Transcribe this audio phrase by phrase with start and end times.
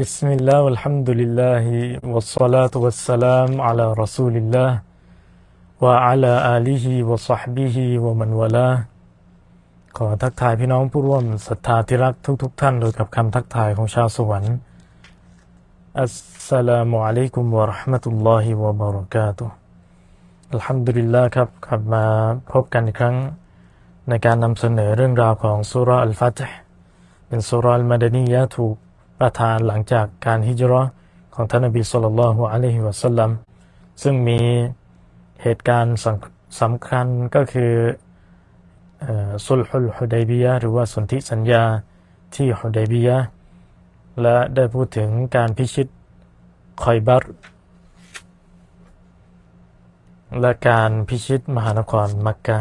[0.00, 1.64] بسم الله والحمد لله
[2.12, 4.70] والصلاة والسلام على رسول الله
[5.84, 8.76] وعلى آله وصحبه ومن والاه
[9.96, 14.54] ขอทักทายพี่น้องผู้ร่วมศรัทธาที่รักทุกๆทท่านโดยกับคำทักทายของชาวสวรรค์
[16.00, 16.14] อัส
[16.50, 19.54] สลามุอะลัยกุมวะราะห์มะตุลลอฮิวะบะเราะกาตุฮ์
[20.52, 22.04] อัลฮัมดุลิลลาห์ครับกลับมา
[22.52, 23.16] พบกันอีกครั้ง
[24.08, 26.56] ในการนำเสนอเรื่องราวของสุราอัลฟาตห์
[27.26, 28.76] เป็นสุราอัลมาดานียะห์ถูก
[29.19, 30.87] ประทานหลังจากการฮิจราะ
[31.35, 33.31] ของท่านนบีศ็อลลัลลอฮุอะลัยฮิวะสัลลัม
[34.03, 34.39] ซึ่งมี
[35.43, 35.97] เหตุการณ์
[36.61, 37.73] สำคัญก็คือ
[39.47, 41.63] สุลฮุลฮุดัยบียะหรือว่าสนธิสัญญา
[42.35, 43.17] ที่ฮุดัยบียะ
[44.21, 45.87] และได้พูดถึงการพิชิต
[46.83, 47.23] คอยบัต
[50.41, 52.59] และการพิชิตมหานครมักกะ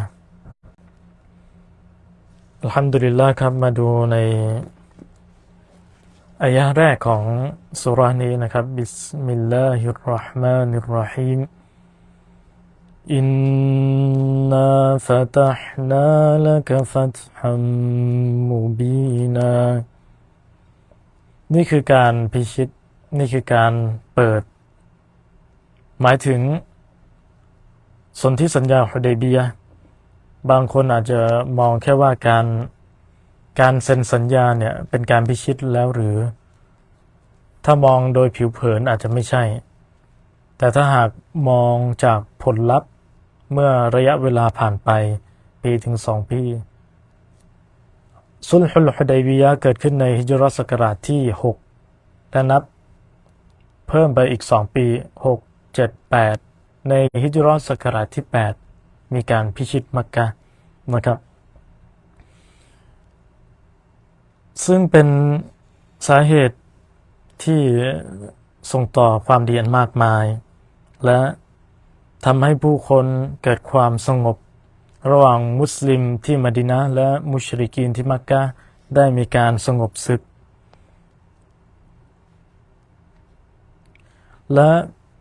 [2.63, 4.17] الحمد للهครับมาดูใน
[6.45, 7.25] อายะแรกของ
[7.81, 11.41] สุรานี้นะครับبسم الله الرحمن الرحيم
[13.15, 19.55] إنا فتحنا لك فتحا مبينا
[21.55, 22.69] นี่คือการพิชิต
[23.19, 23.73] นี่คือการ
[24.15, 24.43] เปิด
[26.01, 26.41] หมายถึง
[28.21, 29.39] สนธิสัญญาฮุดัยบีย
[30.51, 31.21] บางคนอาจจะ
[31.59, 32.47] มองแค่ว่าการ
[33.61, 36.17] การเซ็นสัญญาเนี่ยเป็นการพิชิตแล้วหรือ
[37.65, 39.43] ถ้ามองโดยผิวเผินอาจจะไม่ใช่
[40.59, 41.11] แต่ถ้าหาก
[41.49, 42.91] มองจากผลลัพธ์
[43.53, 44.91] เมื่อระยะเวลาผ่านไป
[45.63, 46.41] ปีถึงสองปี
[48.49, 51.23] สุลฮุลฮุดัยบียะเกิดขึ้นในฮิจรัสกราชที่
[51.77, 52.63] 6 และนับ
[53.89, 54.87] เพิ่มไปอีกสองปี
[55.25, 55.39] 6
[55.77, 58.25] 7 8 ในฮิจรัสกราชที่
[58.69, 60.27] 8 มีการพิชิตมักกะ
[60.95, 61.19] นะครับ
[64.65, 65.09] ซึ่งเป็น
[66.07, 66.59] สาเหตุ
[67.45, 67.63] ที่
[68.71, 70.25] ส่งต่อความดีอันมากมาย
[71.05, 71.21] และ
[72.25, 73.07] ทำให้ผู้คน
[73.43, 74.37] เกิดความสงบ
[75.11, 78.43] ระหว่างมุสลิมที่มดินะและมุชริกีนที่มักกะ
[78.95, 80.21] ได้มีการสงบศึก
[84.55, 84.73] และ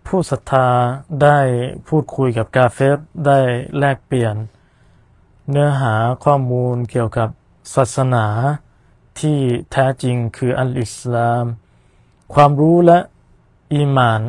[0.07, 0.67] ผู้ศรัทธา
[1.23, 1.39] ได้
[1.87, 3.39] พูดคุยกับกาเฟรได้
[3.77, 4.35] แลกเปลี่ยน
[5.49, 5.93] เนื้อหา
[6.23, 7.29] ข้อมูลเกี่ยวกับ
[7.75, 8.25] ศาสนา
[9.19, 9.39] ที่
[9.71, 11.45] แท้จริงคืออัลอิสลาม
[12.33, 12.99] ความรู้และ
[13.73, 14.21] อีมาน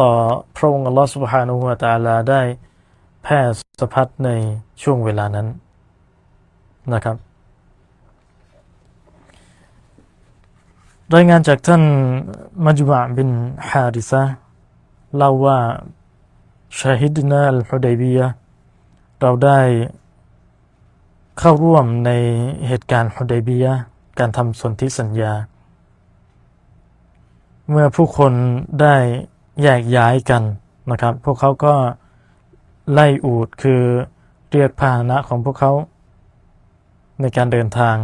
[0.00, 0.12] ต่อ
[0.56, 2.42] พระองค์อัลลอฮฺสุบฮานุฮวาตาลาได้
[3.22, 3.40] แพร่
[3.80, 4.30] สะพัดใน
[4.82, 5.46] ช่วงเวลานั้น
[6.92, 7.16] นะครับ
[11.14, 11.82] รายงานจากท่าน
[12.64, 13.30] มัจบะบิน
[13.68, 14.22] ฮาริซะ
[15.16, 15.58] เล่าว่า
[16.78, 18.26] ชาฮิดนาอัลฮุดัยบียะ
[19.20, 19.60] เราได้
[21.38, 22.10] เข้าร่วมใน
[22.66, 23.66] เหตุการณ์ฮุดัยบีย
[24.18, 25.32] การทำสนธิสัญญา
[27.70, 28.32] เมื่อผู้คน
[28.80, 28.96] ได้
[29.62, 30.42] แยกย้ายกัน
[30.90, 31.74] นะครับ พวกเขาก็
[32.92, 33.82] ไล่อูดคือ
[34.50, 35.72] เรียกพาหนะของพวกเขา
[37.20, 37.96] ในการเดินทาง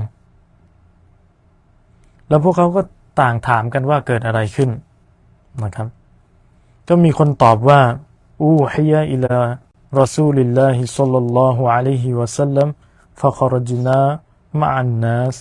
[2.28, 2.80] แล้วพวกเขาก็
[3.20, 4.70] ต่างถามกันว่าเกิดอะไรขึ้น
[5.64, 5.88] นะครับ
[6.88, 7.80] ก็มีคนตอบว่า
[8.42, 9.38] อูฮิยะอิลา
[9.98, 12.68] รอซูลิลลาฮิซัลลัลลอฮุอะลัยฮิวะสัลลัม
[13.22, 13.98] ฟะครจินา
[14.58, 15.36] มาอันนัส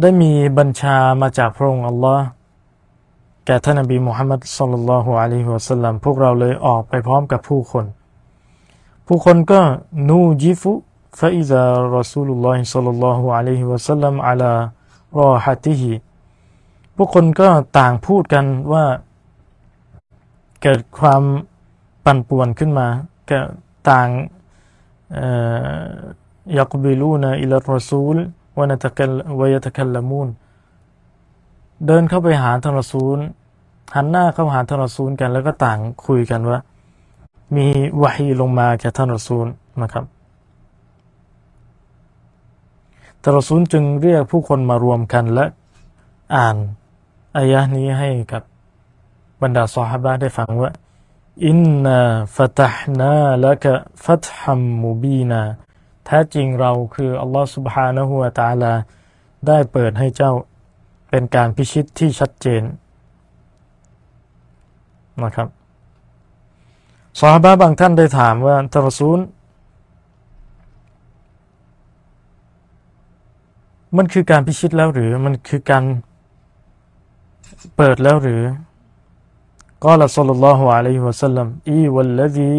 [0.00, 2.26] ได้มีบัญชามาจากพระองค์อัลลอฮ์
[3.46, 7.84] แก่ท่านนบีมุฮัมมัดสุลลัลลอฮุอะลัยฮิวะสัลลัมพวกเราเลยออกไปพร้อมกับผู้คน
[9.06, 9.60] ผู้คนก็
[10.08, 10.70] นูจิฟุ
[11.18, 11.62] ฟะอิซา
[11.96, 14.52] รอซูลุลลอฮิสุลลัลลอฮุอะลัยฮิวะสัลลัมอัลา
[15.20, 15.92] รอฮัติฮิ
[16.96, 18.84] ผู้คนก็ต่างพูดกันว่า
[20.62, 21.22] เกิดความ
[22.04, 22.88] ปั่นป่วนขึ้นมา
[23.30, 23.38] ก็
[23.90, 24.08] ต่าง
[26.58, 28.16] ยักบิลูนอิลรอซูล
[28.58, 30.28] วนตะกัลวยตะกัลลมูน
[31.86, 33.18] เดินเข้าไปหาท่านรอซูล
[33.94, 36.58] หันหน้าเข้าหาท่านรอซูลกัน แล้วก็ต่างคุยกันว่า
[37.56, 37.66] มี
[38.02, 39.46] วะฮีลงมาแก่ท่านรอซูล
[39.82, 40.04] นะครับ
[43.22, 45.44] ท่านรอซูลจึงเรียกผู้คนมารวมกันและ
[46.36, 46.56] อ่าน
[47.36, 48.42] อายะนี้ให้กับ
[49.42, 50.70] บรรดาซอฮาบะได้ฟังว่า
[51.46, 51.98] อินนา
[52.36, 53.72] ฟะตัฮนาละกะ
[54.04, 55.42] ฟัตฮัมมูบีนา
[56.06, 58.72] แท้จริงเราคืออัลลอฮฺสุบฮานะฮูวาตาลา
[59.46, 60.32] ได้เปิดให้เจ้า
[61.10, 62.62] เป็นการพิชิตที่ชัดเจน
[65.22, 65.48] นะครับ
[67.20, 69.20] สาบะบางท่านได้ถามว่าทรซูล
[73.96, 75.84] มันคือการพิชิตแล้วหรือมันคือการ
[77.76, 78.42] เปิดแล้วหรือ
[79.85, 82.55] قال صلى الله عليه وسلم إي والذي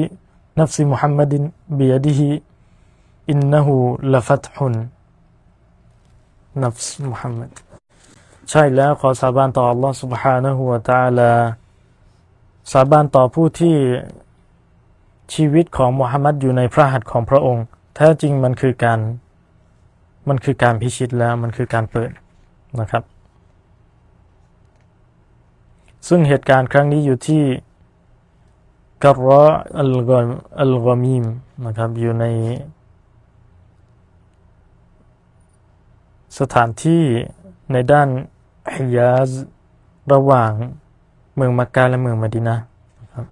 [0.61, 1.33] نفس محمد
[1.79, 2.21] بيده
[3.33, 3.67] إنه
[4.13, 4.55] لفتح
[6.63, 7.51] นัฟส์มุฮัมมัด
[8.51, 11.31] ใช่แล้วขอสาบานต่อ Allah سبحانه และ تعالى
[12.73, 13.77] สาบานต่อผู้ที่
[15.35, 17.65] ชีวิตของมุฮัมมัดอยู่ในพระหัตถ์ของพระองค์
[17.97, 18.99] แท้จริงมันคือการ
[20.29, 22.11] มันคือการพิชิตแล้วมันคือการเปิด
[22.81, 23.03] นะครับ
[26.08, 27.44] ซึ่งเหตุการณ์ครั้งนี้อยู่ที่
[29.04, 29.44] กรอ
[29.80, 30.20] อัลกอ
[30.62, 31.26] อัลกอมีม
[31.66, 32.26] นะครับ อยู่ใน
[36.40, 37.04] สถานที่
[37.72, 38.10] ในด้าน
[38.74, 39.30] ฮิยาซ
[40.14, 40.52] ระหว่าง
[41.36, 42.56] เมืองมักกะและเมืองมดินะ
[43.02, 43.26] นะครับ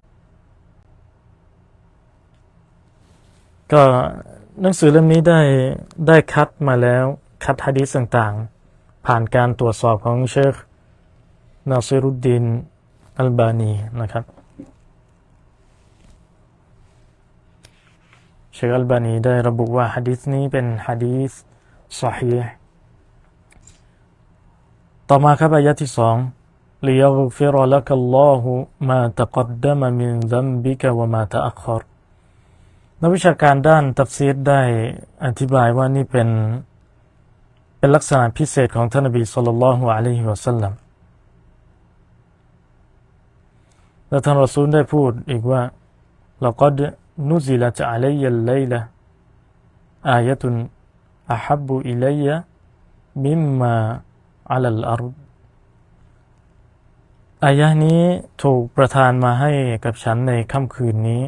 [3.72, 3.82] ก็
[4.60, 5.40] หนังสือเล่มนี้ได้
[6.06, 7.04] ได้คัดมาแล้ว
[7.44, 10.54] คัดฮะดีษต่างๆ ผ่านการตรวจสอบของเชค
[11.69, 12.45] นาซิรุดดิน
[13.19, 14.25] อัลบานีนะครับ
[18.53, 21.31] เชคอัลบานีได้ระบุว่าฮะดีษนี้เป็นฮะดีษ
[21.99, 22.31] สฮี
[25.09, 26.17] ต่อมาครับอายะที่สอง
[26.85, 28.43] ليغفر لك الله
[28.89, 31.81] ما تقدم من ذنبك وما تأخر
[33.01, 34.61] นักวิชาการด้านตัฟซีดได้
[35.25, 36.29] อธิบายว่านี่เป็น
[37.77, 40.73] เป็นลักษณะพิเศษของท่านนบีสุลต่านละฮ์อะลัยฮิวะสัลลัม
[44.12, 45.62] และท่านรอซูลได้พูดอีกว่า
[46.40, 46.66] เราก็
[47.28, 48.80] นุซิลจะอะลัยยัลไลละ
[50.10, 50.56] อายะตุน
[51.32, 52.34] อะฮับบุอิลัยะ
[53.24, 53.74] มิมมา
[54.52, 55.02] อัลลอัร
[57.44, 58.02] อายะนี้
[58.42, 59.52] ถูกประทานมาให้
[59.84, 61.22] กับฉันในค่ำคืนนี้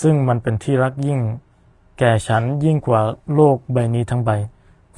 [0.00, 1.20] ซึ่งมันเป็นที่รักยิ่ง
[1.98, 3.00] แก่ฉันยิ่งกว่า
[3.34, 4.30] โลกใบนี้ทั้งใบ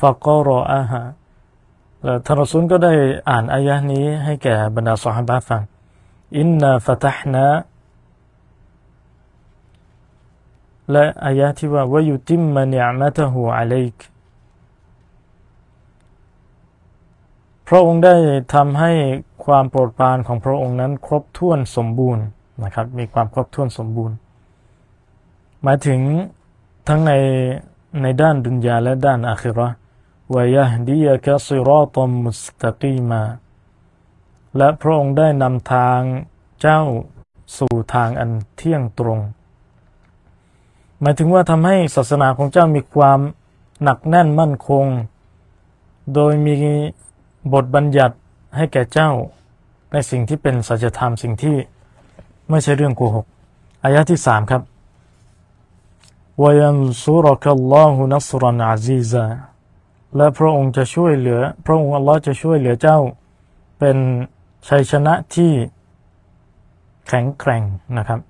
[0.01, 1.03] ฟากอรออาหา
[2.03, 2.93] แล้วท่านรสุลก็ได้
[3.31, 5.62] อ่านอายะนี้ให้แก่บรรดาสหบาฟัง
[6.37, 7.47] อินนาฟะตัฮนา
[10.93, 13.99] และอายะที่ว่าวายุติมมานิอมะตะฮูอะลัยก
[17.69, 18.15] พระองค์ได้
[18.55, 18.93] ทำให้
[19.45, 22.25] ความโปรดปรานของพระองค์นั้นครบถ้วนสมบูรณ์
[22.65, 24.17] นะครับ มีความครบถ้วนสมบูรณ์
[25.63, 26.01] หมายถึง
[26.89, 27.13] ทั้งใน
[28.03, 29.69] ในด้านดุนยาและด้านอาคิรอ
[30.35, 33.21] วยะดียะกะซิรอตมุสตะกีมา
[34.56, 36.00] และพระองค์ได้นำทาง
[36.61, 36.81] เจ้า
[37.59, 39.19] สู่ทางอันเที่ยงตรง
[41.00, 43.19] หมายถึงว่าทำให้ศาสนาของเจ้ามีความ
[43.83, 44.87] หนักแน่นมั่นคง
[46.15, 46.55] โดยมี
[47.53, 48.17] บทบัญญัติ
[48.56, 49.11] ให้แก่เจ้า
[49.93, 51.56] ในสิ่งที่เป็นสัจธรรมสิ่งที่
[52.51, 53.27] ไม่ใช่เรื่องโกหก
[53.85, 54.62] อายะที่สามครับ
[56.43, 59.27] วยันซุรกัลลอฮุนัสรันอาซีซา
[60.17, 62.99] และพระองค์จะช่วยเหลือ พระองค์อัลลอฮ์จะช่วยเหลือเจ้า
[63.79, 63.97] เป็น
[64.66, 65.52] ชัยชนะที่
[67.06, 67.62] แข็งแกร่ง
[67.99, 68.20] นะครับ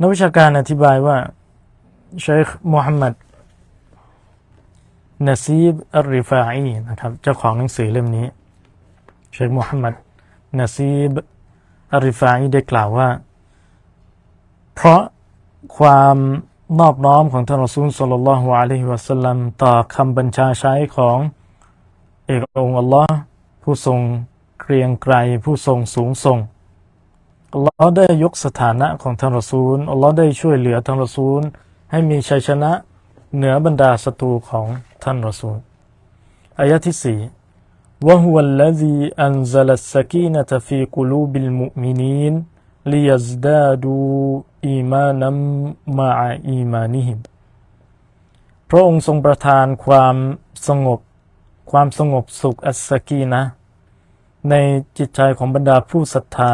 [0.00, 1.16] นักวิชาการอธิบายว่า
[2.20, 3.14] เชคมูฮัมหมัด
[5.26, 8.26] นซีบอัลริฟาอีนะครับเจ้าของหนังสือเล่มนี้
[9.32, 9.94] เชคมูฮัมหมัด
[10.58, 11.10] นซีบ
[11.92, 13.08] อัลริฟาอีได้กล่าวว่า
[14.74, 15.02] เพราะ
[15.78, 16.16] ความ
[16.78, 21.18] นอบน้อมของท่านรอซูลสุลลัลลอฮุอะลัยฮิวะสัลลัมต่อคำบัญชาใช้ของ
[22.26, 23.16] เอกองค์อัลลอฮ์
[23.65, 23.99] ผู้ทรง
[24.61, 25.13] เกรียงไกร
[25.43, 26.39] ผู้ทรงสูงส่ง
[27.53, 31.41] อัลลอฮ์ได้ยกสถานะของท่านรอซูลอัลลอฮ์ได้ช่วยเหลือท่านรอซูล
[31.91, 32.71] ให้มีชัยชนะ
[33.35, 34.65] เหนือบรรดาศัตรูของ
[35.03, 35.57] ท่านรอซูล
[36.59, 37.19] อายะที่สี่
[38.07, 42.33] وهو الذي أنزل السكينة في قلوب المؤمنين
[42.91, 45.29] ليزدادوا إيمانا
[45.99, 46.17] مع
[46.51, 47.19] إيمانهم
[48.69, 50.15] พระองค์ทรงประทานความ
[50.67, 50.99] สงบ
[51.70, 53.42] ความสงบสุขอัสกีนะ
[54.50, 54.54] ใน
[54.98, 56.52] จิตใจของบรรดาผู้ศรัทธา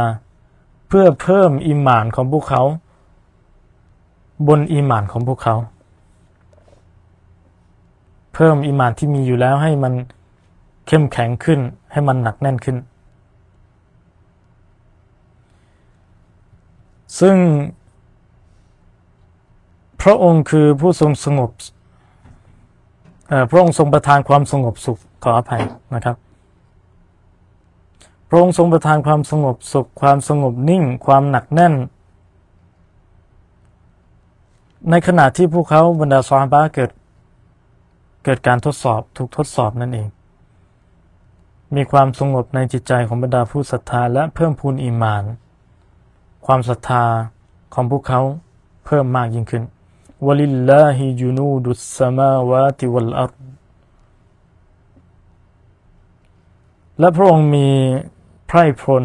[0.89, 2.63] เพื่อเพิ่มอิหมานของพวกเขา
[4.49, 5.57] บนอิหมานของพวกเขา
[8.35, 9.93] เพิ่มอิหมานที่มีอยู่แล้วให้มัน
[10.87, 11.61] เข้มแข็งขึ้น
[11.93, 12.77] ให้มันหนักแน่นขึ้น
[17.21, 17.37] ซึ่ง
[20.03, 21.51] พระองค์คือผู้ทรงสงบ
[23.51, 25.63] พระองค์ทรงประทานความสงบสุขขออภัย
[25.95, 26.17] นะครับ
[28.29, 31.75] พระองค์ทรงประทานความสงบสุข ความสงบนิ่ง ความหนักแน่น
[34.91, 36.91] ในขณะที่พวกเขาบรรดาซอฮาบะเกิด
[38.25, 40.09] เกิดการทดสอบถูกทดสอบนั่นเอง
[41.75, 45.25] มีความสงบในจิตใจของบรรดาผู้ศรัทธาและเพิ่มพูนอีมาน
[46.47, 47.05] ความศรัทธา
[47.75, 48.21] ของพวกเขา
[48.87, 49.63] เพิ่มมากยิ่งขึ้น
[50.27, 53.33] วลิลลาฮิจูนูดุสมาวาติวัลอัร
[56.99, 57.69] และพระองค์มี
[58.47, 59.05] ไพร่พล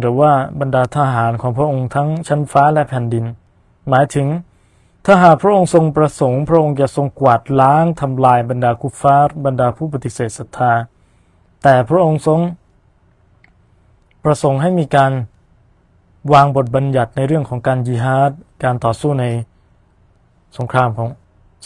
[0.00, 3.24] หรือว่าบรรดาทหารของพระองค์ทั้งชั้นฟ้าและแผ่นดิน
[3.88, 4.26] หมายถึง
[5.04, 10.72] ถ้าหากพระองค์ทรงประสงค์ พระองค์จะทรงกวาดล้างทำลายบรรดากุฟาร์บรรดาผู้ปฏิเสธศรัทธา
[11.62, 12.40] แต่พระองค์ทรง
[14.24, 15.12] ประสงค์ให้มีการ
[16.32, 18.30] วางบทบัญญัติในเรื่องของการยิฮาด
[18.64, 19.26] การต่อสู้ใน
[20.57, 21.09] สงครามของ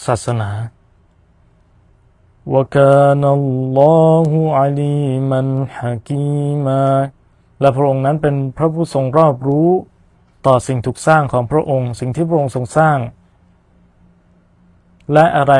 [0.06, 0.50] ศาสนา
[2.54, 5.42] وكان الله عليما
[5.78, 6.84] حكيما
[7.60, 9.68] และพระองค์นั้นเป็นพระผู้ทรงรอบรู้
[10.46, 12.98] ต่อสิ่งถูกสร้างของพระองค์ สิ่งที่พระองค์ทรงสร้าง
[15.12, 15.54] และอะไร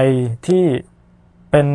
[0.46, 0.64] ที่
[1.50, 1.66] เป็น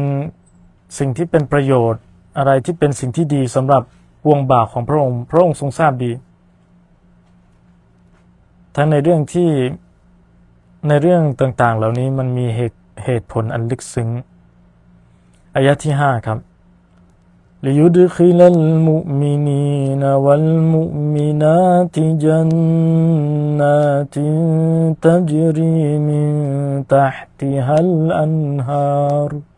[0.98, 2.02] สิ่งที่เป็นประโยชน์
[2.38, 3.84] อะไรที่เป็นสิ่งที่ดีสำหรับ
[4.30, 6.12] วงบ่าวของพระองค์ พระองค์ทรงทราบดี
[8.76, 9.50] ทั้งในเรื่องที่
[10.87, 14.09] ในเรื่องต่างๆ เหล่านี้มันมีเหตุเหตุผลอันลึกซึ้ง
[15.57, 16.39] อายะที่ห้าครับ
[17.67, 20.83] ลยุดคิลัลมุมินีนวัลมุ
[21.15, 21.59] มินา
[21.95, 22.51] ติจัน
[23.61, 23.77] นา
[24.15, 24.29] ติ
[25.05, 26.35] ตัจรีมิน
[26.93, 27.09] ตั
[27.41, 28.89] ติฮัลอันฮา
[29.31, 29.56] ร์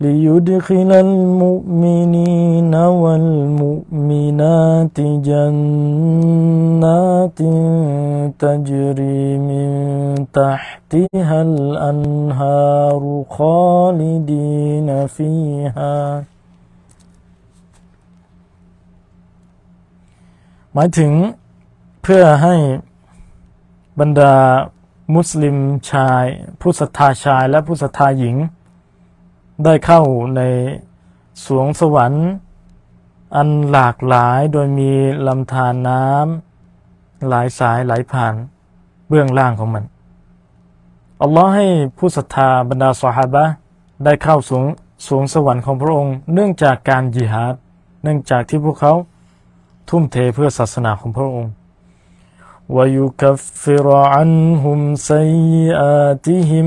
[0.00, 7.40] ليدخل المؤمنين والمؤمنات جنات
[8.42, 9.68] تجري من
[10.32, 13.02] تحتها الأنهار
[13.36, 15.96] خالدين فيها
[20.74, 21.12] หมายถึง
[22.02, 22.54] เพื่อให้
[24.00, 24.34] บรรดา
[25.14, 25.56] มุสลิม
[25.90, 26.24] ชาย
[26.60, 28.36] ผู้ศรัทธาชายและผู้ศรัทธาหญิง
[29.64, 30.02] ได้เข้า
[30.36, 30.42] ใน
[31.46, 32.26] สวงสวรรค์
[33.36, 34.90] อันหลากหลายโดยมี
[35.26, 38.34] ลำธารน้ำหลายสายไหลผ่าน
[39.08, 39.84] เบื้องล่างของมัน
[41.22, 41.66] อัลลอฮ์ให้
[41.98, 43.44] ผู้ศรัทธาบรรดาสหาบะ
[44.04, 44.64] ได้เข้าสวง
[45.06, 47.54] สวงสวรรค์ของพระองค์ เนื่องจากการยิฮาด
[48.02, 48.94] เนื่องจากที่พวกเขา
[49.88, 51.52] ทุ่มเทเพื่อศาสนาของพระองค์
[52.74, 54.80] ويكفر عنهم
[55.10, 56.66] سيئاتهم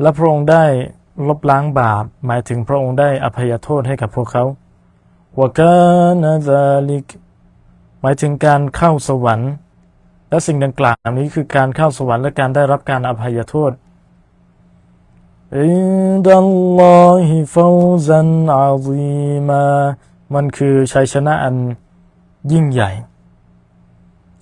[0.00, 0.64] และพระองค์ได้
[1.28, 4.44] ลบล้างบาป หมายถึงพระองค์ได้อภัยโทษให้กับพวกเขา
[5.38, 5.76] วกา
[6.22, 7.06] นาซาลิก
[8.00, 9.52] หมายถึงการเข้าสวรรค์
[10.30, 13.72] และสิ่งดังกล่าวนี้คือการเข้าสวรรค์และการได้รับการอภัยโทษ
[15.60, 19.64] عند الله فوزا عظيما
[20.34, 21.56] มันคือชัยชนะอัน
[22.52, 22.90] ยิ่งใหญ่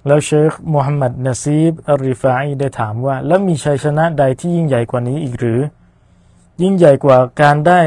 [0.07, 5.59] แล้วเชคมูฮัมหมัดนาซีบอัลริฟาอีได้ถามว่า แล้วมีชัยชนะใดที่ยิ่งใหญ่กว่านี้อีกหรือ
[6.61, 7.81] ยิ่งใหญ่กว่าการได้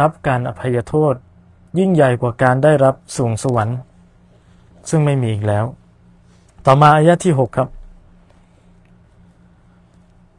[0.00, 1.14] รับการอภัยโทษ
[1.78, 3.78] ยิ่งใหญ่กว่าการได้รับสูงสวรรค์
[4.88, 5.64] ซึ่งไม่มีอีกแล้ว
[6.64, 7.68] ต่อมาอายะที่6ครับ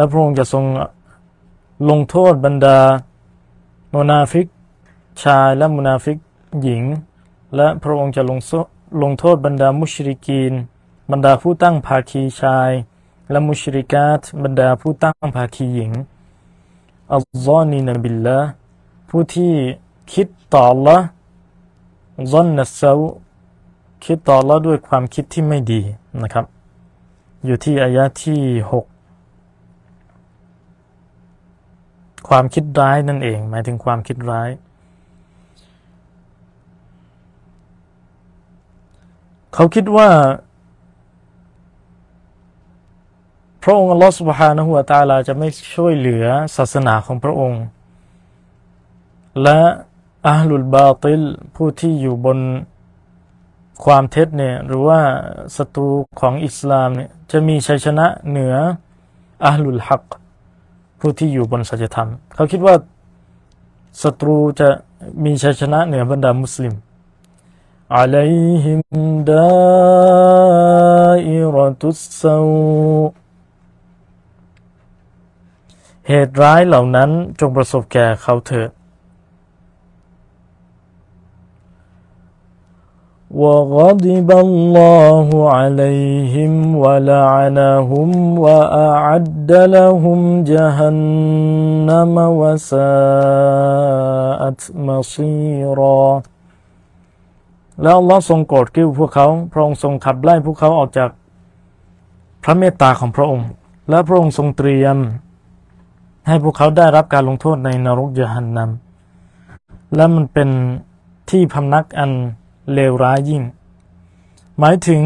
[0.01, 0.65] และพระองค์จะทรง
[1.89, 2.77] ลงโทษบรรดา
[3.96, 4.46] มนาฟิก
[5.24, 6.17] ชายและมนาฟิก
[6.62, 6.84] หญิง
[7.55, 8.39] และพระองค์จะลง
[9.03, 10.53] ลงโทษบรรดามุชริกีน
[11.12, 12.72] บรรดาผู้ตั้งภาคีชาย
[13.29, 15.91] และมุชริกาตบรรดาผู้ตั้งภาคีหญิง
[17.13, 18.39] อัลลอฮ์นีนบิลละ
[19.10, 19.53] ผู้ที่
[20.13, 20.98] คิดต่อละ
[22.31, 22.91] ซอนนัสเซา
[24.03, 25.81] คิดต่อละด้วยความคิดที่ไม่ดี
[26.22, 26.46] นะครับ
[27.46, 28.90] อยู่ที่อายะที่ 6
[32.29, 34.49] ความคิดร้ายนั่นเอง หมายถึงความคิดร้าย
[39.53, 40.09] เขาคิดว่า
[43.63, 46.25] พระองค์อัลลอฮฺสุบฮานะฮุวาตาลาจะไม่ช่วยเหลือ
[46.55, 47.63] ศาสนาของพระองค์
[49.43, 49.59] และ
[50.27, 51.21] อัลลุลบาติล
[51.55, 52.39] ผู้ที่อยู่บน
[53.83, 54.99] ความเท็จเนี่ยหรือว่า
[55.57, 58.55] ศัตรูของอิสลามเนี่ยจะมีชัยชนะเหนือ
[59.47, 60.07] อัลลุลฮัก
[61.01, 62.75] ผู้ที่อยู่บนสัจธรรม เขาคิดว่า
[64.01, 64.67] ศัตรูจะ
[65.24, 66.74] มีชัยชนะเหนือบรรดามุสลิม
[67.96, 68.34] อะลัย
[68.65, 68.81] ฮิม
[69.29, 72.38] ดาอิรตุสซา
[76.08, 78.70] เหตุร้ายเหล่านั้นจงประสบแก่เขาเถิด
[83.42, 90.20] وغضب الله عليهم ولعنهم وأعد لهم
[90.52, 92.80] جهنم وساءت
[94.88, 96.06] مصيرا
[97.82, 101.11] แล้วอัลลอฮ์ทรงโกรธกิ้วพวกเขาพระองค์ทรงขับไล่พวกเขาออกจาก
[102.42, 103.49] พระเมตตาของพระองค์
[103.90, 104.96] และพระองค์ทรงเตรียม
[106.28, 110.49] ให้พวกเขาได้รับการลงโทษในนรกยะหันนำและมันเป็น
[111.30, 112.11] ที่พำนักอัน
[112.74, 113.44] เลวร้ายยิ่ง
[114.60, 115.01] หมายถึง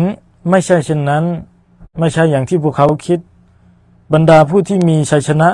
[0.49, 1.23] ไม่ใช่เช่นนั้น
[1.99, 3.19] ไม่ใช่อย่างที่พวกเขาคิด
[4.13, 5.49] บรรดาผู้ที่มีชัยชนะ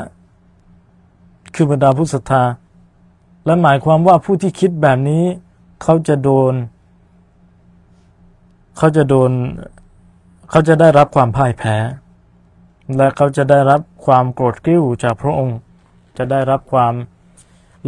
[1.56, 2.44] คือบรรดาผู้ศรัทธา
[3.46, 5.24] และหมายความว่าผู้ที่คิดแบบนี้
[5.84, 6.54] เขาจะโดน
[8.78, 9.32] เขาจะโดน
[10.50, 11.76] เขาจะได้รับความพ่ายแพ้
[12.98, 15.58] และเขาจะได้รับความโกรธกริ้วจากพระองค์
[16.18, 16.94] จะได้รับความ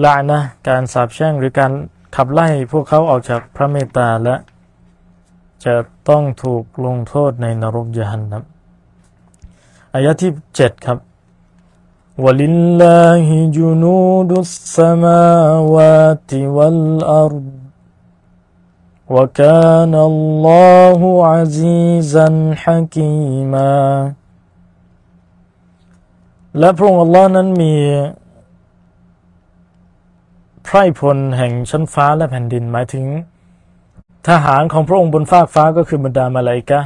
[0.03, 1.71] ละนะการสาปแช่งหรือการ
[2.16, 4.36] ขับไล่พวกเขาออกจากพระเมตตาและ
[5.64, 5.74] จะ
[6.08, 8.44] ต้องถูกลงโทษในนรกยานนะ
[9.94, 10.98] อายะที่เจ็ดครับ
[12.24, 17.48] ولله جنود السماوات والأرض
[19.14, 21.00] وكان الله
[21.32, 22.28] عزيزا
[22.62, 23.78] حكيما
[26.58, 27.74] และพระองค์ Allah นั้นมี
[30.63, 33.05] ไพร่พลแห่งชั้นฟ้าและแผ่นดินหมายถึง
[34.29, 36.81] ทหารของพระองค์บนฟากฟ้าก็คือบรรดามาลายกะ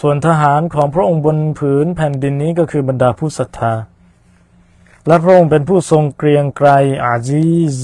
[0.00, 3.72] ส่วนทหารของพระองค์บนผืนแผ่นดินนี้ก็คือบรรดาผู้ศรัทธา
[5.06, 6.68] และพระองค์เป็นผู้ทรงเกรียงไกร
[7.04, 7.76] อาจีซ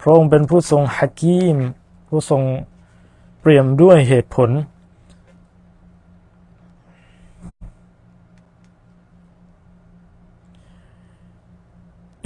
[0.00, 1.56] พระองค์เป็นผู้ทรงฮักกีม
[2.08, 2.42] ผู้ทรง
[3.40, 4.50] เปี่ยมด้วยเหตุผล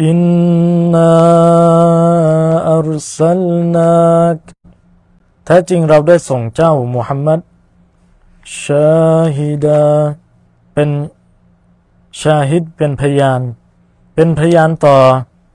[0.05, 0.21] อิน
[0.93, 1.13] นา
[2.73, 3.43] อัลซัล
[3.75, 4.39] นัก
[5.45, 7.41] แท้จริงเราได้ส่งเจ้ามุฮัมมัด
[8.63, 9.85] ชาฮิดา
[10.75, 10.91] เป็น
[12.21, 13.41] ชาฮิดเป็นพยาน
[14.15, 14.97] เป็นพยานต่อ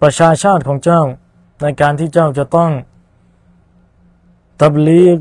[0.01, 1.01] ประชาชาติของเจ้า
[1.61, 2.71] ในการที่เจ้าจะต้อง
[4.59, 5.17] ตับลีก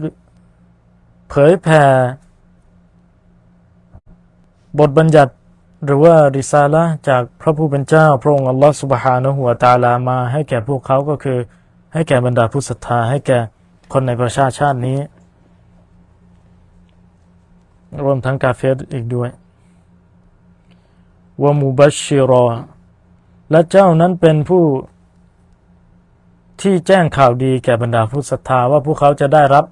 [1.28, 1.85] เผยแผ่
[4.78, 5.33] บทบัญญัติ
[5.85, 11.38] หรือว่าริซาละจากพระผู้เป็นเจ้า พระองค์อัลลอฮฺสุบฮานะหัวตาลามา ให้แก่พวกเขาก็คือ
[11.93, 13.38] ให้แก่บรรดาผู้ศรัทธา ให้แก่
[13.93, 14.99] คนในประชาชาตินี้
[18.05, 19.31] รวมทั้งกาเฟรอีกด้วย
[21.43, 22.47] วามูบัชชิรอ
[23.51, 24.64] และเจ้านั้นเป็นผู้
[26.61, 29.64] ที่แจ้งข่าวดีแก่บรรดาผู้ศรัทธาว่าพวกเขาจะได้รับ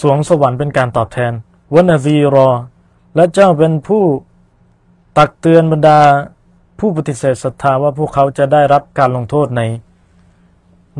[0.00, 1.32] สวงสวรรค์เป็นการตอบแทน
[1.74, 2.48] วนาซีรอ
[3.16, 4.04] และเจ้าเป็นผู้
[5.16, 5.98] ตักเตือนบรรดา
[6.78, 9.62] ผู้ปฏิเสธศรัทธาว่าพวกเขาจะได้รับการลงโทษใน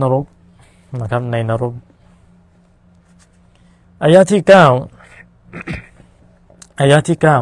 [0.00, 0.24] นรก
[1.00, 1.74] นะครับในนรก
[4.02, 4.64] อายะที่เก้า
[6.80, 7.36] อายะที่เก้า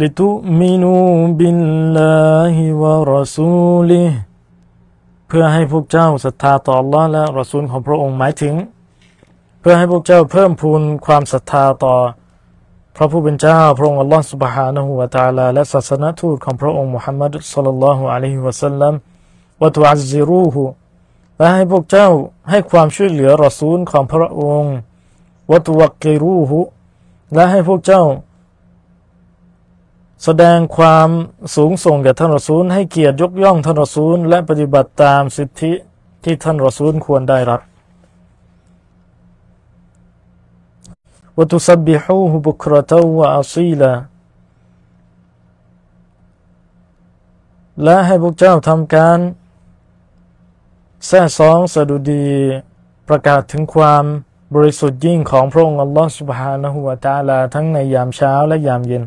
[0.00, 0.94] ลิตุมินู
[1.38, 1.60] บิล
[1.96, 2.18] ลา
[2.56, 3.50] ฮิวะรอซู
[3.88, 4.02] ลิ
[5.26, 8.54] เพื่อให้พวกเจ้าศรัทธาต่อ Allah และรอซูลของพระองค์หมายถึง
[9.60, 11.94] เพื่อให้พวกเจ้าเพิ่มพูนความศรัทธาต่อ
[13.00, 18.94] พระผู้เป็นเจ้า พระองค์อัลลอฮฺสุบฮานะฮูวะตาลาและศาสนทูตของพระองค์มุฮัมมัดสุลลัลลอฮุอะลัยฮิวะสัลลัม
[19.62, 20.62] วะตุอัซซิรูฮู
[21.38, 22.08] และให้พวกเจ้า
[22.50, 24.74] ให้ความช่วยเหลือรอซูลของพระองค์
[25.50, 26.58] วะตุวักกิรูฮู
[27.34, 28.02] และให้พวกเจ้า
[30.24, 31.08] แสดงความ
[31.56, 35.72] สูงส่งแก่ท่านรอซูล ให้เกียรติยกย่องท่านรอซูล และปฏิบัติตามสิทธิ
[36.24, 37.60] ที่ท่านรอซูลควรได้รับ
[41.37, 43.93] وتسبحوه بكرة وأصيلا
[47.83, 49.19] และให้พวกเจ้าทำการ
[51.07, 52.27] แท้ซองสะดุดี
[53.09, 54.03] ประกาศถึงความ
[54.55, 59.03] บริสุทธิ์ยิ่งของพระองค์อัลลอฮฺ سبحانه และ تعالى ทั้งในยามเช้าและยามเย็น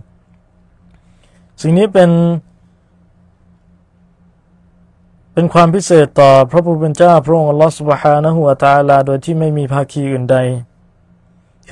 [1.61, 2.11] สิ่งนี้เป็น
[5.33, 10.37] เป็นความพิเศษต่อพระผู้เป็นเจ้า พระองค์อัลลอฮฺ سبحانه และ تعالى โดยที่ไม่มีภาคีอื่นใด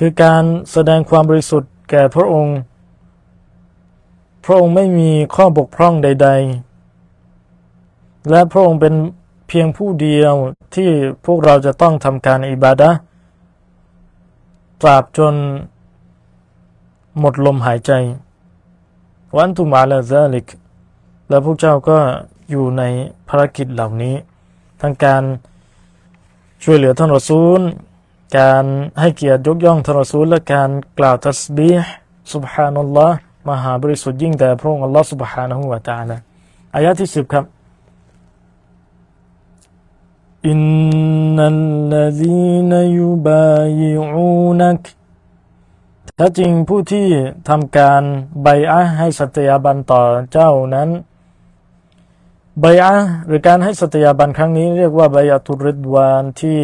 [0.02, 2.58] คือการแสดงความบริสุทธิ์แก่พระองค์
[4.44, 6.28] พระองค์ไม่มีข้อบกพร่องใด
[7.48, 8.94] ๆ และพระองค์เป็น
[9.48, 10.34] เพียงผู้เดียว
[10.74, 10.88] ที่
[11.26, 12.90] พวกเราจะต้องทำการอิบาดะ
[14.80, 15.34] ตราบจน
[17.18, 17.92] หมดลมหายใจ
[19.36, 20.46] วันตุมาลาซาลิก
[21.28, 21.98] และพวกเจ้าก็
[22.50, 22.82] อยู่ใน
[23.28, 24.14] ภารกิจเหล่านี้
[24.80, 25.22] ทั้งการ
[26.62, 27.62] ช่วยเหลือท่านรอซูล
[28.37, 28.65] การ
[28.99, 31.89] ให้เกียรติยกย่องทรสูลและการกล่าวตัสบีห์
[32.33, 33.17] سبحان อัลลอฮ์
[33.49, 36.17] มหาบริสุทธิ์ยิ่งแต่พระองค์อัลลอฮ์ سبحانه และ تعالى
[36.75, 37.45] อายะที่สิบครับ
[40.49, 40.59] อิน
[41.35, 41.59] นัล
[41.93, 44.81] ลซีนยุบายิอูนัก
[46.19, 47.07] ถ้าจริงผู้ที่
[47.49, 48.01] ทำการ
[48.43, 50.01] ใบอะให้สัตยาบันต่อ
[50.31, 50.89] เจ้านั้น
[52.61, 52.93] ใบอะ
[53.27, 56.59] หรือการให้สัตยาบันครั้งนี้เรียกว่าใบอะตุริดวานที่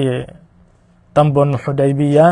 [1.16, 2.28] ตำบลฮุดัยบียะ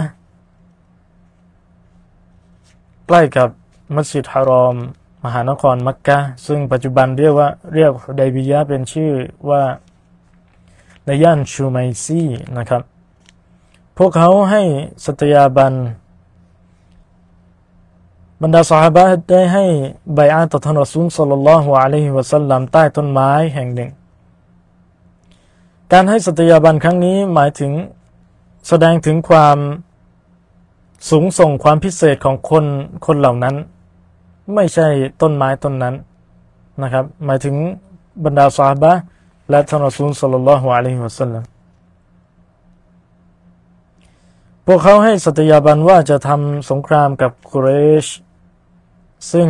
[3.06, 3.48] ใกล้กับ
[3.94, 4.76] มัสยิดฮารอม
[5.24, 9.12] มหานครมักกะซึ่งปัจจุบันเรียกว่าเรียกฮุดัยบียะเป็นชื่อ
[9.48, 9.62] ว่า
[11.04, 12.22] ในย่านชูไมซี
[12.58, 12.82] นะครับ
[13.98, 14.62] พวกเขาให้
[15.04, 15.74] สัตยาบัน
[18.42, 18.90] บรรดาสหาย
[19.30, 19.64] ได้ให้
[20.14, 23.90] ใบอาต่อท่านรอซูลสัลลัลลอฮุอะลัยฮิวะสัลลัมใต้ต้นไม้แห่งหนึ่ง
[25.92, 27.72] การให้สัตยาบันครั้งนี้หมายถึง
[28.68, 29.58] แสดงถึงความ
[31.10, 32.64] สูงส่งความพิเศษของคน
[33.06, 33.54] คนเหล่านั้น
[34.54, 34.86] ไม่ใช่
[35.22, 35.94] ต้นไม้ต้นนั้น
[36.82, 37.56] นะครับ หมายถึง
[38.24, 38.96] บรรดาสหาย
[39.50, 41.44] และท่านรอซูลสัลลัลลอฮุอะลัยฮิวะสัลลัม
[44.66, 47.68] พวกเขาให้สัตยาบันว่าจะทำสงครามกับกุเร
[48.04, 48.06] ช
[49.32, 49.48] ซึ่ง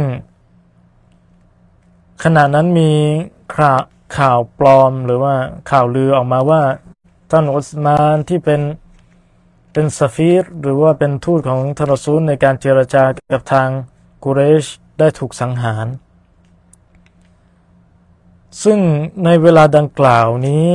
[2.24, 2.90] ขณะนั้นมี
[3.54, 3.80] ข่าว
[4.16, 5.34] ข่าวปลอมหรือว่า
[5.70, 6.62] ข่าวลือออกมาว่า
[7.30, 8.60] ท่านอุสมานที่เป็น
[9.76, 13.68] เป็นซาฟีรหรือว่าเป็นทูตของทรซูลในการเจรจากับทาง
[14.24, 14.66] กุเรช
[14.98, 15.86] ได้ถูกสังหาร
[18.62, 18.78] ซึ่ง
[19.24, 20.68] ในเวลาดังกล่าวนี้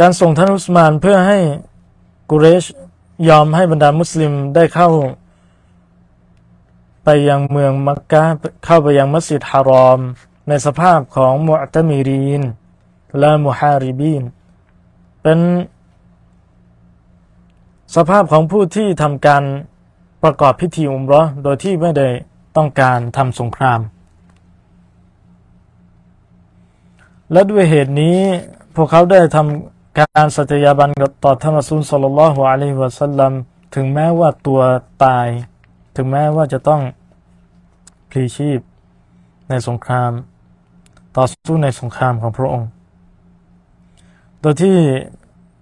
[0.00, 1.38] การส่งท่านอุสมานเพื่อให้
[2.30, 2.64] กุเรช
[3.28, 4.90] ยอมให้บรรดามุสลิมได้เข้า
[7.04, 8.24] ไปยังเมืองมักกะ
[8.64, 10.00] เข้าไปยังมัสยิดฮารอม
[10.48, 12.42] ในสภาพของมุอตมิรีน
[13.22, 14.22] ละมุฮาริบีน
[15.22, 15.38] เป็น
[17.94, 19.42] สภาพของผู้ที่ทำการ
[20.22, 22.08] ประกอบพิธีอุมรอโดยที่ไม่ได้
[22.56, 23.80] ต้องการทำสงคราม
[27.32, 28.18] และด้วยเหตุนี้
[28.74, 30.90] พวกเขาได้ทำการสัตยาบัน
[31.24, 33.32] ต่อท่านรอซูลสัลลัลลอฮุอะลัยฮิวะสัลลัม
[33.74, 34.60] ถึงแม้ว่าตัว
[35.04, 35.28] ตาย
[35.96, 36.80] ถึงแม้ว่าจะต้อง
[38.10, 38.60] พลีชีพ
[39.48, 40.10] ในสงคราม
[41.16, 42.68] ต่อสู้ในสงครามของพระองค์
[44.42, 44.76] โดยที่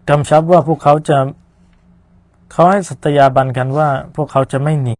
[0.09, 1.19] กำชับว่าพวกเขาจะ
[2.53, 4.97] เขาให้สัตยาบันกันว่า พวกเขาจะไม่หนี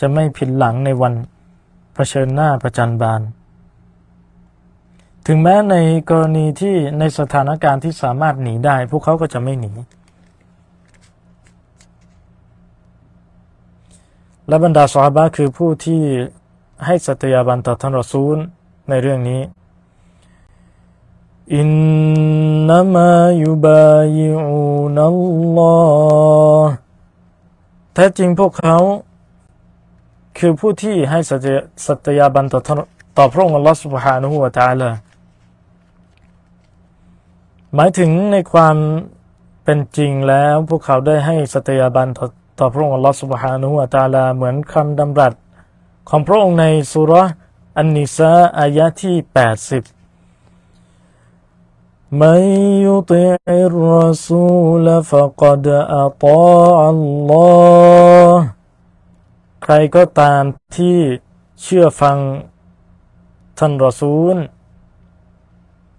[0.00, 1.12] จะไม่ผิดหลังในวัน
[1.94, 3.20] เผชิญหน้าประจันบาน
[5.26, 5.74] ถึงแม้ใน
[6.10, 9.72] กรณีที่ในสถานการณ์ที่สามารถหนีได้ พวกเขาก็จะไม่หนี
[14.48, 16.02] และบรรดาสาบะคือผู้ที่
[16.86, 18.36] ให้สัตยาบันต่อท่านรอซูล
[18.88, 19.40] ในเรื่องนี้
[21.55, 21.69] อิน
[22.69, 25.19] นามายุบายิอูนัล
[25.57, 25.77] ลอ
[26.63, 26.73] ฮ์
[27.93, 28.77] แท้จริงพวกเขา
[30.37, 31.19] คือผู้ที่ให้
[31.87, 32.61] สัตยาบันต่อ
[33.17, 34.89] ต่อพระองค์อัลลอฮฺ سبحانه และ تعالى
[37.75, 38.75] หมายถึงในความ
[39.63, 42.25] เป็นจริงแล้วพวกเขาได้ให้สตยาบันต่อ
[42.59, 45.33] ต่อพระองค์อัลลอฮฺสุบฮานุวะตาลาเหมือนคำดำรัส
[46.09, 47.13] ของพระองค์ในสุร
[47.77, 49.15] อันนิสาอายะที่
[49.65, 50.02] 80
[52.16, 52.34] ไม่
[52.86, 54.46] ยุติอิรรัสู
[54.84, 56.24] ลฟะกดอัต
[56.80, 57.00] อัล
[57.30, 57.48] ลอ
[58.28, 58.44] ฮ์
[59.62, 60.42] ใครก็ตาม
[60.76, 60.98] ที่
[61.62, 62.18] เชื่อฟัง
[63.58, 64.36] ท่านรอซูล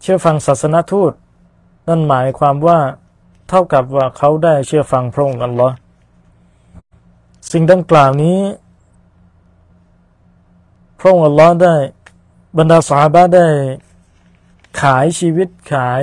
[0.02, 1.14] เชื่อฟังศาสนทูต
[1.88, 2.80] นั่นหมายความว่า
[3.50, 5.76] เท่ากับว่าเขาได้เชื่อฟังพระองค์อัลลอฮ์
[7.52, 8.40] สิ่งดังกล่าวนี้
[11.00, 11.76] พระองค์อัลลอฮ์ได้
[12.58, 13.48] บรรดาสาบะได้
[14.81, 16.03] ขายชีวิตขาย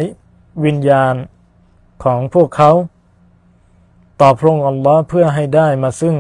[0.66, 1.16] วิญญาณ
[2.04, 2.72] ของพวกเขา
[4.20, 6.16] ต่อพระองค์อัลลอฮ์เพื่อให้ได้มาซึ่ง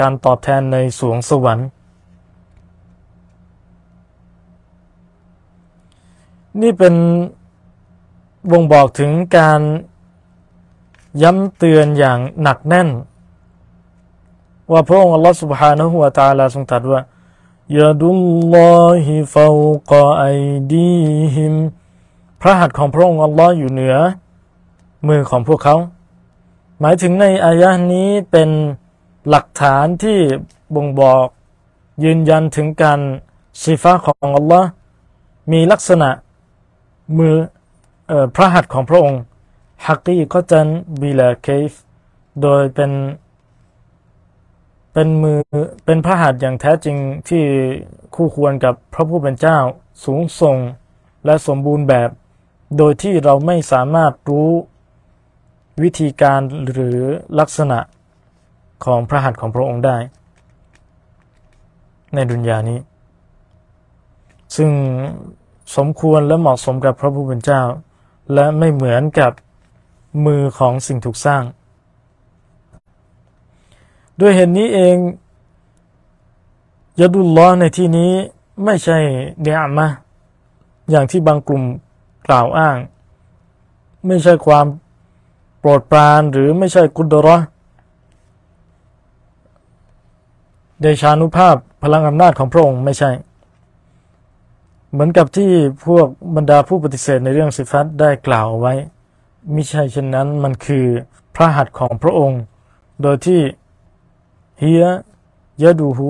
[0.00, 1.68] การตอบแทนในสวงสวรรค์
[6.60, 6.94] นี่เป็น
[8.50, 9.60] บ่งบอกถึงการ
[11.22, 12.88] ย้ำเตือนอย่างหนักแน่น
[14.72, 17.00] ว่าพระองค์อัลลอฮฺ سبحانه และ تعالى ทรงตรัสว่า
[17.78, 18.22] ยาดุล
[18.54, 19.62] ลอฮิฟาว
[19.92, 20.24] กอไอ
[20.72, 21.02] ดี
[21.34, 21.54] ฮิม
[22.41, 23.95] พระหัตถ์ของพระองค์อัลลอฮ์อยู่เหนือ
[25.07, 25.75] มือของพวกเขา
[26.79, 28.49] หมายถึงในอายะนี้เป็น
[29.29, 30.19] หลักฐานที่
[30.75, 31.27] บ่งบอก
[32.03, 32.99] ยืนยันถึงการ
[33.61, 34.67] สิฟ้าของอัลลอฮ์
[35.51, 36.09] มีลักษณะ
[37.17, 37.35] มือ
[38.35, 39.21] พระหัตถ์ของพระองค์
[39.85, 40.67] ฮักกี้ก็จัน
[41.01, 41.71] บิลาเคฟ
[42.41, 42.91] โดยเป็น
[44.93, 45.39] เป็นมือ
[45.85, 46.97] เป็นพระหัตถ์อย่างแท้จริง
[47.27, 47.43] ที่
[48.15, 49.57] คู่ควรกับพระผู้เป็นเจ้า
[50.03, 50.57] สูงส่ง
[51.25, 52.09] และสมบูรณ์แบบ
[52.77, 54.49] โดยที่เราไม่สามารถรู้
[55.83, 56.39] วิธีการ
[56.71, 56.99] หรือ
[57.39, 57.79] ลักษณะ
[58.85, 59.97] ของพระหัตถ์ของพระองค์ได้
[62.13, 62.79] ในดุนยานี้
[64.55, 64.71] ซึ่ง
[65.75, 67.61] สมควรและเหมาะสมกับพระผู้เป็นเจ้า
[68.33, 69.31] และไม่เหมือนกับ
[70.25, 71.43] มือของสิ่งถูกสร้าง
[74.19, 74.97] ด้วยเหตุนนี้เอง
[76.99, 78.11] ยาดุลลอในที่นี้
[78.63, 78.97] ไม่ใช่
[79.41, 79.87] เนียมะ
[80.89, 81.63] อย่างที่บางกลุ่ม
[82.27, 82.77] กล่าวอ้าง
[84.07, 84.65] ไม่ใช่ความ
[85.59, 87.37] โปรดปรานหรือไม่ใช่กุดรอ
[90.81, 93.11] เดชานุภาพพลังอำนาจของพระองค์ไม่ใช่
[94.91, 95.51] เหมือนกับที่
[95.87, 98.73] พวกบรรดาผู้ปฏิเสธในเรื่องสิฟัตได้กล่าวไว้
[99.51, 100.85] ไม่ใช่เช่นนั้นมันคือ
[101.35, 102.41] พระหัตถ์ของพระองค์
[103.01, 103.41] โดยที่
[104.59, 104.85] เฮีย
[105.61, 106.09] ยะดูฮู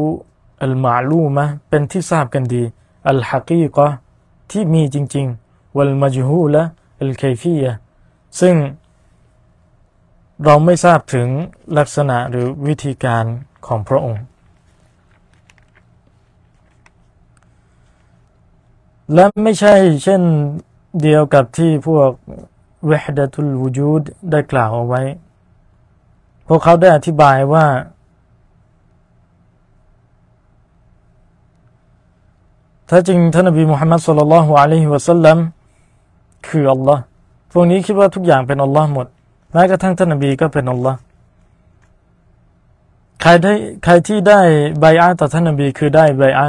[0.63, 2.63] อัลมาลูมะเป็นที่ทราบกันดี
[3.09, 3.87] อัลฮักีกะ
[4.51, 5.46] ที่มีจริง ๆ
[5.77, 6.63] วัลมาจฮูละ
[7.01, 7.65] อัลเคฟีย
[8.39, 8.55] ซึ่ง
[10.43, 11.27] เราไม่ทราบถึง
[11.77, 13.23] ลักษณะหรือวิธีการ
[13.67, 14.23] ของพระองค์
[19.13, 20.21] และไม่ใช่เช่น
[21.01, 22.09] เดียวกับที่พวก
[22.87, 25.01] เวฮดะตุลวูจูดได้กล่าวเอาไว้
[26.47, 27.65] พวกเขาได้อธิบายว่า
[32.89, 35.37] ถ้าจริงท่านนบีมุฮัมมัดสุลลัลฮุอะลัยฮิวะสัลลัม
[36.47, 37.01] คืออัลลอฮ์
[37.51, 39.07] พวกนี้คิดว่าทุกอย่างเป็นอัลลอฮ์หมด
[39.51, 40.97] แม้กระทั่งท่านนบีก็เป็นอัลลอฮ์
[43.21, 44.39] ใครได้ใครที่ได้
[44.79, 46.45] ใบอาต่อท่านนบี คือได้ใบอา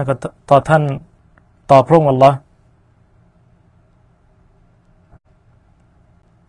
[0.50, 0.82] ต่อท่าน
[1.70, 2.36] ต่อพระองค์อัลลอฮ์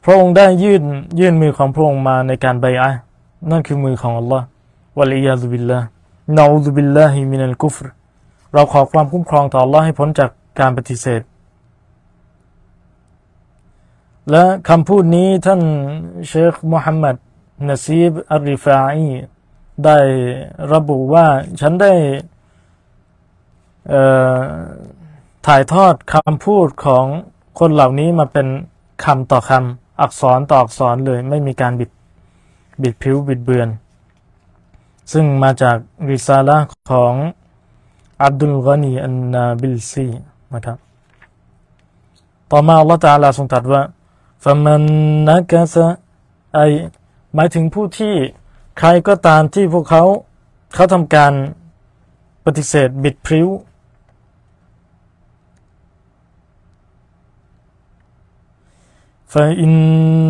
[0.04, 0.84] พระองค์ได้ยื่น
[1.20, 2.90] ยื่นมือของพระองค์มาในการใบอา
[3.52, 4.46] นั่นคือมือของอัลลอฮ์
[4.98, 5.86] วะลัยาซุบิลลาห์
[6.38, 7.86] นะอูซุบิลลาฮิมินัลกุฟร
[8.54, 11.22] เราขอความคุ้มครองต่อ Allah ให้พ้นจากการปฏิเสธ
[14.32, 15.62] และคำพูดนี้ท่าน
[16.28, 17.16] เชคมุฮัมมัด
[17.68, 19.10] นซีบอัริฟาอี
[19.86, 19.98] ได้
[20.74, 21.26] ระบุว่า
[21.60, 21.94] ฉันได้
[25.46, 27.06] ถ่ายทอดคำพูดของ
[27.60, 28.48] คนเหล่านี้มาเป็น
[29.04, 31.90] คำต่อคำอักษรต่ออักษรเลยไม่มีการบิด
[32.82, 33.70] บิดผิวบิดเบือน
[35.12, 35.78] ซึ่งมาจาก
[36.10, 36.58] ริซาละ
[36.92, 37.14] ของ
[38.24, 40.08] อับดุลกานีอันนาบิลซี
[40.54, 40.78] นะครับ
[42.52, 43.82] ต่อมาอัลลอฮฺตาลาทรงตรัสว่า
[44.44, 44.84] ฟะมัน
[45.28, 45.88] นักะซะ
[46.54, 46.60] ไอ
[47.34, 48.16] หมายถึงผู้ที่
[48.78, 50.04] ใครก็ตามที่พวกเขา
[50.74, 51.34] เขาทำการ
[52.46, 53.48] ปฏิเสธบิดพริ้ว
[59.34, 59.74] ฟะอิน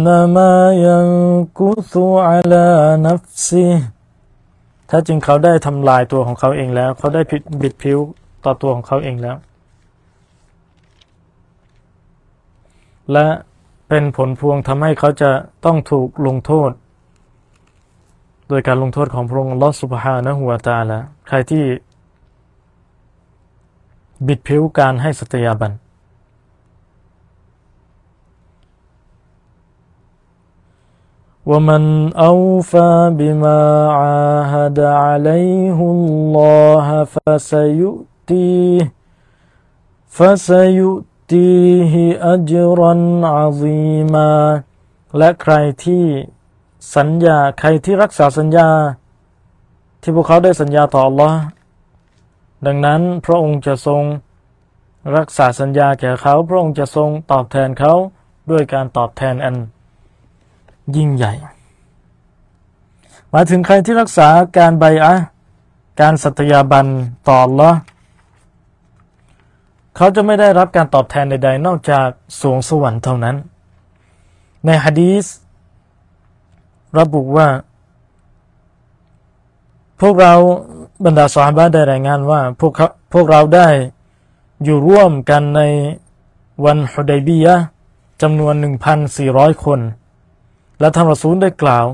[0.06, 1.10] นามายัน
[1.58, 2.68] กุซุอัลา
[3.04, 3.68] นัฟซี
[4.90, 8.00] ถ้าจริงเขาได้ทำลายตัวของเขาเองแล้ว เขาได้ผิดบิดผิว
[8.46, 9.38] ต่อตัวของเขาเองแล้ว
[13.12, 13.28] และ
[13.89, 15.31] เป็นผลพวงทำให้เขาจะ
[15.65, 16.71] ต้องถูกลงโทษ
[18.49, 20.99] โดยการลงโทษของพระองค์ลอสุบฮานะหัวตาละ
[21.29, 21.65] ใครที่
[24.27, 25.73] บิดผิวการให้สตยาบัน
[31.51, 33.61] ومن أوفى بما
[34.01, 38.83] عاهد عليه الله فسيؤتيه
[40.17, 41.08] فسيؤتيه
[42.35, 42.93] أجرا
[43.37, 44.31] عظيما
[45.19, 46.05] และใครที่
[46.97, 48.69] สัญญาใครที่รักษาสัญญา
[50.01, 51.35] ที่พวกเขาได้สัญญาต่อ Allah
[52.67, 54.03] ดังนั้นพระองค์จะทรง
[55.17, 57.93] รักษาสัญญาแก่เขา พระองค์จะทรงตอบแทนเขา
[58.51, 59.57] ด้วยการตอบแทนอัน
[60.97, 61.33] ยิ่งใหญ่
[63.31, 65.15] หมายถึงใครที่รักษาการใบอะ
[66.01, 66.87] การสัตยาบัน
[67.29, 67.71] ต่อละ
[70.02, 72.08] เขาจะไม่ได้รับการตอบแทนใด ๆ นอกจาก
[72.42, 73.36] สวงสวรรค์เท่านั้น
[74.66, 75.26] ในฮะดีส
[77.00, 77.48] ระบุว่า
[80.02, 80.34] พวกเรา
[81.06, 82.74] บรรดาสาบะได้รายงานว่า พวก
[83.14, 83.68] พวกเราได้
[84.64, 85.62] อยู่ร่วมกันใน
[86.66, 87.56] วันฮุดัยบียะ
[88.22, 88.54] จำนวน
[89.10, 89.80] 1,400 คน
[90.80, 91.86] และท่านรอซูลได้กล่าว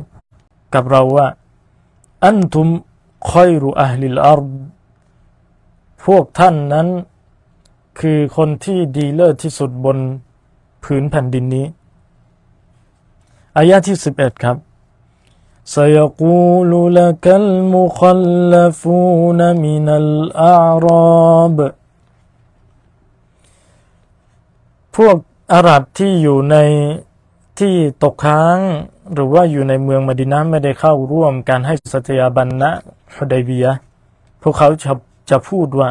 [0.73, 1.27] กับเราว่า
[2.25, 2.67] อันทุม
[3.29, 4.55] คอยรุอัลลิลอาร์
[6.05, 6.89] พวกท่านนั้น
[8.00, 9.98] คือคนที่ดีเลิศที่สุดบน
[10.84, 11.66] ผืนแผ่นดินนี้
[13.56, 14.56] อายะที่สิบเอ็ดครับ
[15.76, 21.58] سيقول لك المخلفون من الأعراب
[24.96, 25.16] พวก
[25.52, 26.56] อาหรับที่อยู่ใน
[27.58, 28.58] ที่ตกค้าง
[29.12, 32.70] หรือว่าอยู่ในเมืองมดินาไม่ได้เข้าร่วมการให้สัตยาบันนะ
[33.14, 33.72] ฮุดัยบียะ
[34.42, 34.92] พวกเขาจะ
[35.30, 35.88] จะพูดว่า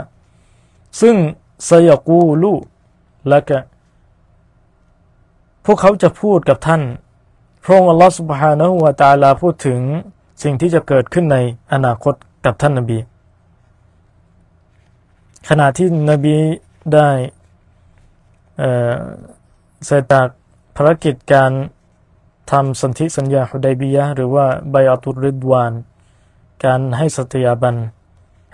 [1.01, 1.15] ซึ่ง
[1.68, 2.52] สยกูลู
[3.28, 3.58] และก็
[5.64, 6.82] พวกเขาจะพูดกับท่าน
[7.64, 9.80] พระองค์อัลลอฮฺสุบฮานะฮูวาตาลาพูดถึง
[10.42, 11.38] สิ่งที่จะเกิดขึ้นใน
[11.72, 12.14] อนาคต
[12.44, 12.98] กับท่านนบี
[15.48, 16.36] ขณะที่นบี
[16.94, 17.08] ได้
[19.84, 20.26] เสร็จจาก
[20.76, 21.52] ภารกิจการ
[22.50, 25.72] ทำสันธิสัญญาฮุดัยบียะหรือว่าไบอัตุริดวาน
[26.64, 27.76] การให้สติยาบัน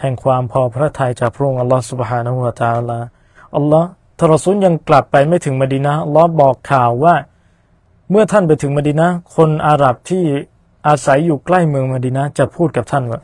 [0.01, 2.99] แห่งความพอพระทัยจากพระองค์อัลลอฮฺสุบฮานะฮูวะตาลา
[3.55, 3.87] อัลลอฮ์
[4.19, 7.15] ทรสุนยังกลับไปไม่ถึงมดีนะอัลลอฮ์บอกข่าวว่า
[8.09, 10.23] เมื่อท่านไปถึงมดีนะคนอาหรับที่
[10.87, 13.21] อาศัยอยู่ใกล้เมืองมดีนะจะพูดกับท่านว่า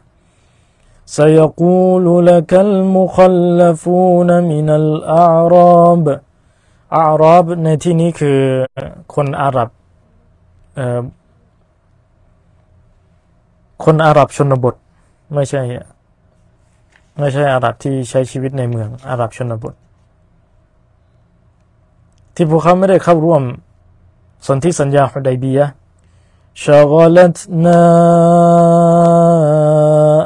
[1.18, 6.06] سيقول لك المخلفون من الأعراب
[6.98, 8.40] อารอบในที่นี้คือ
[9.14, 9.70] คนอาหรับ
[13.84, 14.76] คนอาหรับชนบท
[15.34, 15.62] ไม่ใช่
[17.19, 19.75] ไม่ใช่อาหรับที่ใช้ชีวิตในเมืองอาหรับชนบท
[22.35, 23.43] ที่พวกเขาไม่ได้เข้าร่วม
[24.47, 25.61] สนธิสัญญาฮุดัยบีย
[26.63, 27.83] ชากลตนา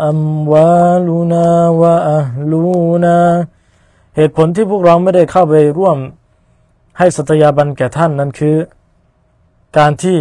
[0.07, 0.20] อัม
[0.53, 1.48] วาลูนา
[1.81, 3.18] วะอัลูนา
[4.16, 5.98] เหตุผลที่พวกเราไม่ได้เข้าไปร่วม
[6.98, 8.57] ให้สัตยาบันแก่ท่านนั้นคือ
[9.79, 10.18] การที่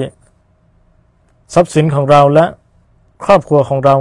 [1.53, 2.45] ทรัพย์สินของเราและ
[3.23, 3.95] ครอบครัวของเรา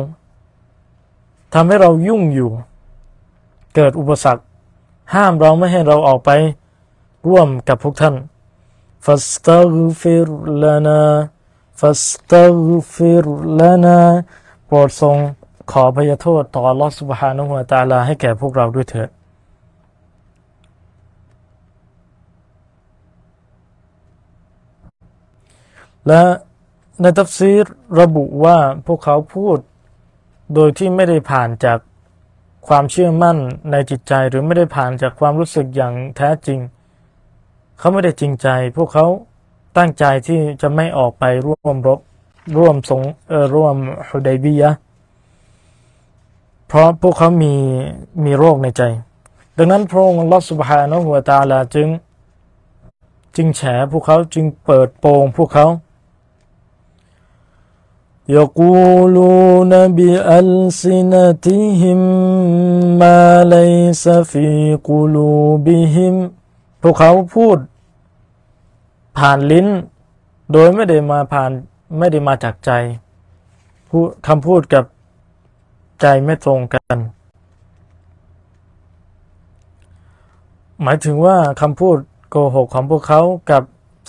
[1.54, 2.50] ทำให้เรายุ่งอยู่
[3.76, 4.44] เกิดอุปสรรค
[5.14, 6.30] ห้ามเราไม่ให้เราออกไป
[7.28, 8.16] ร่วมกับพวกท่าน
[9.06, 10.28] فاستغفر
[10.64, 11.02] لنا
[11.80, 13.24] فاستغفر
[13.60, 14.00] لنا
[14.66, 15.18] โปรดทรง
[15.72, 19.10] ขอพยโทษต่อลอสุบฮานุฮวตาลาให้แก่พวกเราด้วยเถิด
[26.08, 26.22] และ
[27.02, 27.66] ในตัฟซีร
[28.00, 29.58] ระบุว่าพวกเขาพูด
[30.55, 31.79] โดยที่ไม่ได้ผ่านจาก
[32.69, 33.37] ความเชื่อมั่น
[33.71, 36.59] ในจิตใจหรือไม่ได้ผ่านจากความรู้สึกอย่างแท้จริง
[37.79, 39.07] เขาไม่ได้จริงใจ พวกเขา
[39.77, 42.01] ตั้งใจที่จะไม่ออกไปร่วมรบ
[42.59, 43.77] ร่วมสงเออร่วม
[44.09, 44.71] ฮุดัยบียะ
[46.69, 47.55] เพราะพวกเขามี
[48.25, 48.83] มีโรคในใจ
[49.57, 51.89] ดังนั้นพระองค์ลอสุบฮานะหัวตาลาจึง
[53.37, 53.61] จึงแฉ
[53.93, 55.67] พวกเขาจึงเปิดโปงพวกเขา
[58.30, 62.00] يقولون بألسنتهم
[63.02, 63.22] ما
[63.56, 64.48] ليس في
[64.90, 66.14] قلوبهم
[66.82, 67.58] พวกเขาพูด
[69.18, 69.68] ผ่านลิ้น
[70.52, 71.52] โดยไม่ได้มาผ่าน
[71.98, 72.72] ไม่ได้มาจากใจ
[74.28, 74.84] คำพูดกับ
[76.02, 76.98] ใจไม่ตรงกัน
[80.82, 81.98] หมายถึงว่าคำพูด
[82.30, 83.64] โกหกของพวกเขากับ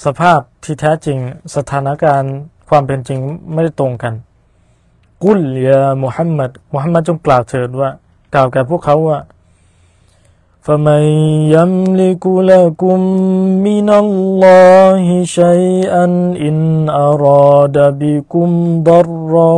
[0.04, 1.18] สภาพที่แท้จริง
[1.56, 2.34] สถานการณ์
[2.68, 3.18] ความเป็นจริง
[3.52, 4.14] ไม่ได้ตรงกัน
[5.22, 7.90] กุลยามุฮัมมัดมุฮัมมัดจงกล่าวเถิดว่า
[8.34, 9.18] กล่าวแก่พวกเขาว่า
[10.68, 11.04] فمن
[11.56, 12.98] يملك لكم
[13.68, 16.04] من الله شيئا
[16.48, 16.56] إن
[16.88, 18.48] أراد بكم
[18.88, 19.54] ضرا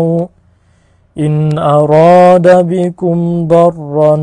[1.18, 3.16] إن أراد بكم
[3.54, 4.14] ضرا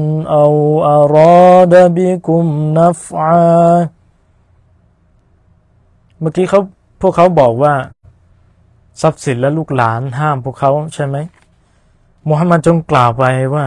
[0.41, 0.53] أو
[0.99, 2.43] أراد بكم
[2.79, 3.89] نفعا
[6.19, 6.61] เมื่อกี้เขา
[7.01, 7.73] พวกเขาบอกว่า
[9.00, 11.16] ทรัพย์สินและลูกหลานห้ามพวกเขาใช่ไหม
[12.28, 13.66] มุฮัมมัดจงกล่าวไปว่า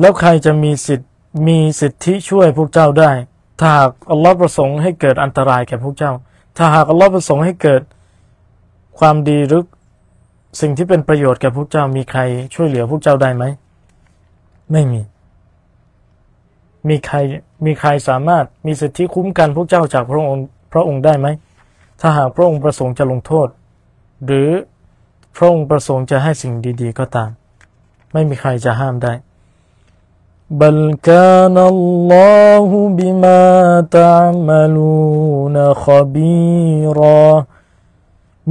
[0.00, 1.10] แล้วใครจะมีสิทธิ์
[1.48, 3.10] มีสิทธิช่วยพวกเจ้าได้
[3.60, 6.12] ถ้าหากอัลลอฮ์ประสงค์ให้เกิดอันตรายแก่พวกเจ้า
[6.56, 7.82] ถ้าหากอัลลอฮ์ประสงค์ให้เกิด
[8.98, 9.62] ความดีหรือ
[10.60, 12.20] สิ่งที่เป็นประโยชน์แก่พวกเจ้ามีใคร
[12.54, 13.44] ช่วยเหลือพวกเจ้าได้ไหม
[14.72, 15.00] ไม่มี
[16.88, 17.16] มีใคร
[17.64, 21.26] มีใครสามารถมีสิทธิคุ้มกันพวกเจ้าจากพระองค์พระองค์ได้ไหม
[22.01, 23.47] ถ้าหากพระองค์ประสงค์จะลงโทษ
[24.25, 24.49] หรือ
[25.35, 27.29] พระองค์ประสงค์จะให้สิ่งดี ๆ ก็ตาม
[28.13, 29.13] ไม่มีใครจะห้ามได้
[30.61, 30.77] بل
[31.09, 33.41] كان الله بما
[33.97, 37.23] تعملون خبيرا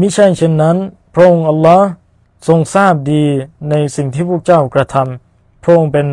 [0.00, 0.76] มิใช่เช่นนั้น
[1.14, 1.88] พระองค์อัลลอฮ์
[2.48, 3.24] ทรงทราบดี
[3.70, 6.06] ในสิ่งที่พวกเจ้ากระทำพระองค์เป็น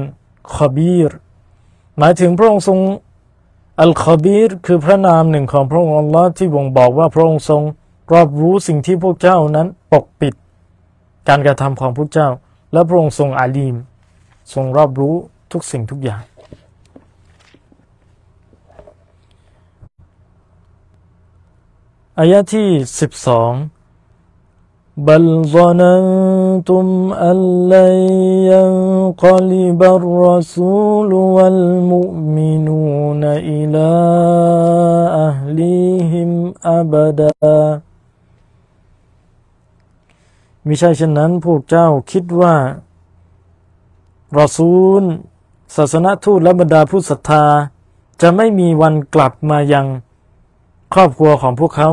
[0.55, 1.11] ขบีร
[1.97, 2.79] หมายถึงพระองค์ทรง
[3.82, 7.62] อัลคอบีรคือพระนามหนึ่งของพระองค์อัลลอฮ์ที่บ่งบอกว่าพระองค์ทรง
[8.12, 10.34] รอบรู้สิ่งที่พวกเจ้านั้นปกปิด
[11.28, 12.28] การกระทำของพวกเจ้า
[12.72, 13.76] และพระองค์ทรงอาลีม
[14.54, 15.14] ทรงรอบรู้
[15.52, 16.22] ทุกสิ่งทุกอย่าง
[22.18, 22.68] อายะที่
[23.00, 23.52] สิบสอง
[24.97, 25.23] بل
[25.55, 27.37] ظننتم أن
[27.69, 27.95] لن
[28.53, 33.89] ينقلب الرسول والمؤمنون إلى
[35.27, 37.31] أهليهم أبدا
[40.67, 42.55] มิใช่เช่นนั้นพวกเจ้าคิดว่า
[44.37, 45.03] รอซูล
[45.75, 47.45] ศาสนทูตและบรรดาผู้ศรัทธา
[48.21, 49.85] จะไม่มีวันกลับมายัง
[50.93, 51.89] ครอบครัวของพวกเขา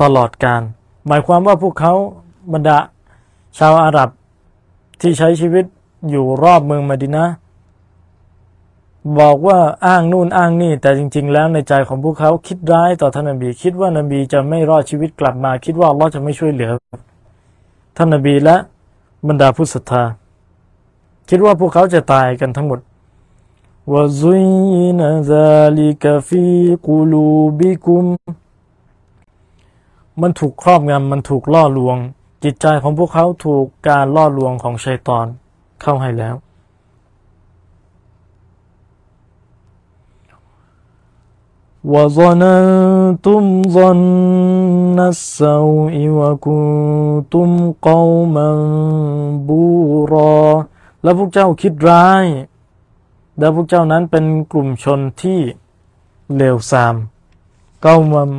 [0.00, 0.62] ตลอดการ
[1.07, 1.93] หมายความว่าพวกเขา
[2.53, 2.77] บรรดา
[3.57, 4.09] ชาวอาหรับ
[5.01, 5.65] ที่ใช้ชีวิต
[6.09, 7.25] อยู่รอบเมืองมดินะ
[9.19, 16.71] บอกว่าอ้างนู่นอ้างนี่ แต่จริง ๆ แล้วในใจของพวกเขาคิดร้ายต่อท่านนบี คิดว่านบีจะไม่รอดชีวิตกลับมา คิดว่าอัลลอฮ์จะไม่ช่วยเหลือ
[17.97, 18.55] ท่านนบีและ
[19.27, 20.03] บรรดาผู้ศรัทธา
[21.29, 22.79] คิดว่าพวกเขาจะตายกันทั้งหมด
[23.91, 24.45] วะซุย
[24.99, 26.45] นซาลิกฟี
[26.85, 27.27] กูลู
[27.59, 27.97] บิกุ
[30.10, 31.96] มมันถูกครอบงำมันถูกล่อลวง
[32.44, 35.26] จิตใจของพวกเขาถูกการล่อลวงของชัยตอน
[35.82, 36.36] เข้าให้แล้ว
[41.92, 43.42] وظننتم
[43.76, 47.48] ظن السوء وكنتم
[47.88, 48.48] قوما
[49.48, 50.36] بورا
[51.02, 52.24] แล้วพวกเจ้าคิดร้าย
[53.38, 55.40] แล้วพวกเจ้านั้นเป็นกลุ่มชนที่
[56.36, 56.94] เลวทราม
[57.82, 58.34] เก้ามัมเ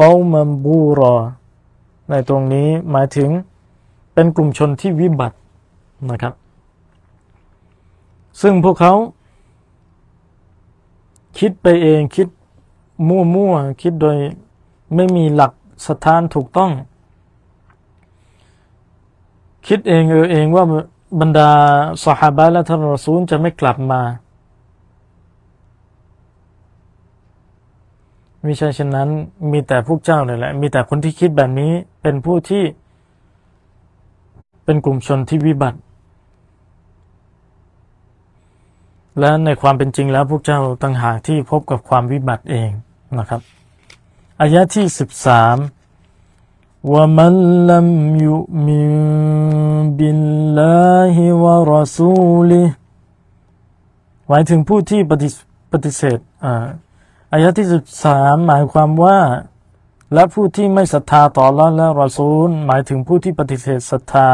[0.00, 1.14] ก้ามัมบูรอ
[2.10, 3.30] ในตรงนี้หมายถึง
[4.14, 5.36] เป็นกลุ่มชนที่วิบัติ
[6.10, 6.34] นะครับ
[8.40, 8.94] ซึ่งพวกเขา
[11.38, 12.28] คิดไปเองคิด
[13.08, 14.16] มั่วๆ คิดโดย
[14.94, 15.52] ไม่มีหลัก
[15.86, 16.70] สถานถูกต้อง
[19.66, 20.64] คิดเองเออเองว่า
[21.20, 21.50] บรรดา
[22.04, 24.00] สหายและท่านรอซูลจะไม่กลับมา
[28.46, 29.08] ม่ใช่เช่นนั้น
[29.52, 31.72] มีแต่พวกเจ้าเลยแหละ มีแต่คนที่คิดแบบนี้
[32.02, 32.64] เป็นผู้ที่
[34.64, 35.78] เป็นกลุ่มชนที่วิบัติ
[39.20, 42.70] และในความเป็นจริงแล้วพวกเจ้าต่างหากที่พบกับความวิบัติเอง
[43.18, 43.40] นะครับ
[44.40, 45.56] อายะที่สิบสาม
[46.92, 47.36] ว่ามัน
[47.70, 47.88] ลัม
[48.24, 48.92] ยุมิน
[49.98, 50.20] บิล
[50.58, 52.12] ลาฮิวะรอซู
[52.50, 52.62] ลิ
[54.28, 55.28] หมายถึงผู้ที่ปฏิ
[55.72, 56.64] ปฏิเสธอ่า
[57.36, 59.18] อายะที่สิบสามหมายความว่า
[60.14, 64.28] และผู้ที่ไม่ศรัทธาต่อละและรอซูล หมายถึงผู้ที่ปฏิเสธศรัทธา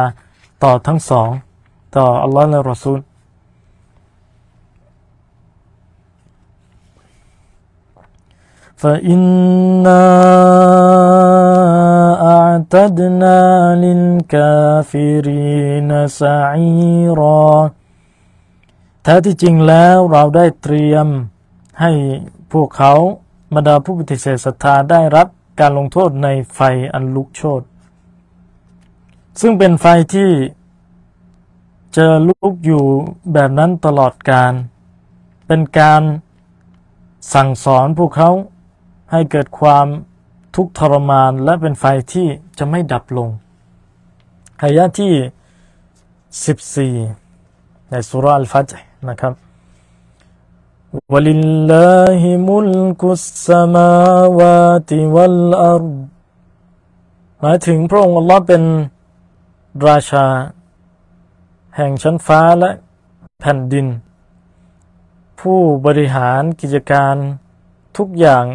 [0.64, 1.30] ต่อทั้งสอง
[1.96, 3.00] ต่ออัลลอฮ์และรอซูล
[8.82, 9.22] ฟาอิน
[9.84, 10.02] นา
[12.24, 13.40] อัตดนา
[13.84, 14.52] ลินกา
[14.90, 15.90] ฟิริน
[16.20, 17.50] ซาอีรอ
[19.02, 21.06] แท้ที่จริงแล้วเราได้เตรียม
[21.80, 21.92] ให้
[22.52, 22.92] พวกเขา
[23.54, 25.26] บรรดาผู้ปฏิเสธศรัทธาได้รับ
[25.60, 26.60] การลงโทษในไฟ
[26.92, 27.62] อันลุกโชน
[29.40, 30.30] ซึ่งเป็นไฟที่
[31.94, 32.84] เจอลุกอยู่
[33.32, 34.52] แบบนั้นตลอดการ
[35.46, 36.02] เป็นการ
[37.34, 38.30] สั่งสอนพวกเขา
[39.10, 39.86] ให้เกิดความ
[40.54, 42.26] ทุกข์ทรมานและเป็นไฟที่
[42.58, 43.28] จะไม่ดับลง
[44.62, 48.72] อายะที่ 14 ในสุราอัลฟัจ
[49.08, 49.32] นะครับ
[51.13, 52.21] ولله
[52.51, 55.95] ملك السماوات والأرض
[57.39, 58.63] หมายถึงพระองค์อัลลอฮ์เป็น
[59.87, 60.25] ราชา
[61.75, 62.71] แห่งชั้นฟ้าและ
[63.39, 63.87] แผ่นดิน
[65.39, 67.15] ผู้บริหารกิจการ
[67.97, 68.45] ทุกอย่าง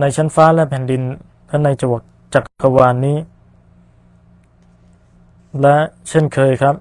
[0.00, 1.02] ในชั้นฟ้าและแผ่นดิน
[1.48, 3.18] และในจักรจักรวาลนนี้
[5.60, 5.76] และ
[6.08, 6.74] เช่นเคยครับ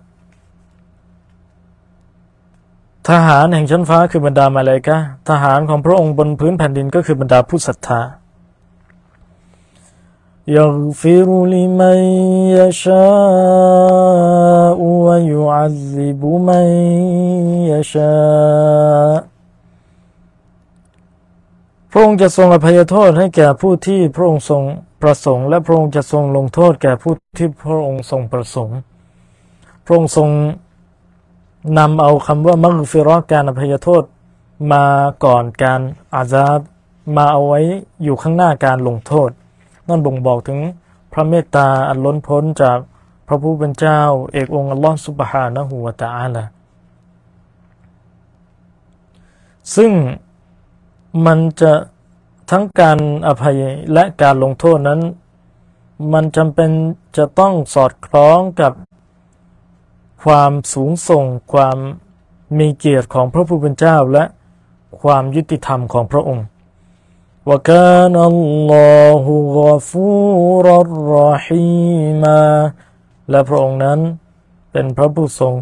[3.10, 4.98] ทหารแห่งชั้นฟ้าคือบรรดามาเลกะ
[5.30, 8.02] ทหารของพระองค์บนพื้นแผ่นดินก็คือบรรดาผู้ศรัทธา
[10.56, 12.00] يغفر لمن
[12.58, 12.98] يشاء
[15.06, 16.68] ويعذب من
[17.72, 19.18] يشاء
[21.92, 24.64] พระองค์จะทรงอภัยโทษให้แก่ผู้ที่พระองค์ทรง
[25.02, 28.78] ประสงค์ และพระองค์จะทรงลงโทษแก่ผู้ที่พระองค์ทรงประสงค์
[29.86, 30.30] พระองค์ทรง
[31.79, 34.05] นำเอาคำว่ามักฟิรอการอภัยโทษ
[34.73, 34.85] มา
[35.25, 35.81] ก่อนการ
[36.15, 36.61] อาซาบ
[37.17, 37.61] มาเอาไว้
[38.03, 39.31] อยู่ข้างหน้าการลงโทษ
[39.89, 40.59] นั่นบ่งบอกถึง
[41.13, 42.79] พระเมตตาอันล้นพ้นจาก
[43.27, 44.01] พระผู้เป็นเจ้า
[44.33, 46.45] เอกองค์อัลลอฮฺสุบฮานะฮูวะตะอาลา
[49.77, 49.93] ซึ่ง
[51.27, 51.73] มันจะ
[52.51, 53.59] ทั้งการอภัย
[53.93, 55.01] และการลงโทษนั้น
[56.13, 56.71] มันจำเป็น
[57.17, 58.73] จะต้องสอดคล้องกับ
[60.23, 61.79] ความสูงส่งความ
[62.59, 64.25] มีเกียรติของพระผู้เป็นเจ้าและ
[65.01, 66.47] ความยุติธรรมของพระองค์
[67.49, 68.39] วการอัล
[68.73, 69.59] ลอฮฺก
[69.89, 70.07] ฟู
[70.67, 70.69] ร
[71.13, 71.67] รอฮี
[72.23, 72.41] มา
[73.31, 74.01] และพระองค์นั้น
[74.73, 75.55] เป็นพระผู้ทรง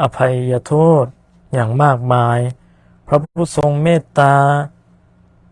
[0.00, 1.04] อภัยโทษ
[1.54, 2.38] อย่างมากมาย
[3.08, 4.34] พระผู้ทรงเมตตา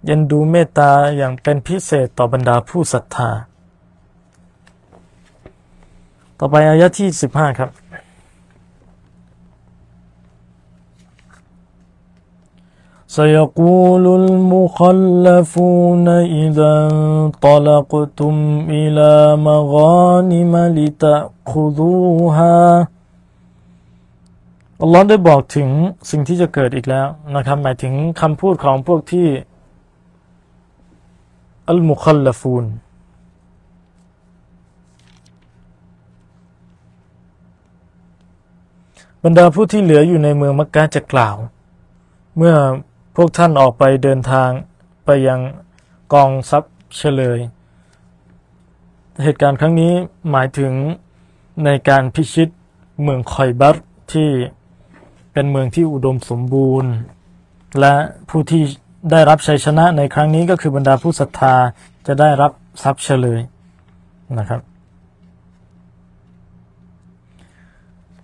[0.09, 3.31] ยันดูเมตตาอย่างเป็นพิเศษต่อบรรดาผู้ศรัทธา
[6.39, 7.71] ต่อไปอายะที่สิบห้าครับ
[13.18, 16.08] سيقول المخلفون
[16.44, 18.36] إذا انطلقتم
[18.80, 19.12] إلى
[19.50, 22.60] مغانم لتأخذوها
[24.82, 25.70] อัลลอฮ์ได้บอกถึง
[26.10, 29.28] สิ่งที่จะเกิดอีกแล้วนะครับ หมายถึงคำพูดของพวกที่
[31.70, 32.66] อัลมุคัลลฟูน
[39.24, 41.36] บรรดาผู้ที่เหลืออยู่ในเมืองมักกะจะกล่าว
[42.38, 42.56] เมื่อ
[43.17, 44.51] พวกท่านออกไปเดินทาง
[45.05, 45.41] ไปยัง
[46.15, 47.39] กองทรัพย์เฉลย
[49.23, 49.93] เหตุการณ์ครั้งนี้
[50.31, 50.73] หมายถึง
[51.65, 52.49] ในการพิชิต
[53.03, 53.77] เมืองคอยบัต
[54.13, 54.31] ที่
[55.33, 56.93] เป็นเมืองที่อุดมสมบูรณ์
[57.81, 57.95] และ
[58.29, 58.63] ผู้ที่
[59.11, 61.55] ได้รับชัยชนะในครั้งนี้ก็คือบรรดาผู้ศรัทธา
[62.07, 62.53] จะได้รับ
[62.83, 63.41] ทรัพย์เฉลย
[64.39, 64.61] นะครับ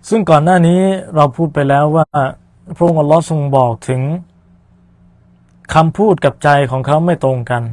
[0.09, 0.81] ซึ่งก่อนหน้านี้
[1.15, 2.07] เราพูดไปแล้วว่า
[2.75, 4.01] พระองค์อัลลอฮ์ทรงบอกถึง
[5.73, 7.63] คำพูดกับใจของเขาไม่ตรงกัน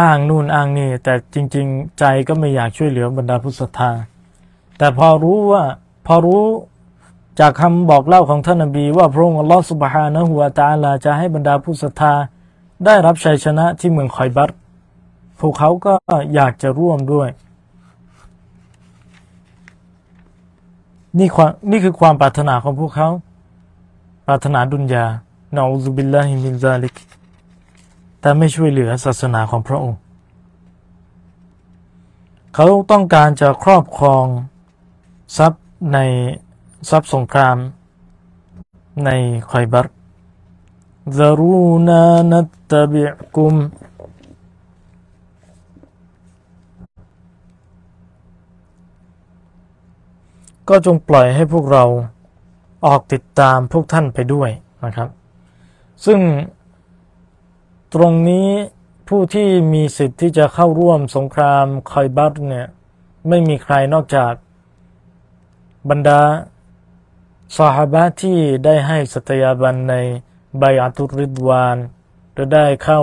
[0.00, 3.90] อ้างนู่นอ้างนี่ แต่จริง ๆ ใจก็ไม่อยากช่วยเหลือบรรดาผู้ศรัทธา
[4.78, 5.62] แต่พอรู้ว่า
[6.06, 6.44] พอรู้
[7.40, 12.14] จากคำบอกเล่าของท่านนบี ว่าพระองค์อัลลอฮฺสุบฮานะฮุวาตาลาจะให้บรรดาผู้ศรัทธา
[12.84, 14.50] ได้รับชัยชนะที่เมืองคอยบัต
[15.40, 15.94] พวกเขาก็
[16.34, 17.28] อยากจะร่วมด้วย
[21.18, 23.08] นี่ความนี่คือความปรารถนาของพวกเขา
[24.26, 25.04] ปรารถนาดุนยา
[25.56, 26.94] นาอูซุบิลลาฮิมินซาลิก
[28.20, 30.00] แต่ไม่ช่วยเหลือศาสนาของพระองค์
[32.54, 34.24] เขาต้องการจะครอบครอง
[35.36, 35.98] ทรัพย์ใน
[36.90, 37.56] ทรัพย์สงคราม
[39.04, 39.10] ใน
[39.50, 39.86] คอยบัต
[41.16, 41.54] ซารู
[41.88, 43.04] นานัตตบิ
[43.36, 43.54] กุม
[50.68, 51.84] ก็จงปล่อยให้พวกเรา
[52.86, 54.50] ออกติดตามพวกท่านไปด้วย
[54.84, 55.08] นะครับ
[56.04, 56.20] ซึ่ง
[57.94, 58.48] ตรงนี้
[59.08, 62.66] ผู้ที่มีสิทธิ์ที่จะเข้าร่วมสงครามคอยบัตเนี่ย
[63.28, 64.32] ไม่มีใครนอกจาก
[65.90, 66.22] บรรดา
[67.56, 69.94] สหบะที่ได้ให้สัตยาบันใน
[70.58, 71.76] ใบอัตุริดวาน
[72.36, 73.00] จะได้เข้า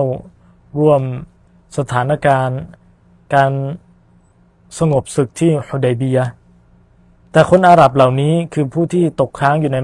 [0.79, 1.01] ร่วม
[1.77, 2.59] สถานการณ์
[3.33, 3.51] การ
[4.79, 6.19] สงบศึกที่ฮุดัยบีย
[7.31, 9.77] แต่คนอาหรับเหล่านี้คือผู้ที่ตกค้างอยู่ใน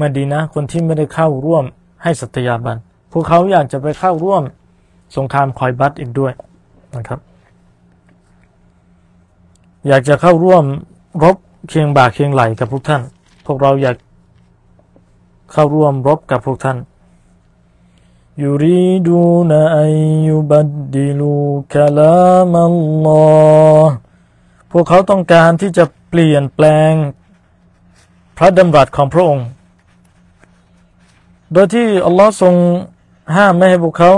[0.00, 1.64] มดีนะคนที่ไม่ได้เข้าร่วม
[2.06, 2.78] ให้สัตยาบัน
[3.12, 4.42] พวกเขาอยากจะไปเข้าร่วม
[5.16, 6.32] สงครามคอยบัตอีกด้วย
[6.96, 7.20] นะครับ
[9.88, 10.64] อยากจะเข้าร่วม
[11.22, 11.36] รบ
[11.68, 13.02] เคียงบ่าเคียงไหลกับพวกท่าน
[13.46, 13.96] พวกเราอยาก
[15.52, 16.78] เข้าร่วมรบกับพวกท่าน
[18.42, 19.86] ยูรีดูนอั
[20.26, 21.36] ยุบัดดิลู
[21.72, 22.76] คลามัล
[23.06, 23.26] ลอ
[23.86, 23.88] ฮ
[24.70, 26.92] พวกเขาต้องการที่จะเปลี่ยนแปลง
[28.36, 29.46] พระดำรัสของพระองค์
[31.52, 32.54] โดยที่อัลลอฮ์ทรง
[33.36, 34.12] ห้ามไม่ให้พวกเขา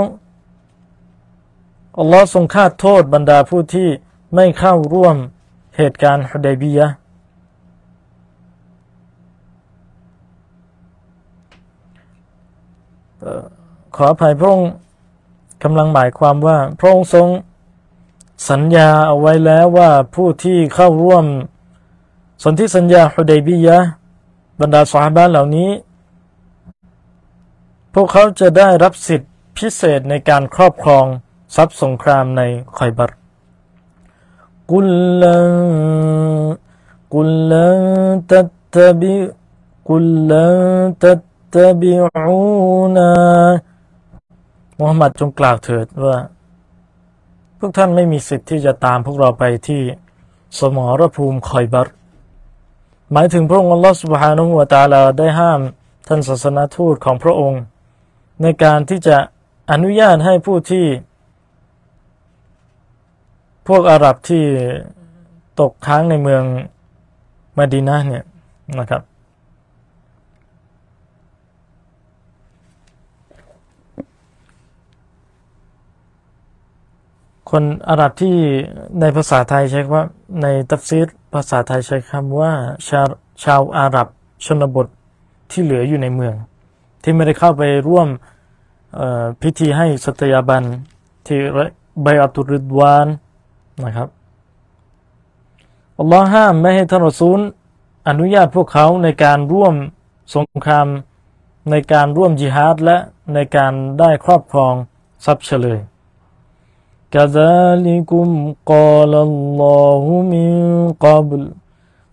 [1.98, 3.88] อัลลอฮ์ทรงคาดโทษบรรดาผู้ที่
[4.34, 5.16] ไม่เข้าร่วม
[5.76, 6.86] เหตุการณ์ฮุดัยบียะ
[13.96, 14.70] ขออภัยพระองค์
[15.62, 17.28] กำลังหมายความว่า พระองค์ทรง
[18.50, 21.24] สัญญาเอาไว้แล้วว่าผู้ที่เข้าร่วม
[22.42, 23.78] สนธิสัญญาฮุดัยบียะ
[24.60, 25.70] บรรดาสหบ้านเหล่านี้
[28.00, 29.28] วกเขาจะได้รับสิทธิ
[29.58, 31.06] พิเศษในการครอบครอง
[31.56, 32.42] ทรัพย์สงครามใน
[32.76, 33.10] คอยบัต
[34.70, 34.88] กุล
[35.22, 35.52] ลัน
[37.14, 37.82] กุลลัน
[38.30, 38.42] ตั
[38.74, 39.16] ตบิ
[39.88, 40.58] กุลลัน
[41.02, 41.22] ตัต
[41.54, 43.10] ตบิอูนา
[44.78, 46.18] มุฮัมมัดจงกล่าวเถิดว่า
[47.58, 49.82] พวกท่านไม่มีสิทธิ์ที่จะตามพวกเราไปที่
[50.58, 51.88] สมรภูมิคอยบัต
[53.12, 55.60] หมายถึงพระองค์อัลลอฮฺสุบฮานุวะตาลาได้ห้าม
[56.08, 57.60] ท่านศาสนาทูตของพระองค์
[58.42, 59.16] ในการที่จะ
[59.70, 60.86] อนุญาตให้ผู้ที่
[63.68, 64.44] พวกอาหรับที่
[65.60, 66.42] ตกค้างในเมือง
[67.58, 68.24] มาดีนาเนี่ย
[68.78, 69.02] นะครับ
[77.50, 78.36] คนอาหรับที่
[79.00, 80.02] ในภาษาไทยใช้ว่า
[80.42, 82.52] ในตัฟซีรภาษาไทยใช้คำว่า
[82.88, 83.00] ชา
[83.44, 84.06] ชาวอาหรับ
[84.44, 84.86] ชนบท
[85.50, 86.34] ที่เหลืออยู่ในเมือง
[87.07, 88.07] ที่ไม่ได้เข้าไปร่วม
[89.41, 90.63] พิธีให้สัตยาบัน
[91.25, 91.37] ที่
[92.01, 93.07] ใบอัตุริดวาน
[93.83, 94.07] นะครับ
[95.99, 97.39] อัลลอฮ์ห้ามไม่ให้ท่านรอซูล
[98.09, 99.73] อนุญาตพวกเขาในการร่วม
[100.35, 100.87] สงคราม
[101.71, 102.97] ในการร่วมจิฮาดและ
[103.33, 104.73] ในการได้ครอบครอง
[105.25, 105.79] ทรัพย์เฉลย
[107.13, 108.27] كذلكم
[108.73, 110.03] قال الله
[110.33, 110.51] من
[111.05, 111.41] قبل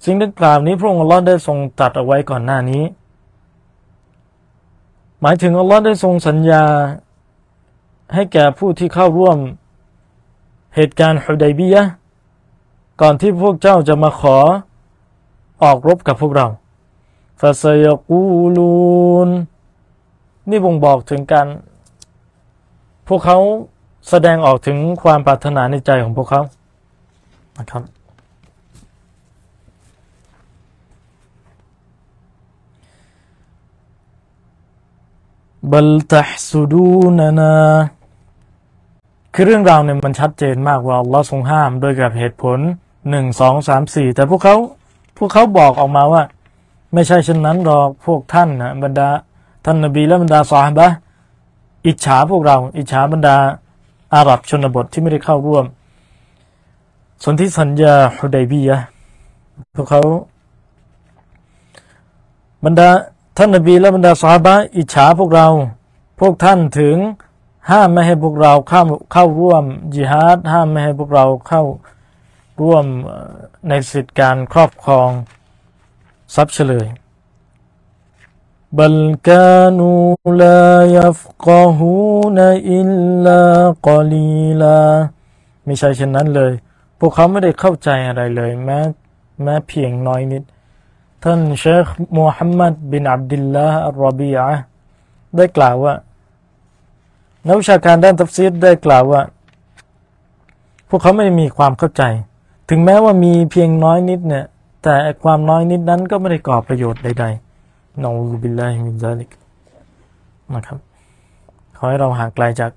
[0.04, 2.82] สิ่งดังกล่าวนี้พระองค์อัลลอฮ์ได้ทรงตัดเอาไว้ก่อนหน้านี้
[5.27, 6.63] หมายถึงอัลลอฮ์ได้ทรงสัญญา
[8.13, 9.37] ให้แก่ผู้ที่เข้าร่วม
[10.75, 11.83] เหตุการณ์ฮุดัยบียะ
[13.01, 14.37] ก่อนที่พวกเจ้าจะมาขอ
[15.63, 16.47] ออกรบกับพวกเรา
[17.39, 18.21] ฟาซยกู
[18.55, 19.29] ลูน
[20.49, 21.47] นี่บ่งบอกถึงการ
[23.07, 23.37] พวกเขา
[24.09, 26.41] แสดงออกถึงความปรารถนาในใจของพวกเขา
[27.57, 27.94] นะครับ
[35.71, 37.53] บัลตฮสุดูนานา
[39.33, 42.59] คือเรื่องราวเนี่ยมันชัดเจนมากว่าอัลลอฮ์ทรงห้ามโดยกับเหตุผล
[43.09, 44.55] หนึ่งสองสามสี่แต่พวกเขา
[45.17, 46.23] พวกเขาบอกออกมาว่า
[46.93, 49.09] ไม่ใช่เช่นนั้นหรอกพวกท่านนะบรรดา
[49.65, 50.87] ท่านนบีและบรรดาสาฮบะ
[51.85, 53.35] อิจฉาพวกเรา อิจฉาบรรดา
[54.15, 55.65] อาหรับชนบทที่ไม่ได้เข้าร่วม
[57.23, 58.77] สนธิสัญญาฮุดัยบียะ
[59.75, 60.01] พวกเขา
[62.65, 62.89] บรรดา
[63.37, 65.47] ท่านนบีและบรรดาสาบะอิจฉาพวกเรา
[66.19, 66.97] พวกท่านถึง
[67.69, 68.81] ห้ามไม่ให้พวกเราเข้า
[69.11, 69.63] เข้าร่วม
[69.93, 71.63] จิฮาดห้ามไม่ให้พวกเราเข้า
[72.61, 72.85] ร่วม
[73.67, 75.09] ในสิทธิการครอบครอง
[76.35, 76.87] ทรัพย์เฉลย
[78.77, 79.91] บัลกานู
[80.41, 81.91] ลายฟกะฮู
[82.37, 82.39] น
[82.71, 82.89] อิล
[83.25, 83.41] ลา
[83.87, 84.79] กอลีลา
[85.65, 86.51] ไม่ใช่เช่นนั้นเลย
[86.99, 88.79] พวกเขาไม่ได้เข้าใจอะไรเลยแม้
[89.43, 90.43] แม้เพียงน้อยนิด
[91.27, 94.47] ท่านเชคมูฮัมมัดบินอับดุลลาห์อัลรอบีอะ
[95.35, 95.93] ได้กล่าวว่า
[97.47, 99.21] นักวิชาการด้านตัฟซีรได้กล่าวว่า
[100.89, 102.03] พวกเขาไม่มีความเข้าใจ
[102.69, 104.45] ถึงแม้ว่ามีเพียงน้อยนิดเนี่ย
[104.83, 109.29] แต่ความน้อยนิดนั้นก็ไม่ได้ก่อประโยชน์ใดๆنعوذ بالله من ذلك
[110.53, 110.79] นะครับ
[111.77, 112.71] ขอให้เราห่างไกลจาก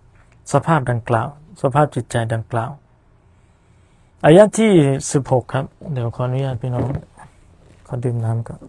[0.52, 1.28] สภาพดังกล่าว
[1.62, 2.70] สภาพจิตใจดังกล่าว
[4.24, 4.72] อายะที่
[5.12, 6.86] สิบหกครับ เดี๋ยวขออนุญาตพี่น้อง
[7.88, 8.60] ขอดื่มน้ำก่อน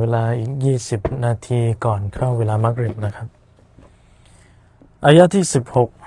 [0.00, 0.52] เวลาอีก
[0.88, 3.28] 20 นาทีก่อนเข้าเวลามักริบนะครับ
[5.04, 5.44] อายะที่
[5.76, 5.99] 16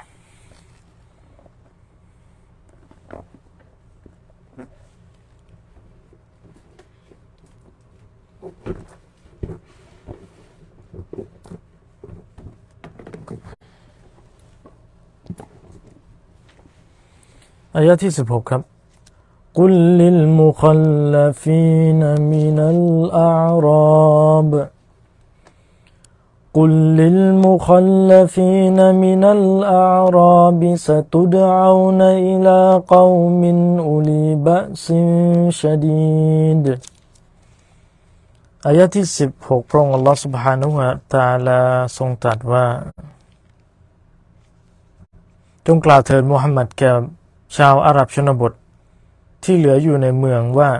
[17.83, 18.61] آياتي سبحوكم
[19.59, 22.01] قل للمخلفين
[22.33, 24.51] من الأعراب.
[26.57, 26.71] قل
[27.01, 32.59] للمخلفين من الأعراب ستدعون إلى
[32.95, 33.41] قوم
[33.89, 34.85] أولي بأس
[35.61, 36.65] شديد.
[38.71, 41.59] آيات 16พระองค์อัลลอฮ์ سبحانه และ تعالى
[41.97, 42.65] ทรงตรัสว่า
[45.67, 46.91] จงกล่าวเถิดมุฮัมมัดแก่
[47.55, 48.53] ชาวอาหรับชนบท
[49.43, 50.71] ที่เหลืออยู่ในเมืองว่า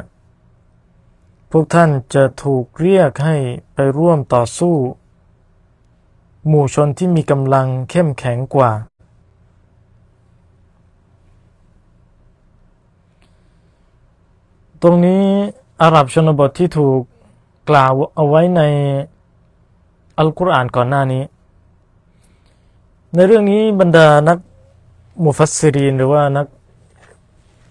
[1.52, 3.36] พวกท่านจะถูกเรียกให้
[3.74, 4.76] ไปร่วมต่อสู้
[6.48, 8.72] หมู่ชนที่มีกำลังเข้มแข็งกว่า
[14.82, 15.24] ตรงนี้
[15.82, 17.00] อาหรับชนบทที่ถูก
[17.70, 18.62] กล่าวเอาไว้ใน
[20.18, 21.24] อัลกุรอานก่อนหน้านี้
[23.16, 24.38] ในเรื่องนี้บรรดานัก
[25.24, 26.48] มุฟัสซิรีนหรือว่านัก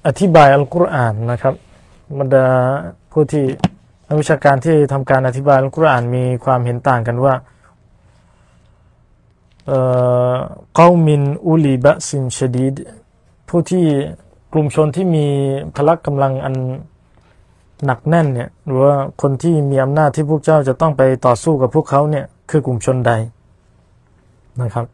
[0.06, 1.54] อธิบายอัลกุรอานนะครับ
[2.18, 2.46] บรรดา
[3.12, 3.44] ผู้ที่
[4.08, 7.34] นักวิชาการที่ทำการอธิบายอัลกุรอานมีความเห็นต่างกันว่า
[9.66, 9.78] เอ่
[10.32, 10.34] อ
[10.74, 12.74] เกามินอุลีบะซินชดีด
[13.48, 13.84] ผู้ที่
[14.52, 15.26] กลุ่มชนที่มี
[15.74, 16.54] พละกำลังอัน
[17.84, 23.12] หนักแน่นเนี่ยหรือว่าคนที่มีอำนาจที่พวกเจ้าจะต้องไปต่อสู้กับพวกเขาเนี่ยคือกลุ่มชนใด
[24.62, 24.86] นะครับ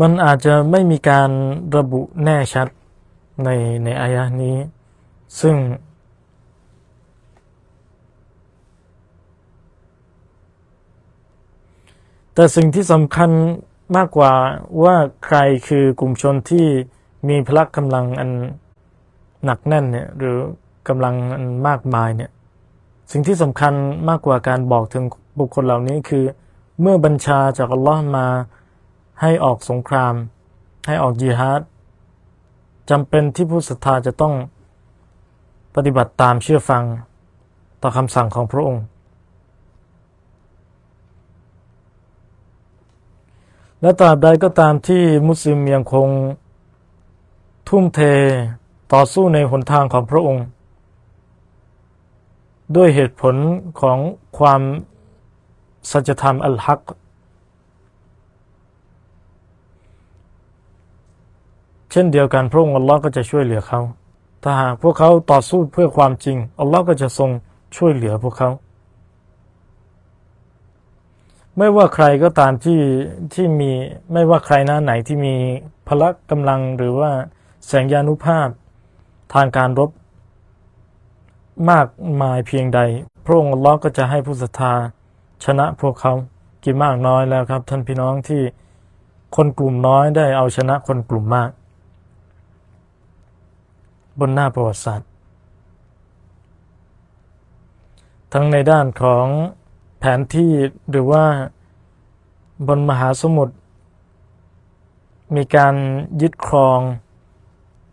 [0.00, 1.30] มันอาจจะไม่มีการ
[1.76, 2.68] ระบุแน่ชัด
[3.44, 3.48] ใน
[3.84, 4.56] ในอายะนี้
[5.40, 5.56] ซึ่ง
[12.34, 13.30] แต่สิ่งที่สำคัญ
[13.96, 14.32] มากกว่า
[14.82, 15.38] ว่าใคร
[15.68, 16.66] คือกลุ่มชนที่
[17.28, 18.30] มีพละกำลังอัน
[19.44, 20.38] หนักแน่นเนี่ยหรือ
[20.88, 22.30] กำลังอันมากมายเนี่ย
[23.12, 23.72] สิ่งที่สำคัญ
[24.08, 25.04] มากกว่าการบอกถึง
[25.38, 26.24] บุคคลเหล่านี้คือ
[26.80, 28.26] เมื่อบัญชาจากอัลลอฮ์มา
[29.20, 30.14] ให้ออกสงคราม
[30.86, 31.60] ให้ออกจิฮาด
[32.90, 34.34] จำเป็นที่ผู้ศรัทธาจะต้อง
[35.74, 36.82] ปฏิบัติตามเชื่อฟัง
[37.82, 38.84] ต่อคำสั่งของพระองค์
[43.80, 46.08] และตราบใดก็ตามที่มุสลิมยังคง
[47.68, 48.00] ทุ่มเท
[48.92, 50.44] ต่อสู้ในหนทางของพระองค์
[52.76, 53.34] ด้วยเหตุผล
[53.80, 53.98] ของ
[54.38, 54.60] ความ
[55.90, 56.82] สัจธรรมอัลฮัก
[61.96, 63.80] เช่นเดียวกันพระองค์อัลลอฮ์ก็จะช่วยเหลือเขา
[64.42, 67.30] ถ้าหากพวกเขาต่อสู้เพื่อความจริง อัลลอฮ์ก็จะทรง
[67.76, 68.50] ช่วยเหลือพวกเขา
[71.58, 72.80] ไม่ว่าใครก็ตามที่
[73.34, 73.70] ที่มี
[74.12, 75.34] ไม่ว่าใครหน้าไหนที่มี
[75.86, 77.10] พละกำลังหรือว่า
[77.66, 78.48] แสงยานุภาพ
[79.34, 79.90] ทางการรบ
[81.70, 81.86] มาก
[82.22, 82.80] มายเพียงใด
[83.24, 84.72] พระองค์อัลลอฮ์ก็จะให้ผู้ศรัทธา
[85.44, 86.12] ชนะพวกเขา
[86.64, 88.42] กี่มากน้อยแล้วครับ ท่านพี่น้องที่
[89.36, 91.50] คนกลุ่มน้อยได้เอาชนะคนกลุ่มมาก
[94.18, 95.08] บนหน้าประวัติศาสตร์
[98.32, 99.26] ทั้งในด้านของ
[99.98, 100.52] แผนที่
[100.90, 101.24] หรือว่า
[102.68, 103.54] บนมหาสมุทร
[105.36, 105.74] มีการ
[106.22, 106.80] ยึดครอง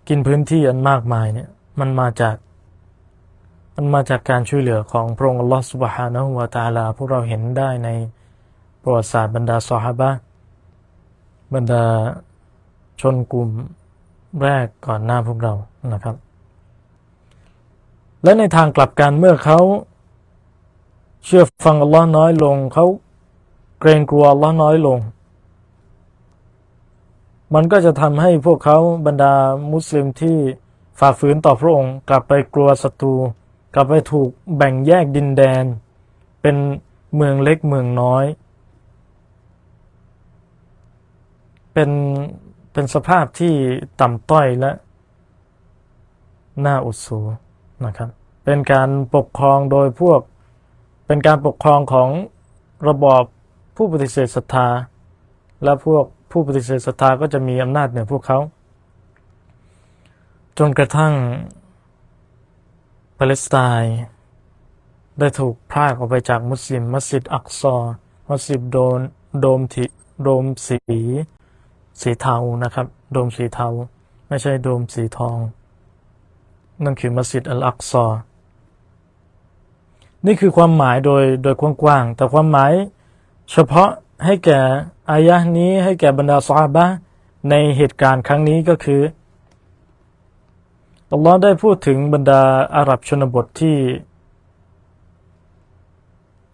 [0.07, 1.49] กินพื้นที่อันมากมายเนี่ย
[1.79, 2.35] มันมาจาก
[3.75, 7.89] มันมาจากการช่วยเหลือของพระองค์อัลลอฮฺสุบฮานะฮุวาตาลา พวกเราเห็นได้ใน
[8.81, 10.09] ประวัติศาสตร์บรรดาซอฮาบะ
[11.53, 11.83] บรรดา
[13.01, 13.49] ชนกลุ่ม
[14.43, 15.53] แรกก่อนหน้าพวกเรา
[15.93, 16.15] นะครับ
[18.23, 19.59] และในทางกลับกันเมื่อเขา
[21.25, 22.85] เชื่อฟังอัลลอฮ์น้อยลง เขา
[23.79, 24.97] เกรงกลัวอัลลอฮ์น้อยลง
[27.53, 29.33] มันก็จะทำให้พวกเขาบรรดา
[29.71, 30.37] มุสลิมที่
[30.99, 33.13] ฝ่าฝืนต่อพระองค์ กลับไปกลัวศัตรู
[33.73, 35.63] กลับไปถูกแบ่งแยกดินแดน
[36.41, 36.55] เป็น
[37.15, 38.25] เมืองเล็กเมืองน้อย
[41.73, 41.89] เป็น
[42.73, 43.53] เป็นสภาพที่
[44.01, 44.71] ต่ำต้อยและ
[46.65, 47.19] น่าอุดสู
[47.85, 48.09] นะครับ
[48.45, 50.19] เป็นการปกครองโดยพวก
[51.07, 52.09] เป็นการปกครองของ
[52.87, 53.23] ระบอบ
[53.75, 54.67] ผู้ปฏิเสธศรัทธา
[55.63, 58.39] และพวกผู้ปฏิเสธศรัทธาก็จะมีอำนาจเหนือพวกเขา
[60.57, 61.13] จนกระทั่ง
[63.17, 63.99] ปาเลสไตน์
[65.19, 67.75] ได้ถูกพรากออกไปจากมุสลิมมัสยิดอักซอ
[68.29, 68.99] มัสยิดโดน
[69.39, 69.85] โดมทิ
[70.23, 70.79] โดมสี
[72.01, 73.67] สีเทานะครับ โดมสีเทา
[74.27, 75.37] ไม่ใช่โดมสีทอง
[76.83, 78.05] นั่นคือมัสยิดอัลอักซอ
[80.25, 82.71] นี่คือความหมายโดยโดยกว้างๆ แต่ความหมาย
[83.51, 83.89] เฉพาะ
[84.25, 84.59] ให้แก่
[85.11, 86.85] อายะนี้ให้แก่บรรดาซาบะ
[87.49, 89.01] ในเหตุการณ์ครั้งนี้ก็คือ
[91.11, 92.41] อัลลอฮ์ได้พูดถึงบรรดา
[92.75, 93.77] อาหรับชนบทที่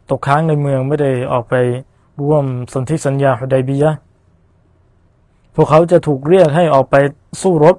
[0.09, 1.55] ตกค้างในเมืองไม่ได้ออกไป
[2.21, 3.91] ร่วมสนธิสัญญาฮุดัยบียะ
[5.59, 6.95] พวกเขาจะถูกเรียกให้ออกไป
[7.41, 7.75] สู้รบ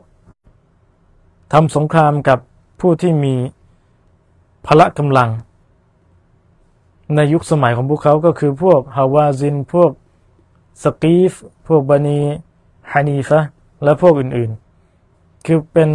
[1.52, 2.38] ทำสงครามกับ
[2.80, 3.34] ผู้ที่มี
[4.66, 5.30] พละกำลัง
[7.14, 9.90] ในยุคสมัยของพวกเขาก็คือพวกฮาวาซิน พวก
[10.82, 11.32] สกีฟ
[11.66, 12.20] พวกบานี
[12.92, 13.40] ฮานีฟะ
[13.84, 15.90] และพวกอื่นๆ คือเป็น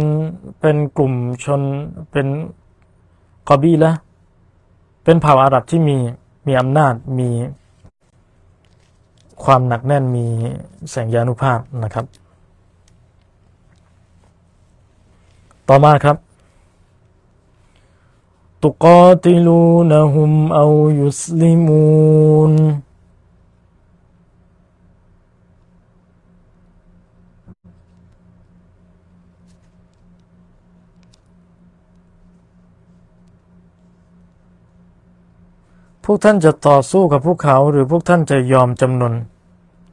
[0.60, 1.12] เป็นกลุ่ม
[1.44, 1.62] ชน
[2.10, 2.26] เป็น
[3.48, 3.92] กอบีละ
[5.04, 5.96] เป็นเผ่าอาหรับที่มี
[6.46, 7.30] มีอำนาจมี
[9.42, 10.26] ความหนักแน่นมี
[10.90, 12.04] แสงยานุภาพนะครับ
[15.68, 16.16] ต่อมาครับ
[18.62, 20.66] ตุกอติลูนะฮุมเอา
[21.00, 22.52] ยุสลิมูน
[36.04, 39.14] พวกท่านจะต่อสู้กับพวกเขาหรือพวกท่านจะยอมจำนน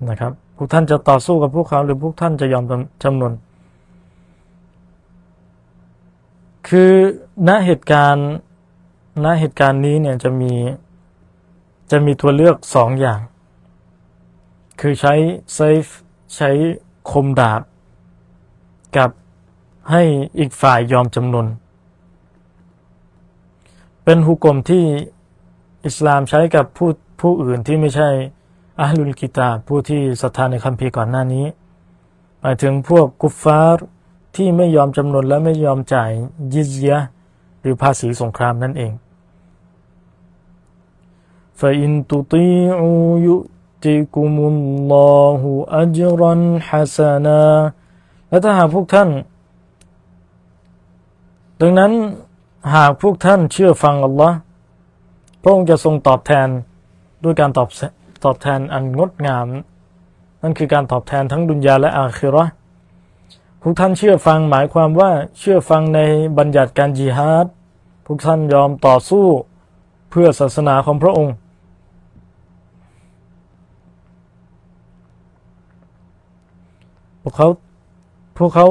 [0.10, 2.64] นะครับ พวกท่านจะต่อสู้กับพวกเขาหรือพวกท่านจะยอม
[3.04, 3.34] จำนน
[6.68, 6.92] คือ
[7.48, 8.30] ณเหตุการณ์
[9.26, 10.54] ณเหตุการณ์นี้เนี่ยจะมี
[11.92, 13.20] จะมีตัวเลือกสองอย่าง
[14.80, 15.14] คือใช้
[15.54, 15.86] เซฟ
[16.36, 16.50] ใช้
[17.12, 17.62] คมดาบ
[18.98, 19.12] กับ
[19.92, 20.04] ให้
[20.38, 21.48] อีกฝ่ายยอมจำนน
[24.04, 24.84] เป็นหุกกลมที่
[25.86, 26.90] อิสลามใช้กับผู้
[27.22, 28.10] ผู้อื่นที่ไม่ใช่
[28.82, 31.46] อัลลุลกิตาผู้ที่ศรัทธาในคัมภีร์ก่อนหน้านี้
[32.42, 33.86] หมายถึงพวกกุฟฟาร์
[34.36, 36.12] ที่ไม่ยอมจำนนและไม่ยอมจ่าย
[36.54, 36.98] ยิซยะ
[37.62, 38.92] หรือภาษีสงครามนั่นเอง
[41.60, 42.90] ฟอินตุตีอู
[43.26, 43.38] ยุ
[43.86, 44.60] ติกุมุล
[44.92, 47.44] ลอฮุอัจรันฮัสนา
[48.30, 49.10] และถ้าหากพวกท่าน
[51.62, 51.92] ดังนั้น
[52.76, 54.38] หากพวกท่านเชื่อฟังอัลลอฮ์
[55.42, 56.48] พระองค์จะทรงตอบแทน
[57.24, 57.70] ด้วยการตอบ
[58.26, 59.48] ตอบแทนอันงดงาม
[60.42, 62.46] นั่นคือการตอบแทนทั้งดุนยาและอาคิรอ
[63.62, 66.00] พวกท่านเชื่อฟังหมายความว่าเชื่อฟังใน
[66.38, 67.46] บัญญัติการจิฮาด
[68.06, 69.26] พวกท่านยอมต่อสู้
[70.10, 71.34] เพื่อศาสนาของพระองค์
[77.22, 77.48] พวกเขา
[78.38, 78.68] พวกเขา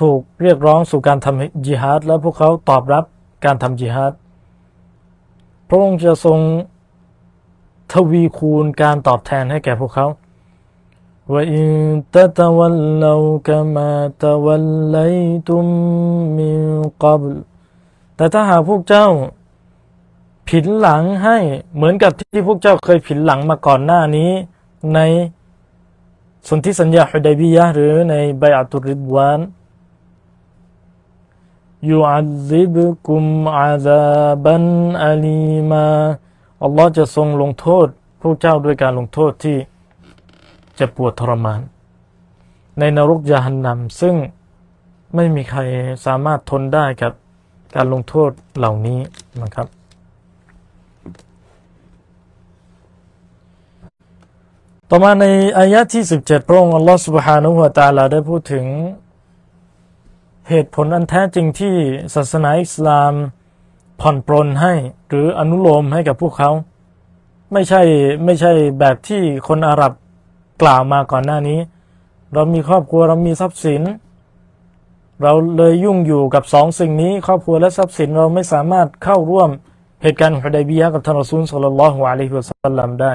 [0.00, 3.04] ถูกเรียกร้องสู่การทำจิฮาดและพวกเขาตอบรับ
[3.44, 4.12] การทำจิฮาด
[5.68, 6.40] พระองค์จะทรง
[7.92, 10.06] ทวีคูณการตอบแทนให้แก่พวกเขา
[11.32, 11.70] ว่าอิน
[12.14, 13.88] ตะตะวันเลวกมา
[14.22, 14.98] ตะวันไล
[15.46, 15.68] ตุม
[16.36, 16.50] มิ
[17.02, 17.20] กับ
[18.16, 19.06] แต่ถ้าหากพวกเจ้า
[20.48, 21.36] ผินหลังให้
[21.74, 24.30] เหมือนกับที่พวกเจ้าเคยผินหลังมาก่อนหน้านี้
[24.94, 24.98] ใน
[26.48, 29.40] สนธิสัญญาฮุดัยบียะหรือในใบอัตุริบวาน
[31.89, 32.75] ยูอัลซิบ
[33.07, 33.23] กุม
[33.57, 34.01] อาซา
[34.45, 34.63] บัน
[35.03, 35.85] อาลีมา
[36.63, 37.87] อัลลอฮ์จะทรงลงโทษ
[38.21, 39.57] พวกเจ้าด้วยการลงโทษที่
[40.79, 41.61] จะปวดทรมาน
[42.79, 44.15] ในนรกยาหันนำซึ่ง
[45.15, 45.61] ไม่มีใคร
[46.05, 47.13] สามารถทนได้กับ
[47.75, 48.99] การลงโทษเหล่านี้
[49.43, 49.67] นะครับ
[54.89, 55.25] ต่อมาใน
[55.57, 58.65] อายะที่ 17 พระองค์อัลลอฮฺ سبحانه และ تعالى ได้พูดถึง
[60.50, 61.74] เหตุผลอันแท้จริงที่
[62.14, 63.12] ศาสนาอิสลาม
[64.00, 64.72] ผ่อนปรนให้
[65.08, 66.50] หรืออนุโลมให้กับพวกเขา
[67.52, 67.82] ไม่ใช่
[68.24, 69.92] ไม่ใช่แบบที่คนอาหรับ
[70.62, 71.58] กล่าวมาก่อนหน้านี้
[72.34, 73.82] เรามีครอบครัวเรามีทรัพย์สิน
[75.22, 79.50] เราเลยยุ่งอยู่กับสองสิ่งนี้ ครอบครัวและทรัพย์สินเราไม่สามารถเข้าร่วม
[80.02, 83.12] เหตุการณ์ฮุดัยบียะกับท่านรอซูลสุลลัลลอฮุอะลัยฮิวะสัลลัมได้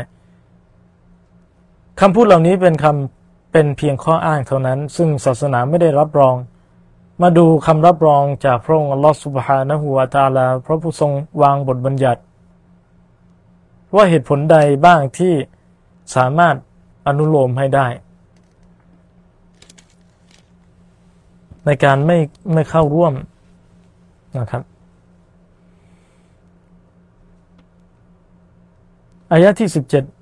[1.99, 6.35] คำพูดเหล่านี้เป็นคำเป็นเพียงข้ออ้างเท่านั้น ซึ่งศาสนาไม่ได้รับรอง
[7.23, 11.11] มาดูคำรับรองจากพระองค์อัลลอฮฺสุบฮานะฮูวาตาลาพระผู้ทรง
[11.41, 12.21] วางบทบัญญัติ
[13.95, 15.33] ว่าเหตุผลใดบ้างที่
[16.15, 16.55] สามารถ
[17.07, 17.87] อนุโลมให้ได้
[21.65, 22.17] ในการไม่
[22.53, 23.13] ไม่เข้าร่วม
[24.39, 24.63] นะครับ
[29.31, 30.18] อายะที่17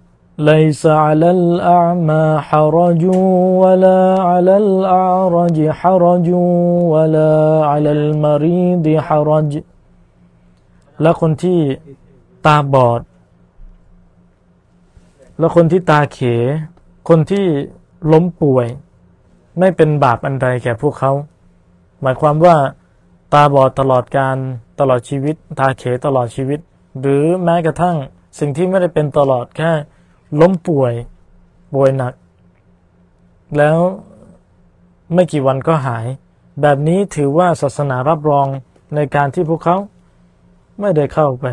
[0.50, 3.02] ليس على الأعمى حرج
[3.62, 4.00] ولا
[4.30, 6.28] على الأعرج حرج
[6.92, 7.32] ولا
[7.70, 9.52] على المريض حرج
[11.02, 11.60] และคนที่
[12.46, 13.00] ตาบอด
[15.38, 16.18] แล้วคนที่ตาเข
[17.08, 17.46] คนที่
[18.12, 18.66] ล้มป่วย
[19.58, 21.12] ไม่เป็นบาปอันใดแก่พวกเขา
[22.02, 22.56] หมายความว่า
[23.32, 24.36] ตาบอดตลอดการ
[24.80, 26.60] ตลอดชีวิต ตาเขตลอดชีวิต
[27.00, 27.96] หรือแม้กระทั่ง
[28.38, 29.72] สิ่งที่ไม่ได้เป็นตลอดแค่
[30.41, 30.93] ล้มป่วย
[31.73, 32.13] ป่วยหนัก
[33.57, 33.77] แล้ว
[35.13, 36.05] ไม่กี่วันก็หาย
[36.61, 38.47] แบบนี้ถือว่าศาสนารับรอง
[38.95, 39.77] ในการที่พวกเขา
[40.79, 41.47] ไม่ได้เข้าไป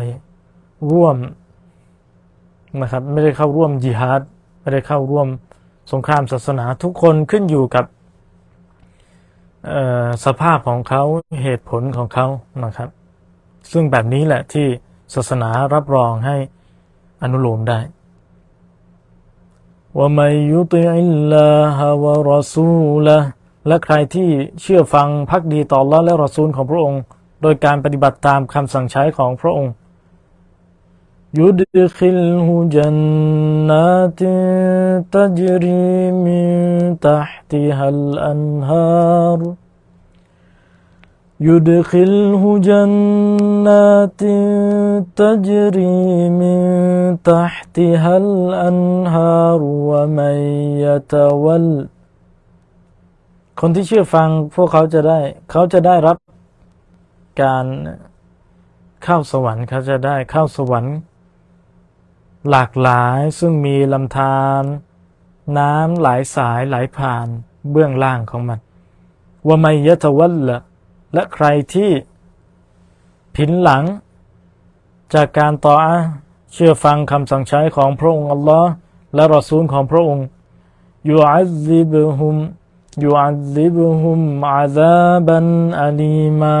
[0.91, 1.17] ร่วม
[2.81, 4.21] นะครับ ไม่ได้เข้าร่วมยิฮาด
[4.61, 5.27] ไม่ได้เข้าร่วม
[5.91, 7.85] สงครามศาสนาทุกคนขึ้นอยู่กับ
[10.25, 11.03] สภาพของเขา
[11.41, 12.27] เหตุผลของเขา
[12.63, 12.89] นะครับ
[13.71, 14.67] ซึ่งแบบนี้แหละที่
[15.13, 16.35] ศาสนารับรองให้
[17.21, 17.79] อนุโลมได้
[19.98, 22.68] ว่าไม่ยุติอิลลาฮะวะรอซู
[23.06, 23.18] ละ
[23.66, 24.28] และใครที่
[24.60, 27.02] เชื่อฟังพักดีต่อละและรอซูลของพระองค์
[27.42, 29.72] โดยการปฏิบัติตามคำสั่งใช้ของพระองค์
[31.34, 34.20] يدخله جنات
[35.14, 36.46] تجري من
[36.98, 39.38] تحتها الأنهار
[41.48, 44.22] يدخله جنات
[45.20, 46.58] تجري من
[47.30, 50.36] تحتها الأنهار ومن
[50.84, 51.66] يتول
[53.60, 55.18] คนที่เชื่อฟังพวกเขาจะได้
[55.50, 56.16] เขาจะได้รับ
[57.42, 57.64] การ
[59.04, 60.96] เข้าสวรรค์เขาจะได้เข้าสวรรค์
[62.50, 64.62] หลากหลายซึ่งมีลำธาร
[65.58, 67.26] น้ำหลายสายไหลผ่าน
[67.70, 68.58] เบื้องล่างของมัน
[69.46, 70.60] ว่าไม่ยะทวัลละ
[71.15, 71.91] และใครที่
[73.35, 73.83] ผินหลัง
[75.13, 75.95] จากการต่ออา
[76.53, 78.69] เชื่อฟังคำสั่งใช้ของพระองค์อัลลอฮ์
[79.15, 80.25] และรอซูลของพระองค์
[81.09, 82.35] ยูอัลซิบฮุม
[83.03, 84.19] ยูอัลซิบฮุม
[84.53, 85.45] อาซาบัน
[85.81, 86.55] อาลีมา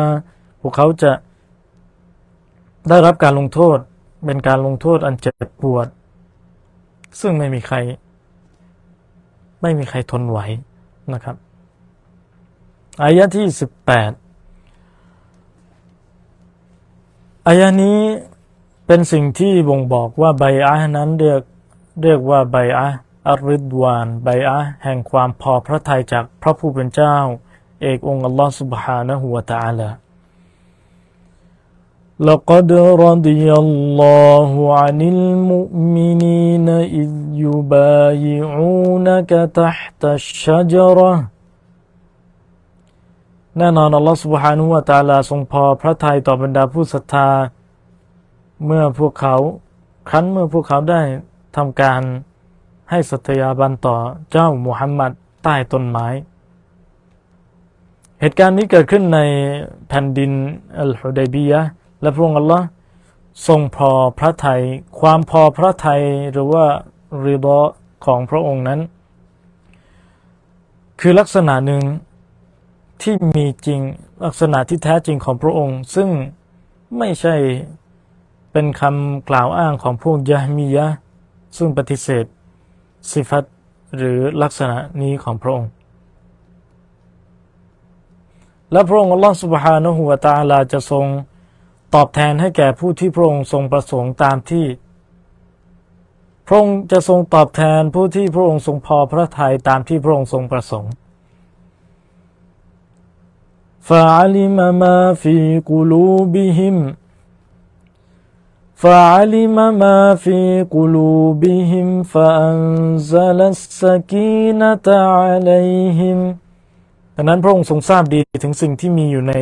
[0.61, 1.11] พวกเขาจะ
[2.89, 3.77] ได้รับการลงโทษ
[4.25, 5.87] เป็นการลงโทษอันเจ็บปวด
[7.19, 7.77] ซึ่งไม่มีใคร
[9.61, 10.39] ไม่มีใครทนไหว
[11.13, 11.35] นะครับ
[13.03, 14.11] อายะที่สิบแปด
[17.46, 18.00] อายะนี้
[18.86, 21.42] เป็นสิ่งที่บ่งบอกว่าใบอานั้นเรียก
[22.02, 22.88] เรียกว่าใบอา
[23.28, 27.16] อัริดวานใบอาแห่งความพอพระทัยจากพระผู้เป็นเจ้า
[27.82, 29.90] เอกองค์อัลลอฮฺ سبحانه และ تعالى
[32.28, 32.72] لقد
[33.06, 37.10] رضي الله عن المؤمنين إذ
[37.46, 39.30] يبايعونك
[39.60, 41.12] تحت الشجرة
[43.59, 47.27] แน่นอนอัลลอฮฺสุบฮานุวาตาลาทรงพอพระทัยต่อบรรดาผู้ศรัทธา
[48.65, 49.35] เมื่อพวกเขา
[50.09, 51.01] ครั้นเมื่อพวกเขาได้
[51.55, 52.01] ทำการ
[52.89, 53.95] ให้สัตยาบันต่อ
[54.31, 55.11] เจ้ามุฮัมมัด
[55.43, 56.07] ใต้ต้นไม้
[58.19, 59.19] เหตุการณ์นี้เกิดขึ้นใน
[59.87, 60.31] แผ่นดิน
[60.81, 61.61] อัลฮุดยบียะ
[62.01, 62.65] และพระองค์อัลลอฮ์
[63.47, 64.61] ทรงพอพระทัย
[64.99, 66.01] ความพอพระทัย
[66.31, 66.65] หรือว่า
[67.25, 67.57] ริบอ
[68.05, 68.79] ของพระองค์นั้น
[70.99, 71.81] คือลักษณะหนึ่ง
[73.01, 73.81] ที่มีจริง
[74.23, 76.09] ลักษณะที่แท้จริงของพระองค์ ซึ่ง
[76.97, 77.35] ไม่ใช่
[78.51, 80.87] เป็นคำกล่าวอ้างของพวกยะมียะ
[81.57, 82.25] ซึ่งปฏิเสธ
[83.11, 83.43] สิฟัต
[83.97, 85.69] หรือลักษณะนี้ของพระองค์
[88.71, 91.05] และพระองค์อัลลอฮฺสุบฮานะฮูวะตาลาจะทรง
[91.95, 94.65] ตอบแทนให้แก่ผู้ที่พระองค์ทรงประสงค์ตามที่
[96.47, 100.91] พระองค์จะทรงตอบแทนผู้ที่พระองค์ทรงพอพระทัยตามที่พระองค์ทรงประสงค์
[103.88, 105.36] فعلم ما في
[105.70, 106.76] قلوبهم
[108.82, 110.40] فعلم ما في
[110.76, 114.86] قلوبهم فأنزل السكينة
[115.16, 116.18] عليهم
[117.16, 119.34] ดังนั้นพระองค์ทรงทราบดีถึงสิ่งที่มีอยู่ใน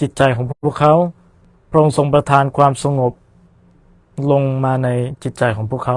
[0.00, 0.94] จิตใจของพวกเขา
[1.70, 3.12] พระองค์ทรงประทานความสงบ
[4.30, 4.88] ลงมาใน
[5.22, 5.96] จิตใจของพวกเขา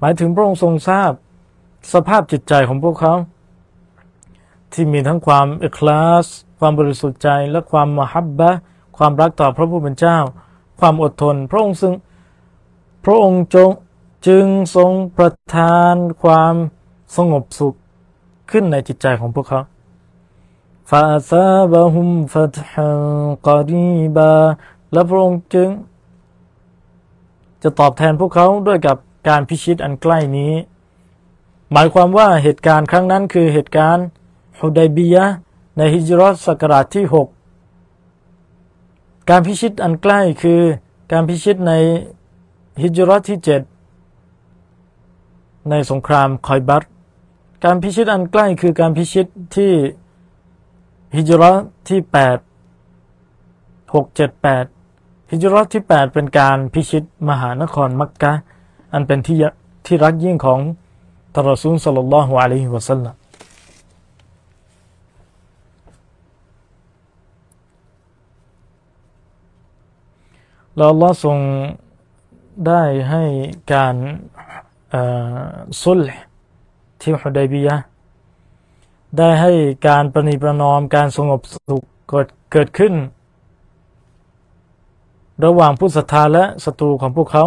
[0.00, 1.10] หมายถึงพระองค์ทรงทราบ
[1.92, 3.14] สภาพจิตใจของพวกเขา
[4.73, 6.27] ที่มีทั้งความเอกลาส
[6.59, 8.51] ความบริสุทธิ์ใจและความมหับบะ
[8.97, 10.17] ความรักต่อพระผู้เป็นเจ้า
[10.79, 11.93] ความอดทน พระองค์ซึ่ง
[13.05, 13.69] พระองค์จง
[14.27, 14.45] จึง
[14.75, 16.55] ทรงประทานความ
[17.15, 17.75] สงบสุข
[18.51, 19.61] ขึ้นในจิตใจของพวกเขา
[20.89, 23.01] ฟาซาบะฮุมฟัตฮัน
[23.47, 24.33] กอรีบา
[24.93, 25.69] และพระองค์จึง
[27.63, 28.97] จะตอบแทนพวกเขาด้วยกับ
[29.27, 30.53] การพิชิตอันใกล้นี้
[31.71, 34.05] หมายความว่าเหตุการณ์ครั้งนั้นคือเหตุการณ์
[34.59, 35.25] ฮุดัยบียะ
[35.77, 37.27] ในฮิจรัสศักราชที่ 6
[39.29, 40.59] การพิชิตอันใกล้คือ
[41.11, 41.73] การพิชิตใน
[42.81, 43.47] ฮิจรัตที่ 7
[45.69, 46.83] ในสงครามคอยบัต
[47.63, 49.25] การพิชิตอันใกล้คือการพิชิต
[49.55, 49.71] ที่
[51.15, 51.55] ฮิจรัต
[51.89, 52.11] ที่ 8
[53.93, 58.33] 6 7 8 ฮิจรัตที่ 8 เป็นการพิชิตมหานครมักกะ
[58.93, 59.37] อันเป็นที่
[59.85, 60.59] ที่รักยิ่งของ
[61.35, 63.15] ทรซูลสัลลัลลอฮุอะลัยฮิวะสัลลัม
[70.77, 71.37] แล้วลอทรง
[72.67, 73.23] ได้ให้
[73.73, 73.95] การ
[75.81, 75.99] สุล
[77.01, 77.75] ที่ฮุดัยบียะ
[79.17, 79.51] ได้ให้
[79.87, 82.93] การประนีประนอมการสงบสุขเกิดเกิดขึ้น
[85.45, 87.45] ระหว่างผู้ศรัทธาและศัตรูของพวกเขา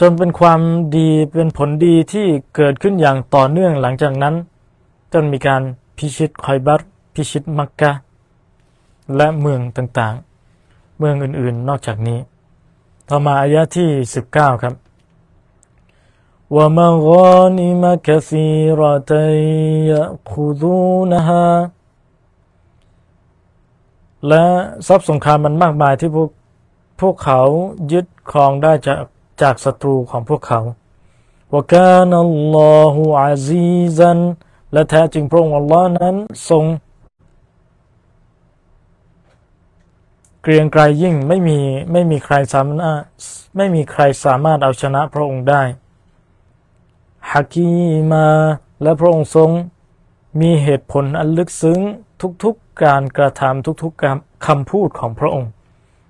[0.00, 0.60] จนเป็นความ
[0.96, 4.34] ดีเป็นผลดีที่เกิดขึ้นอย่างต่อเนื่องหลังจากนั้น
[5.12, 5.62] จนมีการ
[5.96, 6.80] พิชิตคอยบัต
[7.14, 7.92] พิชิตมักกะ
[9.16, 10.29] และเมืองต่างๆ
[11.02, 12.18] เมืองอื่นๆ นอกจากนี้
[13.08, 13.90] ต่อมาอายะที่
[14.26, 14.74] 19 ครับ
[16.54, 18.80] ว่ามะงกานิมะคซีร
[19.12, 19.38] ตัย
[19.88, 20.80] ยะคุดู
[21.12, 21.46] นะฮะ
[24.28, 24.44] และ
[24.86, 26.30] ทรัพย์สงครามมันมากมายที่พวก
[27.00, 27.40] พวกเขา
[27.92, 28.98] ยึดครองได้จาก
[29.42, 30.60] จากศัตรูของพวกเขา
[31.52, 34.18] ว่ากานอัลลอฮฺอาซีซัน
[34.72, 36.14] และแท้จริงพระองค์อัลลอฮ์นั้น
[36.50, 36.64] ทรง
[40.42, 41.58] เกรียงไกรยิ่งไม่มี
[41.92, 43.02] ไม่มีใครสามารถ
[43.56, 45.62] ไม่มีใครสามารถเอาชนะพระองค์ได้
[47.32, 47.72] ฮักี
[48.10, 48.26] มา
[48.82, 49.50] และพระองค์ทรง
[50.40, 51.80] มีเหตุผลอันลึกซึ้ง
[52.20, 55.50] ทุกๆกการกระทำทุกๆคำพูดของพระองค์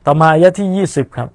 [0.04, 1.28] ต่อมาอายะที่ 20 ครับ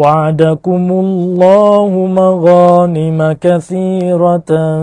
[0.00, 1.12] วะดะกุมุล
[1.42, 4.82] ลอฮุมะกานิมะกะซีรตัน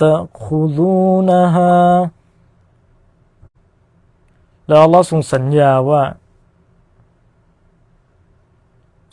[0.00, 1.74] ตะคุลูนะฮา
[4.66, 6.02] แล้วอัลลอฮ์ทรงสัญญาว่า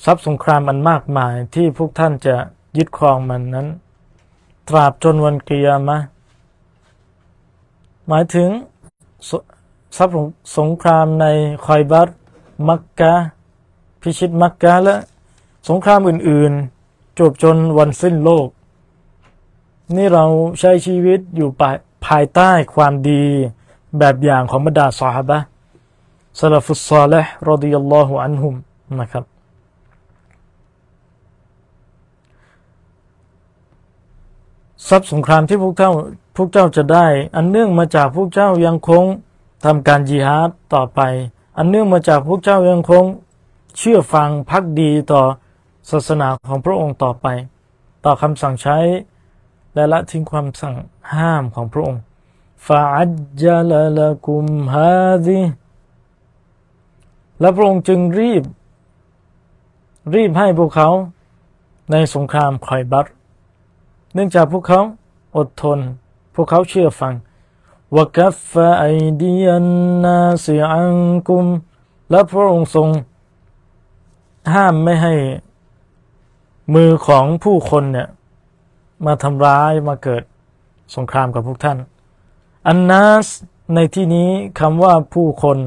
[0.06, 2.36] ทรัพย์สงครามมันมากมายที่พวกท่านจะ
[2.78, 3.68] ยึดครองมันนั้น
[4.70, 5.98] ตราบจนวันกิยามะ
[8.08, 8.50] หมายถึง
[9.98, 10.16] ทรัพย์
[10.58, 11.26] สงครามใน
[11.66, 12.10] คอยบัต
[12.68, 13.14] มักกะ
[14.02, 14.96] พิชิตมักกะและ
[15.70, 16.52] สงครามอื่น
[16.86, 18.48] ๆ จบจนวันสิ้นโลก
[19.96, 20.26] นี่เรา
[20.60, 21.50] ใช้ชีวิตอยู่
[22.06, 23.24] ภายใต้ความดี
[24.00, 25.38] แบบอย่างของบรรดาสาบะ
[26.40, 28.54] ซาลฟุสซาลห์รดิยัลลอฮุอันฮุม
[29.02, 29.24] นะครับ
[34.88, 35.92] ทรัพย์สงครามที่พวกเจ้า
[36.36, 39.04] พวกเจ้าจะได้ อันเนื่องมาจากพวกเจ้ายังคง
[39.66, 41.02] ทำการจิฮาดต่อไป
[41.58, 43.04] อันเนื่องมาจากพวกเจ้ายังคง
[43.78, 45.22] เชื่อฟังพักดีต่อ
[45.90, 47.28] ศาสนาของพระองค์ต่อไป
[48.06, 48.78] ต่อคำสั่งใช้
[49.74, 50.76] และละทิ้งความสั่ง
[51.14, 52.02] ห้ามของพระองค์
[52.66, 55.40] ฟาอัจจลละกุมฮาดิ
[57.40, 58.44] และพระองค์จึงรีบ
[60.14, 60.90] รีบให้พวกเขา
[61.92, 63.06] ในสงครามคอยบัต
[64.14, 64.82] เนื่องจากพวกเขา
[65.38, 65.80] อดทน
[66.36, 67.14] พวกเขาเชื่อฟัง
[67.96, 68.86] วกัฟฟะไอ
[69.22, 69.68] ดียน
[70.04, 70.98] นาสิอัง
[71.28, 71.46] กุม
[72.10, 72.90] และพระองค์ทรง
[74.54, 75.14] ห้ามไม่ให้
[76.74, 78.08] มือของผู้คนเนี่ย
[79.06, 80.24] มาทำร้ายมาเกิด
[80.96, 81.78] สงครามกับพวกท่าน
[82.68, 83.28] อันนัส
[83.76, 85.58] ในที่นี้คำว่าผู้คน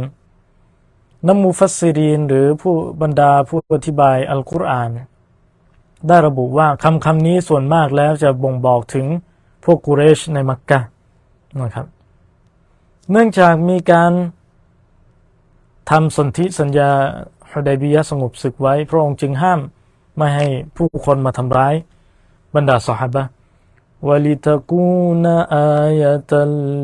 [1.26, 4.90] นัมมุฟัสซิรีน หรือผู้บรรดาผู้อธิบายอัลกุรอาน
[6.08, 9.06] ได้ระบุว่าคำคำนี้ส่วนมากแล้วจะบ่งบอกถึง
[9.64, 10.80] พวกกุเรชในมักกะ
[11.60, 11.86] นะครับ
[13.10, 14.12] เนื่องจากมีการ
[15.90, 16.90] ทำสนธิสัญญา
[17.50, 19.60] ฮุดัยบียะสงบศึกไว้ พระองค์จึงห้าม
[20.16, 21.74] ไม่ให้ผู้คนมาทำร้าย
[22.54, 23.18] บรรดาสหาย
[24.07, 25.25] ولتكون
[25.83, 26.31] آية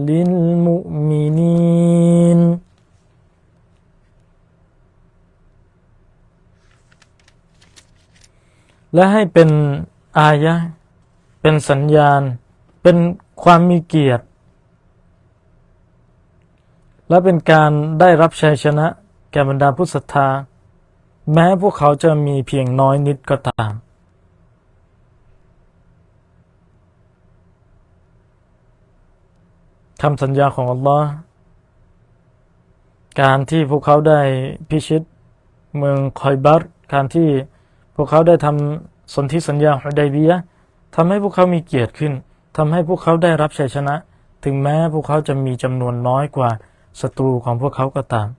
[0.09, 1.59] للمؤمنين
[8.93, 9.49] และให้เป็น
[10.19, 10.55] อายะ
[11.41, 12.21] เป็นสัญญาณ
[12.83, 12.97] เป็น
[13.43, 14.25] ความมีเกียรติ
[17.09, 18.87] และเป็นการได้รับชัยชนะ
[19.31, 20.27] แก่บรรดาผู้ศรัทธา
[21.33, 23.71] แม้พวกเขาจะมีเพียงน้อยนิดก็ตาม
[30.01, 31.09] คำสัญญาของอัลลอฮ์
[33.21, 34.21] การที่พวกเขาได้
[34.69, 35.01] พิชิต
[35.77, 36.61] เมืองคอยบัต
[36.93, 37.29] การที่
[37.95, 40.37] พวกเขาได้ทำสนธิสัญญาฮุดัยบียะ
[40.95, 42.13] ทำให้พวกเขามีเกียรติขึ้น
[42.57, 43.95] ทำให้พวกเขาได้รับชัยชนะ
[44.43, 46.49] ถึงแม้พวกเขาจะมีจำนวนน้อยกว่า
[47.01, 48.29] ศัตรูของพวกเขาก็ตาม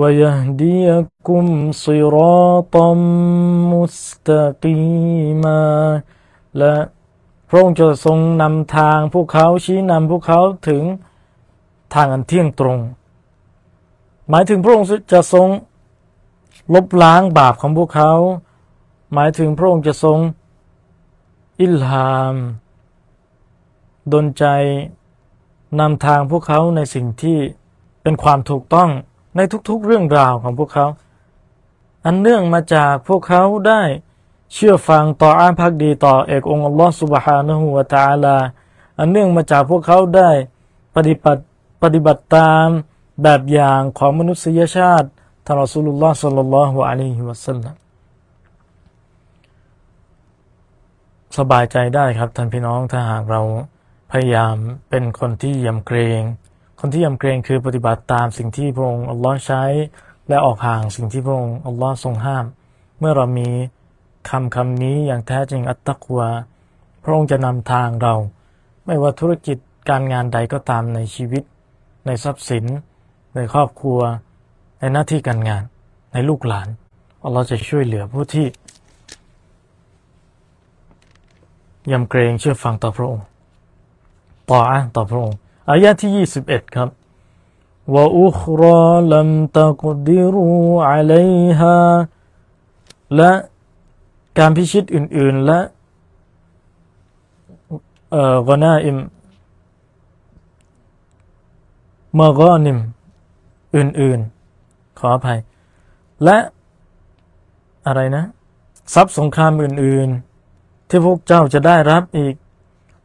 [0.00, 2.88] ويهديكم صراطا
[3.74, 5.62] مستقيما
[6.57, 6.73] และ
[7.49, 10.83] พระองค์จะทรงนำทางพวกเขาชี้นำพวกเขาถึง
[11.93, 12.79] ทางอันเที่ยงตรง
[14.29, 15.47] หมายถึงพระองค์จะทรง
[16.73, 18.13] ลบล้างบาปของพวกเขา
[19.13, 20.19] หมายถึงพระองค์จะทรง
[21.61, 22.35] อิลฮาม
[24.11, 24.45] ดนใจ
[25.79, 27.37] นำทางพวกเขาในสิ่งที่
[28.03, 28.89] เป็นความถูกต้อง
[29.35, 29.39] ใน
[29.69, 30.85] ทุกๆเรื่องราวของพวกเขา
[32.05, 33.81] อันเนื่องมาจากพวกเขาได้
[34.53, 38.37] เชื่อฟังต่ออ้านพักดีต่อเอกองค์อัลลอฮฺสุบฮานะฮูวะตาลา
[38.99, 40.29] อันเนื่องมาจากพวกเขาได้
[40.95, 41.41] ปฏิบัติ
[41.83, 42.67] ปฏิบัติตาม
[43.23, 45.07] แบบอย่างของมนุษยชาติ
[45.45, 47.75] ท่านรอสุลลอฮ์สัลลัลลอฮุอะลัยฮิวะสัลลัม
[51.37, 53.41] สบายใจได้ครับท่านพี่น้องถ้าหากเรา
[54.11, 54.55] พยายาม
[54.89, 56.21] เป็นคนที่ยำเกรง
[56.79, 59.63] คนที่ยำเกรงคือปฏิบัติตามสิ่งที่พระองค์อัลลอฮ์ใช้
[60.29, 62.45] และออกห่างสิ่งที่พระองค์อัลลอฮ์ทรงห้าม
[62.99, 63.49] เมื่อเรามี
[64.29, 66.21] คำคำนี้อย่างแท้จริงอัตตะกัว
[67.03, 68.13] พระองค์จะนำทางเรา
[68.85, 69.57] ไม่ว่าธุรกิจ
[69.89, 71.43] การงานใดก็ตามในชีวิต
[72.05, 72.65] ในทรัพย์สิน
[73.35, 73.99] ในครอบครัว
[74.79, 75.63] ในหน้าที่การงาน
[76.13, 76.67] ในลูกหลาน
[77.33, 78.45] เราจะช่วยเหลือผู้ที่
[81.91, 83.25] ยำเกรงเชื่อฟังต่อพระองค์
[84.49, 85.37] ต่ออะต่อพระองค์
[85.69, 86.89] อายะที่ 21 ครับ
[87.93, 90.47] ว่าอุคราลัมตะกดิรู
[90.87, 91.75] อะลัยฮา
[93.15, 93.31] และ
[94.37, 95.59] การพิชิตอื่น ๆ และ
[98.11, 98.97] เอ่อกนาอิม
[102.19, 102.79] มากอนิม
[103.75, 104.19] อื่น
[104.59, 105.39] ๆ ขออภัย
[106.23, 106.37] และ
[107.85, 108.23] อะไรนะ
[108.93, 110.09] ทรัพย์สงครามอื่น
[110.49, 112.33] ๆ ที่พวกเจ้าจะได้รับอีก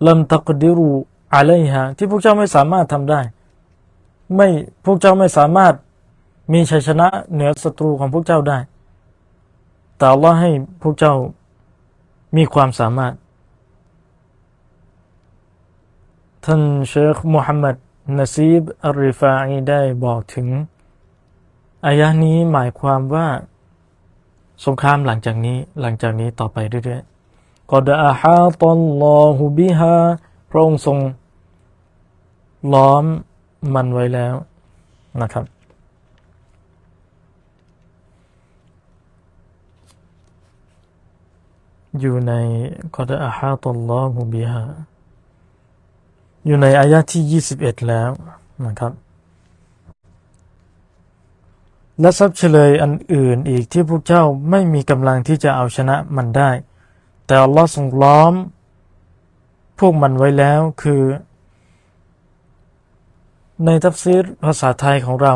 [0.06, 0.90] ลัมตักดิรู
[1.34, 3.20] อะไรฮะที่พวกเจ้าไม่สามารถทำได้
[4.36, 4.48] ไม่
[4.84, 5.74] พวกเจ้าไม่สามารถ
[6.52, 8.58] มีชัยชนะเหนือศัตรูของพวกเจ้าได้
[9.98, 10.50] แต่ว่าให้
[10.82, 11.14] พวกเจ้า
[12.36, 13.12] มีความสามารถ
[16.44, 17.76] ท่านเชคมุฮัมมัด
[18.18, 20.48] นาซีบอัริฟาอีได้บอกถึง
[21.86, 23.26] อายะนี้หมายความว่า
[24.64, 29.96] สงครามหลังจากนี้หลังจากนี้ต่อไปเรื่อยๆกอดอาฮาตอลลอฮุบิฮา
[30.50, 30.98] พระองค์ทรง
[32.74, 33.04] ล้อม
[33.74, 34.34] มันไว้แล้ว
[35.22, 35.44] นะครับ
[42.00, 42.32] อยู่ใน
[42.96, 44.64] กอดอาฮาตุลลอฮุบิฮา
[46.46, 48.10] อยู่ในอายะที่ 21 แล้ว
[48.66, 48.92] นะครับ
[52.00, 56.50] และทรัพย์เฉลยอันอื่นอีกที่พวกเจ้าไม่มีกำลังที่จะเอาชนะมันได้
[57.26, 58.32] แต่อัลลอฮ์ทรงล้อม
[59.78, 61.02] พวกมันไว้แล้วคือ
[63.64, 65.34] ในทัฟซีรภาษาไทยของเรา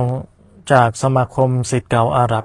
[0.73, 2.45] จากสมาคมสิทธิ์เก่าอาหรับ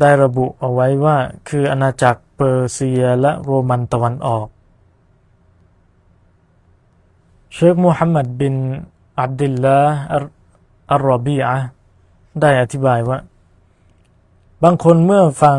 [0.00, 1.16] ได้ระบุเอาไว้ว่า
[1.48, 4.46] คืออาณาจักรเปอร์เซียและโรมันตะวันออก
[7.52, 8.54] เชคมูฮัมหมัดบิน
[9.20, 9.78] อับดุลลา
[10.90, 11.56] อัลรอบีอะ
[12.40, 13.18] ได้อธิบายว่า
[14.64, 15.58] บางคนเมื่อฟัง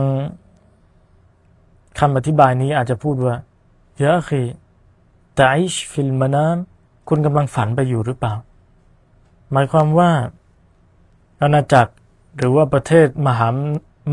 [2.00, 3.36] คำอธิบายนี้อาจจะพูดว่า
[4.02, 4.42] ยะคี
[5.38, 6.58] ต่อิชฟิลมานาม
[7.10, 8.34] คุณกำลังฝันไปอยู่หรือเปล่า
[9.52, 10.12] หมายความว่า
[11.42, 11.94] อาณาจักร
[12.38, 13.48] หรือว่าประเทศมหา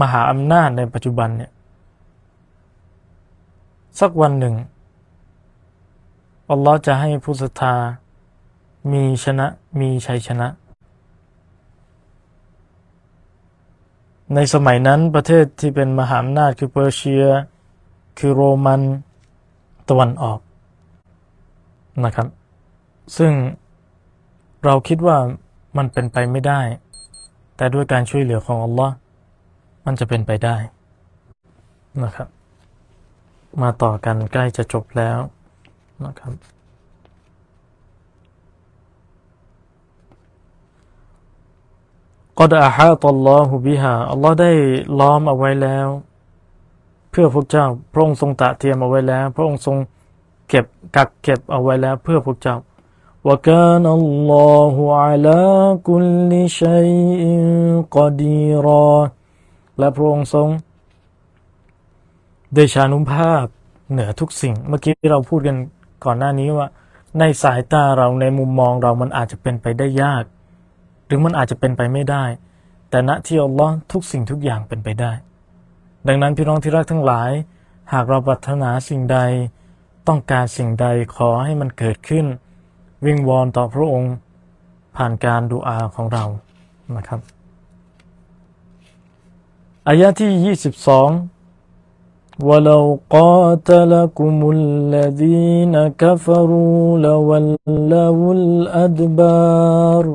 [0.00, 1.50] มหาอำนาจในปัจจุบันเนี่ย
[4.00, 4.54] สักวันหนึ่ง
[6.50, 7.74] อัลลอฮ์จะให้ผู้ศรัทธา
[8.92, 9.46] มีชนะ
[9.80, 10.48] มีชัยชนะ
[14.34, 17.26] ในสมัยนั้นประเทศที่เป็นมหาอำนาจคือเปอร์เซีย
[18.18, 18.82] คือโรมัน
[19.88, 20.38] ตะวันออก
[22.04, 22.28] นะครับ
[23.16, 23.32] ซึ่ง
[24.64, 25.18] เราคิดว่า
[25.76, 26.60] มันเป็นไปไม่ได้
[27.56, 28.94] แต่ด้วยการช่วยเหลือของอัลลอฮ์
[29.85, 30.55] มันจะเป็นไปได้
[32.03, 32.27] นะครับ
[33.61, 35.19] มาต่อกันใกล้จะจบแล้ว
[36.05, 36.33] นะครับ
[42.37, 44.51] ก็ได้อาฮาตลลอฮุบิฮาอัลลอฮ์ได้
[44.99, 45.87] ล้อมเอาไว้แล้ว
[47.11, 49.77] เพื่อพวกเจ้า พระองค์ทรงตะเทียมเอาไว้แล้ว พระองค์ทรง
[50.49, 50.65] เก็บ
[50.95, 52.57] กักเก็บเอาไว้แล้ว เพื่อพวกเจ้า
[53.23, 55.41] وكان الله على
[55.83, 57.21] كل شيء
[57.91, 58.91] قديرا
[59.78, 60.48] และพระองค์ทรง
[62.54, 63.44] เดชานุภาพ
[63.90, 65.56] เหนือทุกสิ่ง เมื่อกี้ที่เราพูดกัน
[66.04, 66.68] ก่อนหน้านี้ว่า
[67.18, 70.24] ในสายตาเราในมุมมองเรามันอาจจะเป็นไปได้ยาก
[71.06, 72.24] หรือมันอาจจะเป็นไปไม่ได้
[72.90, 75.12] แต่ณที่อัลลอฮ์ทุกสิ่งทุกอย่างเป็นไปได้
[76.06, 77.30] ดังนั้นพี่น้องที่รักทั้งหลาย
[77.92, 79.18] หากเราปรารถนาสิ่งใด
[80.08, 80.86] ต้องการสิ่งใด
[81.16, 82.26] ขอให้มันเกิดขึ้น
[83.06, 84.12] วิงวอนต่อพระองค์
[84.96, 86.24] ผ่านการดูอาของเรา
[86.96, 87.20] นะครับ
[89.87, 91.41] อายะที่ 22
[92.49, 92.83] ولو
[93.17, 100.05] قاتلكم الذين كفروا لولوا الأدبار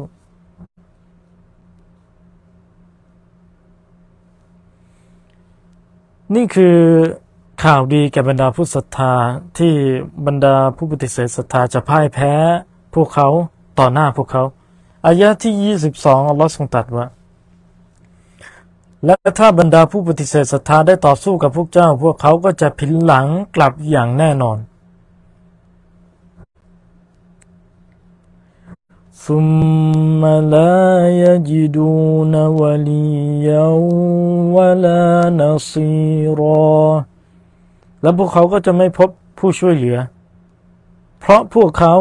[6.35, 6.79] นี่คือ
[7.65, 9.13] ข่าวดีแก่บรรดาผู้ศรัทธา
[9.59, 9.73] ที่
[10.27, 12.33] บรรดาผู้ปฏิเสธศรัทธาจะพ่ายแพ้
[12.95, 13.29] พวกเขา
[13.79, 14.45] ต่อหน้าพวกเขา
[15.07, 17.07] อายะที่ 22อัลลอฮ์ทรงตรัสว่า
[19.06, 23.26] และถ้าบรรดาผู้ปฏิเสธศรัทธาได้ต่อสู้กับพวกเจ้า พวกเขาก็จะผินหลัง
[23.56, 24.58] กลับอย่างแน่นอน
[29.26, 29.48] ซุม
[30.22, 30.74] มาลา
[31.20, 31.92] ยจิดู
[32.34, 33.06] นวลี
[33.48, 33.66] ยา
[34.54, 35.04] วลา
[35.40, 35.90] นซี
[36.40, 36.70] รอ
[38.02, 39.98] และพวกเขาก็จะไม่พบผู้ช่วยเหลือ
[41.20, 41.96] เพราะพวกเขา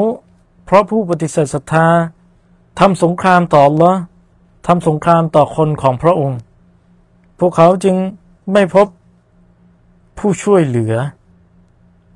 [0.64, 1.88] เพราะผู้ปฏิเสธศรัทธา
[2.78, 3.92] ทำสงครามต่อละ
[4.66, 6.38] ทำสงครามต่อคนของพระองค์
[7.39, 7.95] พวกเขาจึง
[8.53, 8.87] ไม่พบ
[10.17, 10.93] ผู้ช่วยเหลือ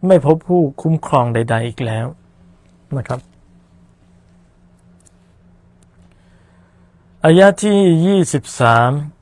[0.07, 2.06] ไม่พบผู้คุ้มครองใด ๆ อีกแล้ว
[2.98, 3.19] นะครับ
[7.26, 9.19] อายะที่ 23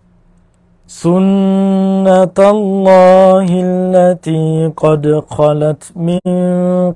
[1.01, 4.43] سنة الله التي
[4.83, 5.03] قد
[5.35, 6.21] خلت من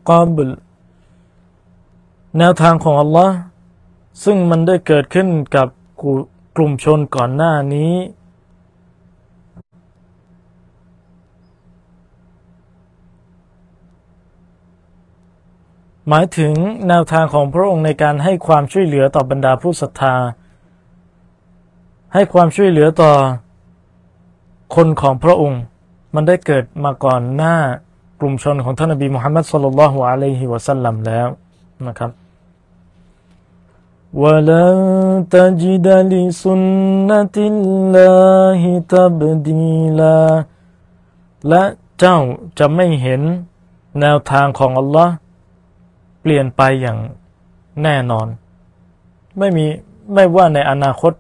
[0.09, 0.49] قبل
[2.37, 3.29] แนวทางของ Allah
[4.23, 5.67] ซึ่งมันได้เกิดขึ้นกับ
[6.55, 7.93] กลุ่มชนก่อนหน้านี้
[16.09, 16.53] หมายถึง
[16.87, 20.15] แนวทางของพระองค์ในการให้ความช่วยเหลือต่อบรรดาผู้ศรัทธา
[22.13, 23.11] ให้ความช่วยเหลือต่อ
[24.75, 25.61] คนของพระองค์
[26.15, 27.55] มันได้เกิดมาก่อนหน้า
[28.19, 31.27] กลุ่มชนของท่านนบีมุฮัมมัดสุลลัลลอฮุอะลัยฮิวะสัลลัมแล้ว
[31.87, 32.11] นะครับ
[34.21, 34.77] ولن
[35.35, 38.61] تجد لسنة الله
[38.93, 40.21] تبديلا
[41.49, 41.63] และ
[41.99, 42.17] เจ้า
[42.59, 43.21] จะไม่เห็น
[43.99, 45.24] แนวทางของอัลลอฮ์เ
[46.26, 46.98] ปลี่ยนไปอย่าง
[47.82, 48.26] แน่นอน
[49.38, 49.66] ไม่มี
[50.14, 51.12] ไม่ว่าในอนาคต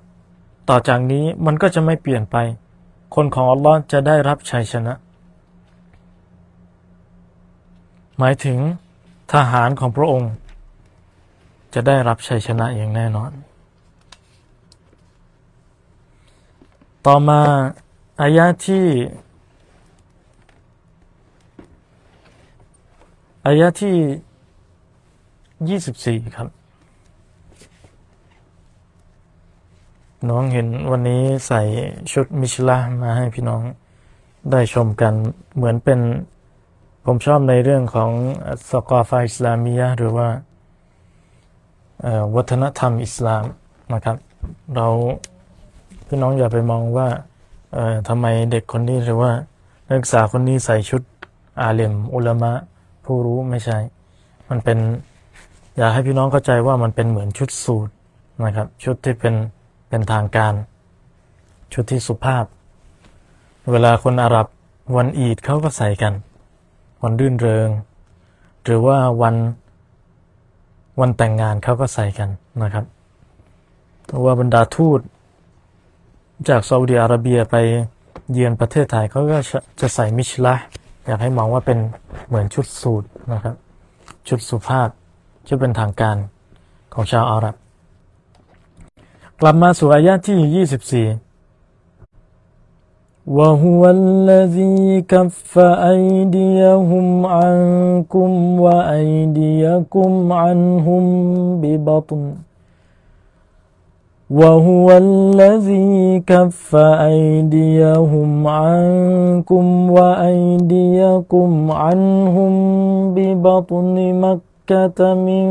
[0.68, 2.36] ต่อจากนี้มันก็จะไม่เปลี่ยนไป
[3.14, 4.94] คนของอัลลอฮ์จะได้รับชัยชนะ
[8.18, 8.58] หมายถึง
[9.32, 10.32] ทหารของพระองค์
[11.74, 13.30] จะได้รับชัยชนะอย่างแน่นอน
[17.06, 17.40] ต่อมา
[18.20, 18.86] อายะที่
[23.46, 23.96] อายะที่
[25.64, 26.48] 24ครับ
[30.28, 31.62] น้องเห็นวันนี้ใส่
[32.12, 33.62] ชุดมิชลามาให้พี่น้อง
[34.50, 35.14] ได้ชมกัน
[35.56, 36.00] เหมือนเป็น
[37.04, 38.10] ผมชอบในเรื่องของ
[38.68, 40.28] สกอฟาอิสลามียหรือว่า
[42.34, 43.44] วัฒนธรรมอิสลาม
[43.94, 44.16] นะครับ
[44.74, 44.86] เรา
[46.06, 47.08] พี่น้องอย่าไปมองว่า
[48.08, 49.32] ทำไมเด็กคนนี้หรือว่า
[49.86, 51.02] นักศึกษาคนนี้ใส่ชุด
[51.60, 52.52] อาเลมอุลามะ
[53.04, 53.78] ผู้รู้ไม่ใช่
[54.48, 54.78] มันเป็น
[55.78, 57.92] อยากให้พี่น้องเข้าใจว่ามันเป็นเหมือนชุดสูตร
[58.44, 59.34] นะครับ ชุดที่เป็น
[59.88, 60.54] เป็นทางการ
[61.72, 62.44] ชุดที่สุภาพ
[63.72, 64.46] เวลาคนอาหรับ
[64.96, 66.12] วันอีดเขาก็ใส่กัน
[67.02, 67.68] วันรื่นเริง
[68.64, 69.36] หรือว่าวัน
[71.00, 72.28] วันแต่งงานเขาก็ใส่กัน
[72.62, 72.84] นะครับ
[74.24, 75.00] ว่าบรรดาทูต
[76.48, 77.56] จากซาอุดิอาระเบียไป
[78.32, 79.38] เยือนประเทศไทยเขาก็
[79.80, 80.54] จะใส่มิชลา
[81.06, 81.78] อยากให้มองว่าเป็น
[82.28, 83.54] เหมือนชุดสูตรนะครับ
[84.28, 84.88] ชุดสุภาพ
[85.47, 86.17] ชุดเป็นทางการ
[86.93, 87.55] ของชาวอาหรับ
[89.41, 90.39] กลับมาสู่อายะที่
[91.15, 91.31] 24
[93.27, 95.59] وهو الذي كف
[95.93, 101.03] أيديهم عنكم وأيديكم عنهم
[101.61, 102.33] ببطن
[104.31, 106.75] وهو الذي كف
[107.11, 112.53] أيديهم عنكم وأيديكم عنهم
[113.15, 113.95] ببطن
[114.25, 114.54] مكة
[115.29, 115.47] من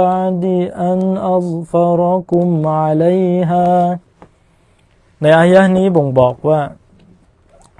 [0.00, 0.44] بعد
[0.90, 0.98] أن
[1.34, 3.68] أظفركم عليها
[5.22, 6.60] ในอายะนี้บ่งบอกว่า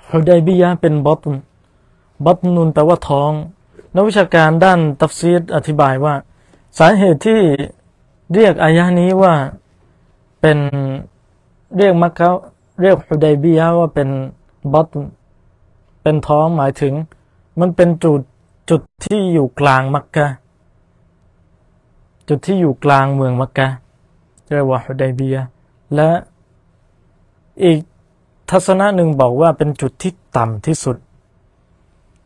[0.09, 1.25] ฮุดัยบียะเป็นบอต
[2.25, 3.31] บอตนุนแปลว่าท้อง
[3.95, 6.15] นักวิชาการด้านตัฟซีดอธิบายว่า
[6.79, 7.41] สาเหตุที่
[8.35, 9.35] เรียกอายะนี้ว่า
[10.41, 10.59] เป็น
[11.77, 12.31] เรียกมักเขา
[12.81, 14.09] เรียกฮุดัยบียะว่าเป็น
[14.73, 14.87] บอต
[16.03, 16.95] เป็นท้องหมายถึง
[17.61, 18.21] มันเป็นจุด
[18.71, 20.27] จุดที่อยู่กลางมักกะ
[22.30, 23.68] จุดที่อยู่กลางเมืองมักกะ
[24.54, 25.38] เรียกว่าฮุดัยเบีย
[25.96, 26.10] และ
[27.64, 27.80] อีก
[28.50, 30.98] ทัศนะหนึ่งบอกว่าเป็นจุดที่ต่ำที่สุด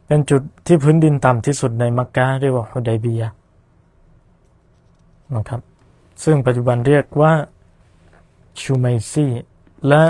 [0.07, 3.23] เป็นจุดที่พื้นดินต่ำที่สุดในมักกะเรียกว่าฮุดัยเบีย
[5.35, 5.61] นะครับ
[6.23, 7.31] ซึ่งปัจจุบันเรียกว่า
[8.61, 9.27] ชูไมซี
[9.87, 10.03] และ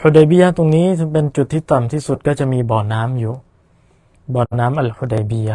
[0.00, 3.34] ฮุดัยเบียตรงนี้เป็นจุดที่ต่ำที่สุดก็จะมีบ่อน้ำอยู่
[4.34, 5.50] บ่อน้ำอัลฮุดัยเบีย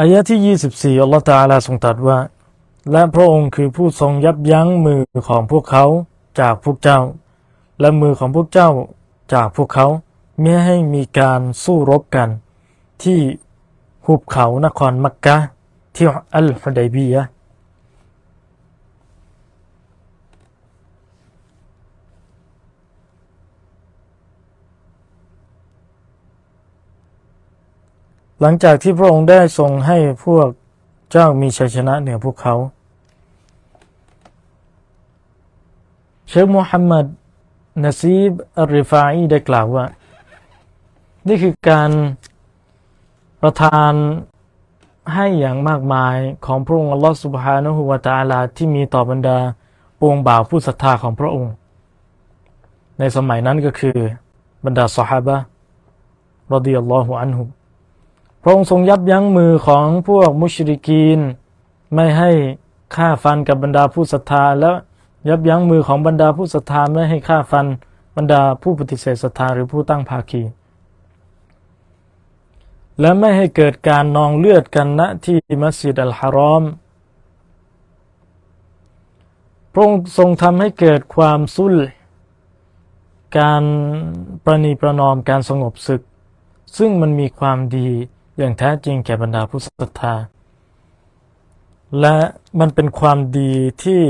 [0.00, 0.56] อายะที่
[0.96, 2.18] 24 อัลลอฮฺตาลาทรงตรัสว่า
[2.92, 5.84] และพระองค์คือผู้ทรงยับยั้งมือของพวกเขา
[6.40, 7.00] จากพวกเจ้า
[7.80, 8.70] และมือของพวกเจ้า
[9.34, 9.86] จากพวกเขา
[10.40, 12.28] ไม่ให้มีการสู้รบกัน
[13.02, 13.18] ที่
[14.06, 15.36] หุบเขานครมักกะ
[15.94, 17.22] ที่อัลฮุดัยบียะ
[28.44, 30.48] หลังจากที่พระองค์ได้ทรงให้พวก
[31.10, 32.54] เจ้ามีชัยชนะเหนือพวกเขา
[36.28, 37.06] เชคมูฮัมหมัด
[37.82, 39.84] นซีบอัลริฟาอีได้กล่าวว่า
[41.28, 41.90] นี่คือการ
[43.42, 43.92] ประทาน
[45.14, 46.16] ให้อย่างมากมาย
[46.46, 49.38] ของพระองค์อัลลอฮฺสุบฮานะฮูวาตาลาที่มีต่อบรรดา
[50.00, 51.52] ปวงบ่าวผู้ศรัทธาของพระองค์
[52.98, 53.98] ในสมัยนั้นก็คือ
[54.64, 55.36] บรรดาสหาบะ
[56.52, 57.44] รดิยัลลอฮุอันฮุ
[58.42, 61.20] พระองค์ทรงยับยั้งมือของพวกมุชริกีน
[61.94, 62.30] ไม่ให้
[62.94, 64.74] ฆ่าฟันกับบรรดาผู้ศรัทธา แล้ว
[65.28, 67.66] ยับยั้งมือของบรรดาผู้ศรัทธาไม่ให้ฆ่าฟัน
[68.16, 70.42] บรรดาผู้ปฏิเสธศรัทธาหรือผู้ตั้งภาคี
[73.00, 76.62] และไม่ให้เกิดการนองเลือดกันณที่มัสยิดอัลฮารอม
[79.72, 81.74] พระองค์ทรงทำให้เกิดความสุล
[83.38, 83.62] การ
[84.44, 86.02] ประนีประนอมการสงบศึก
[86.76, 87.90] ซึ่งมันมีความดี
[88.38, 90.14] อย่างแท้จริงแก่บรรดาผู้ศรัทธา
[92.00, 92.16] และ
[92.58, 93.52] มันเป็นความดี
[93.82, 94.02] ที่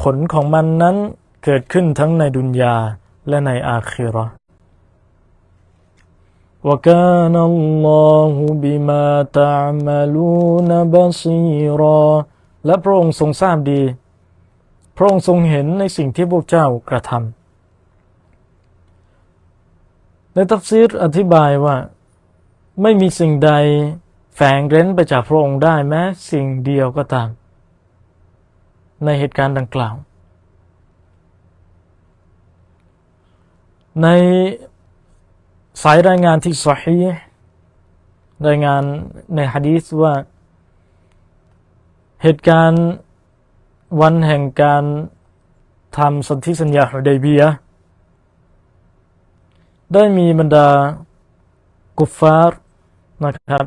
[0.00, 0.96] ผลของมันนั้น
[1.44, 2.74] เกิดขึ้นทั้งในดุนยา
[3.28, 4.24] และในอาคีรอ
[6.68, 7.56] วกานอัล
[7.86, 12.02] ลอฮุบิมาتعملون بصيرا
[12.66, 13.82] และพระองค์ทรงทราบดี
[14.96, 17.22] พระองค์ทรงเห็นในสิ่งที่พวกเจ้ากระทำ
[20.34, 21.76] ในตัฟซีรอธิบายว่า
[22.82, 23.50] ไม่มีสิ่งใด
[24.34, 27.28] แฝงเร้นไปจากพระองค์ได้แม้สิ่งเดียวก็ตาม
[29.04, 29.94] ในเหตุการณ์ดังกล่าว
[34.02, 34.08] ใน
[35.82, 36.98] สายรายงานที่สฮี
[38.46, 38.82] รายงาน
[39.34, 40.14] ในฮะดีษว่า
[42.22, 42.86] เหตุการณ์
[44.00, 44.84] วันแห่งการ
[45.96, 47.42] ทำสนธิสัญญาฮุดัยบีย
[49.94, 50.68] ได้มีบรรดา
[51.98, 52.60] กุฟฟาร์
[53.24, 53.64] นะครับ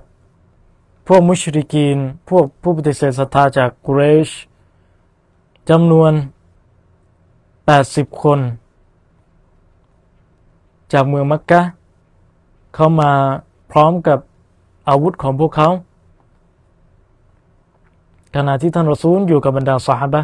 [1.07, 1.98] พวกมุชริกีน
[2.30, 4.30] พวกผู้ปฏิเสธศรัทธาจากกุเรช
[5.69, 6.11] จำนวน
[7.56, 8.40] 80 คน
[10.94, 11.61] จากเมืองมักกะ
[12.76, 13.11] เข้ามา
[13.72, 14.19] พร้อมกับ
[14.90, 15.69] อาวุธของพวกเขา
[18.36, 20.22] ขณะที่ท่านรอซูลอยู่กับบรรดาสหบะ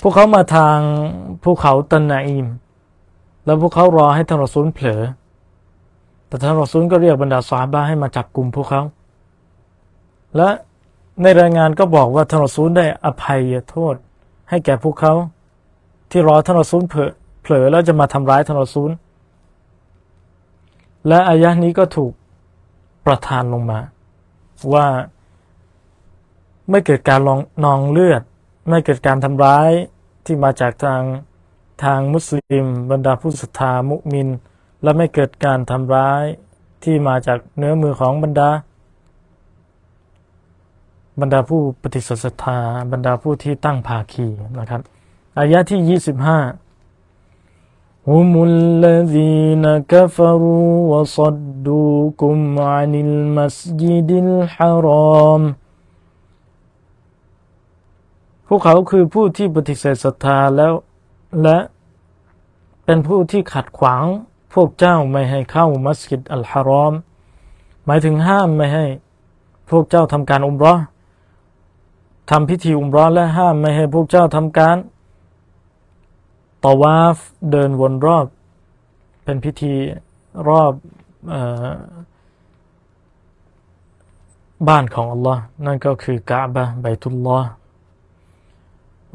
[0.00, 0.78] พวกเขามาทาง
[1.42, 2.46] ภูเขาตันนาอิม
[3.44, 5.02] แล้วพวกเขารอให้ท่านรอซูลเผลอ
[6.32, 8.82] แต่ท่านรอซูลก็เรียกบรรดาสาบาให้มาจับกลุ่มพวกเขา
[10.36, 10.48] และ
[11.22, 13.40] ในรายงานก็บอกว่าท่านรอซูลได้อภัย
[13.70, 13.94] โทษ
[14.50, 15.14] ให้แก่พวกเขา
[16.10, 18.90] ที่รอท่านรอซูลเผลอแล้วจะมาทำร้ายท่านรอซูล
[21.08, 22.12] และอายะนี้ก็ถูก
[23.06, 23.80] ประทานลงมา
[24.72, 24.86] ว่า
[26.70, 28.22] ไม่เกิดการลองนองเลือด
[28.68, 29.70] ไม่เกิดการทำร้าย
[30.24, 31.02] ที่มาจากทาง
[31.84, 34.30] ทางมุสลิม บรรดาผู้ศรัทธามุมิน
[34.83, 36.23] และไม่เกิดการทำร้าย
[36.83, 38.49] ที่มาจากเนื้อมือของบรรดา
[41.21, 42.59] บรรดาผู้ปฏิเสธศรัทธา
[42.91, 44.27] บรรดาผู้ที่ตั้งภาคี
[44.59, 44.81] นะครับ
[45.39, 46.67] อายะที่ 25
[48.13, 52.37] هم الذين كفروا وصدوكم
[52.71, 55.43] عن المسجد الحرام
[58.47, 60.73] พวกเขาคือผู้ที่ปฏิเสธศรัทธาแล้ว
[61.41, 61.57] และ
[62.85, 64.05] เป็นผู้ที่ขัดขวาง
[64.54, 66.92] พวกเจ้าไม่ให้เข้ามัสยิดอัลฮารอม
[67.86, 68.86] หมายถึงห้ามไม่ให้
[69.70, 70.74] พวกเจ้าทำการอุมรอ
[72.30, 74.76] ทำพิธีอุมรอและห้ามไม่ให้พวกเจ้าทำการ
[76.64, 77.16] ตาวาฟ
[77.50, 78.26] เดินวนรอบ
[79.24, 79.74] เป็นพิธี
[80.48, 80.72] รอบ
[81.32, 81.34] อ
[84.68, 87.48] บ้านของอัลลอฮ์นั่นก็คือกะบะไบตุลลอฮ์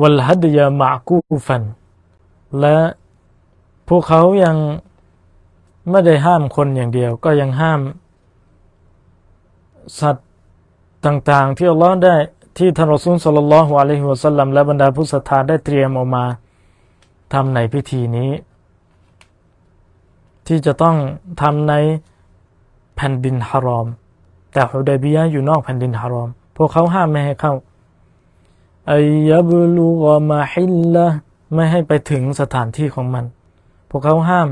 [0.01, 1.63] วัลฮัดยามะกูฟัน
[2.59, 2.77] และ
[3.87, 4.57] พวกเขายัง
[5.89, 7.81] ไม่ได้ห้ามคนอย่างเดียว ก็ยังห้าม
[9.99, 10.27] สัตว์
[11.05, 12.15] ต่างๆ ที่อัลลอฮ์ได้
[12.57, 16.25] ที่ท่านรอซูลสัลลัลลอฮุอะลัยฮิวะสัลลัมและบรรดาผู้ศรัทธาได้เตรียมออกมา
[17.33, 18.31] ทำในพิธีนี้
[20.47, 20.95] ที่จะต้อง
[21.41, 21.73] ทำใน
[22.95, 23.87] แผ่นดินฮารอม
[24.53, 27.53] แต่ฮุดัยบียะอยู่นอกแผ่นดินฮารอม พวกเขาห้ามไม่ให้เข้า
[28.91, 28.99] อา
[29.29, 31.05] ยบลูกมาฮิลละ
[31.53, 33.25] ไม่ให้ไปถึงสถานที่ของมัน
[33.89, 34.47] พวกเขาห้าม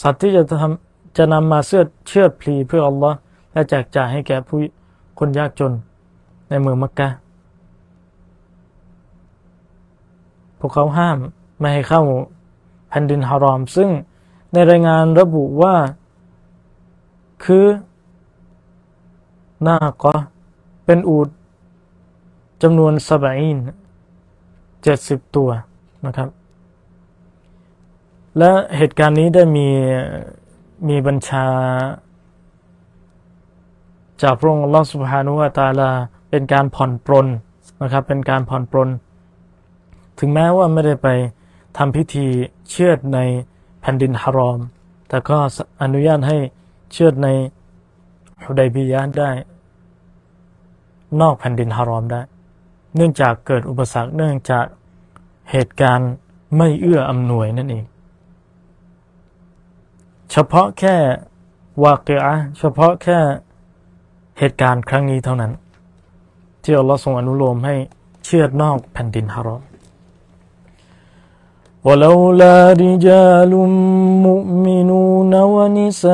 [0.00, 3.16] สัตว์ที่จะทำจะนำมาเสื้อเชือดพลีเพื่ออัลลอฮ์
[3.52, 4.58] และแจกจ่ายให้แก่ผู้
[5.18, 5.72] คนยากจน
[6.48, 7.08] ในเมืองมักกะ
[10.58, 11.18] พวกเขาห้าม
[11.58, 12.02] ไม่ให้เข้า
[12.88, 13.88] แผ่นดินฮารอม ซึ่ง
[14.52, 15.74] ในรายงานระบุว่า
[17.44, 17.66] คือ
[19.66, 20.14] นาก็
[20.84, 21.28] เป็นอูด
[22.62, 23.58] จำนวนสบาอิน
[24.82, 25.48] เจ็ดสิบตัว
[26.06, 26.28] นะครับ
[28.38, 29.68] และเหตุการณ์นี้ได้มี
[30.88, 31.46] มีบัญชา
[34.22, 35.90] จากพระองค์ลอสุภานุวาตาลา
[36.30, 37.26] เป็นการผ่อนปรน
[37.82, 38.88] นะครับ เป็นการผ่อนปรน
[40.18, 41.08] ถึงแม้ว่าไม่ได้ไป
[41.78, 42.26] ทำพิธี
[42.70, 43.18] เชือดใน
[43.80, 44.58] แผ่นดินฮารอม
[45.08, 45.36] แต่ก็
[45.82, 46.36] อนุญาตให้
[46.92, 47.28] เชือดใน
[48.44, 49.30] ฮุดัยบียะได้
[51.20, 52.20] นอกแผ่นดินฮารอมได้
[52.96, 54.64] เนื่องจากเกิดอุปสรรคเนื่องจาก
[55.50, 56.10] เหตุการณ์
[56.56, 57.84] ไม่เอื้ออำนวยนั่นเอง
[60.31, 60.95] เฉพาะแค่
[61.83, 63.19] วาเกะเฉพาะแค่
[64.39, 65.51] เหตุการณ์ครั้งนี้เท่านั้น
[66.63, 67.75] ที่อัลลอฮ์ทรงอนุโลมให้
[68.23, 69.63] เชือดนอกแผ่นดินฮารอม
[71.87, 73.53] ولولا رجال
[74.27, 76.11] مؤمنون ونساء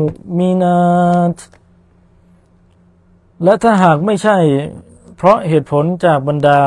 [0.00, 1.38] مؤمنات
[3.42, 4.38] และถ้าหากไม่ใช่
[5.16, 6.60] เพราะเหตุผลจากบรรดา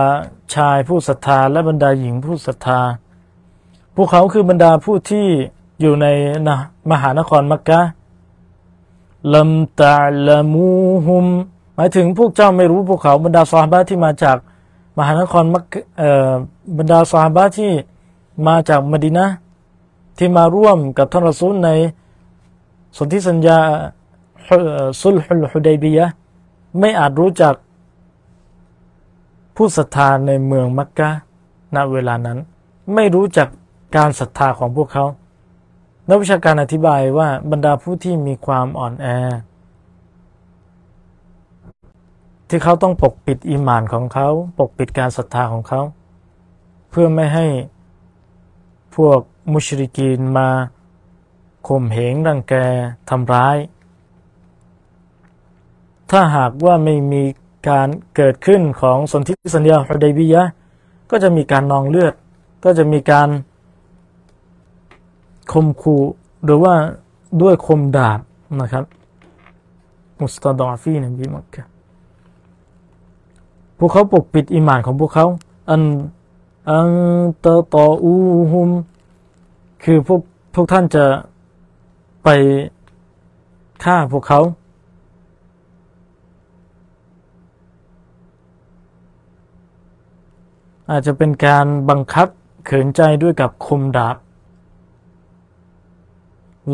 [0.56, 2.82] ชายผู้ศรัทธาและบรรดาหญิงผู้ศรัทธา
[3.97, 5.27] พวกเขาคือบรรดาผู้ที่
[5.81, 6.07] อยู่ใน
[6.49, 6.57] นะ
[6.91, 7.81] มหานครมักกะ
[9.35, 9.51] ลัม
[9.81, 9.97] ตะ
[10.27, 10.69] ลามู
[11.07, 11.27] ฮุม
[11.75, 14.37] หมายถึงพวกเจ้าไม่รู้พวกเขาบรรดาซาฮบะที่มาจาก
[14.99, 15.65] มหานครมัก
[16.79, 17.73] บรรดาสาบะที่
[18.47, 19.27] มาจากมดินะ
[20.19, 21.71] ที่มาร่วมกับท่านรอซูลใน
[22.97, 23.59] สนธิสัญญา
[25.01, 26.07] สุลฮุลฮุดยบียะ
[26.79, 27.55] ไม่อาจรู้จัก
[29.57, 31.09] ผู้ศรัทธาในเมืองมักกะ
[31.75, 32.39] ณเวลานั้น
[32.95, 33.49] ไม่รู้จัก
[33.97, 35.05] การศรัทธาของพวกเขา
[36.09, 39.07] นักวิชาการอธิบายว่าบรรดาผู้ที่มีความอ่อนแอ
[42.49, 44.29] ที่เขาต้องปกปิดอิมานของเขา
[44.59, 45.81] ปกปิดการศรัทธาของเขา
[46.91, 47.47] เพื่อไม่ให้
[48.97, 49.21] พวก
[49.53, 50.49] มุชริกีนมา
[51.69, 52.55] ข่มเหงรังแก
[53.11, 53.57] ทำร้าย
[56.11, 57.25] ถ้าหากว่าไม่มี
[57.69, 60.43] การเกิดขึ้นของสนธิสัญญาฮุดัยบียะ
[61.11, 62.15] ก็จะมีการนองเลือด
[62.65, 63.29] ก็จะมีการ
[65.53, 65.97] คมคู
[66.45, 66.75] หรือว่า
[67.43, 68.21] ด้วยคมดาบ
[68.61, 68.85] นะครับ
[70.21, 71.67] มุสตาดอฟีนบีมักกะ
[73.79, 75.27] พวกเขาปกปิดอิมานของพวกเขา
[75.71, 75.83] อัน
[76.71, 76.91] อัน
[77.45, 78.13] ตะตออู
[78.53, 78.71] ฮุม
[79.85, 80.21] คือพวก
[80.55, 81.05] พวกท่านจะ
[82.25, 82.29] ไป
[83.85, 84.41] ฆ่าพวกเขา
[90.91, 92.29] อาจจะเป็นการบังคับ
[92.65, 94.17] เขินใจด้วยกับคมดาบ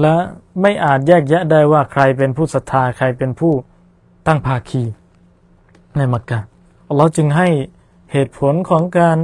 [0.01, 0.15] และ
[0.61, 3.53] ไม่อาจแยกแยะได้ว่าใครเป็นผู้ศรัทธาใครเป็นผู้
[4.27, 4.83] ตั้งภาคี
[5.97, 6.39] ในมักกะ
[6.89, 7.47] อัลลอฮ์จึงให้
[8.11, 9.17] เหตุผลของการ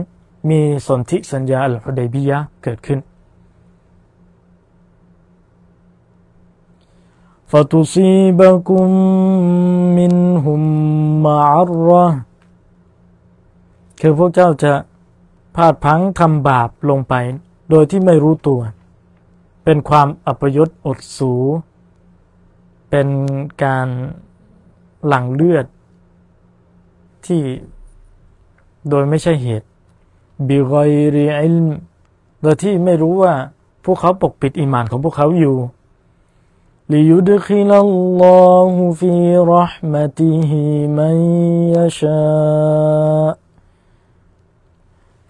[0.49, 2.99] มีสนธิสัญญาอัลฮุดัยบียะเกิดขึ้น
[7.51, 8.87] فتصيبكم
[9.99, 10.61] منهم
[11.27, 12.05] معرة
[14.01, 14.73] คือพวกเจ้าจะ
[15.55, 17.13] พลาดพังทำบาปลงไป
[17.69, 18.59] โดยที่ไม่รู้ตัว
[19.64, 21.32] เป็นความอัปยศอดสู
[22.90, 23.08] เป็น
[23.64, 23.88] การ
[25.06, 25.66] หลั่งเลือด
[27.26, 27.42] ที่
[28.88, 29.68] โดยไม่ใช่เหตุ
[30.48, 31.56] บิกอยรีอิล
[32.42, 33.34] โดยที่ไม่รู้ว่า
[33.84, 35.56] พวกเขาปกปิดอิมานของพวกเขาอยู่
[36.92, 37.92] ลิยุดคิลัล
[38.22, 39.12] ลอฮฟี
[39.52, 39.54] ร
[39.90, 40.62] หมติฮิ
[40.98, 41.18] มัน
[41.74, 42.22] ยชา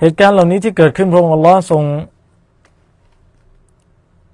[0.00, 1.82] เหตุการณ์เหล่านี้ที่เกิดขึ้นพระองค์อัลลอฮ์ทรง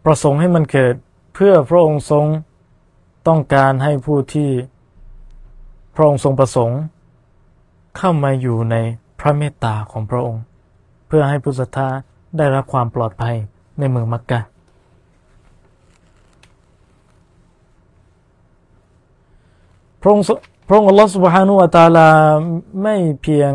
[0.05, 0.94] ประสงค์ให้มันเกิด
[1.35, 2.27] เพื่อพระองค์ทรง
[3.28, 4.51] ต้องการให้ผู้ที่
[5.94, 6.81] พระองค์ทรงประสงค์
[7.97, 8.77] เข้ามาอยู่ใน
[9.20, 10.43] พระเมตตาของพระองค์
[11.06, 11.89] เพื่อให้ผู้ศรัทธา
[12.36, 13.36] ได้รับความปลอดภัย
[13.78, 14.40] ในเมืองมักกะ
[20.01, 20.24] พระองค์
[20.66, 22.09] พระองค์อัลลอฮฺสุบฮานุวะตาลา
[22.82, 23.52] ไม่เพียง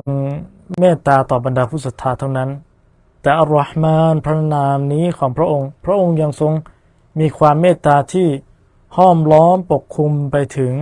[0.80, 2.50] เมตตาต่อบรรดาผู้ศรัทธาเท่านั้น
[3.26, 6.54] แต่อัลลอฮ์มานพระนามนี้ของพระองค์ พระองค์ยังทรง
[7.20, 8.28] มีความเมตตาที่
[8.98, 10.74] ห้อมล้อมปกคลุมไปถึง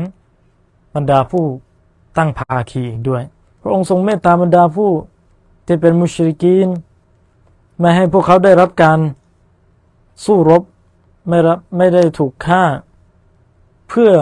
[0.95, 1.45] บรรดาผู้
[2.17, 3.23] ตั้งภาคีอีกด้วย
[3.61, 4.91] พระองค์ทรงเมตตาบรรดาผู้
[5.65, 6.67] ที่เป็นมุชริกีน
[7.79, 8.99] ไม่ให้พวกเขาได้รับการ
[10.25, 10.63] สู้รบ
[11.27, 12.63] ไม่รับไม่ได้ถูกฆ่า
[13.89, 14.13] เพื่อ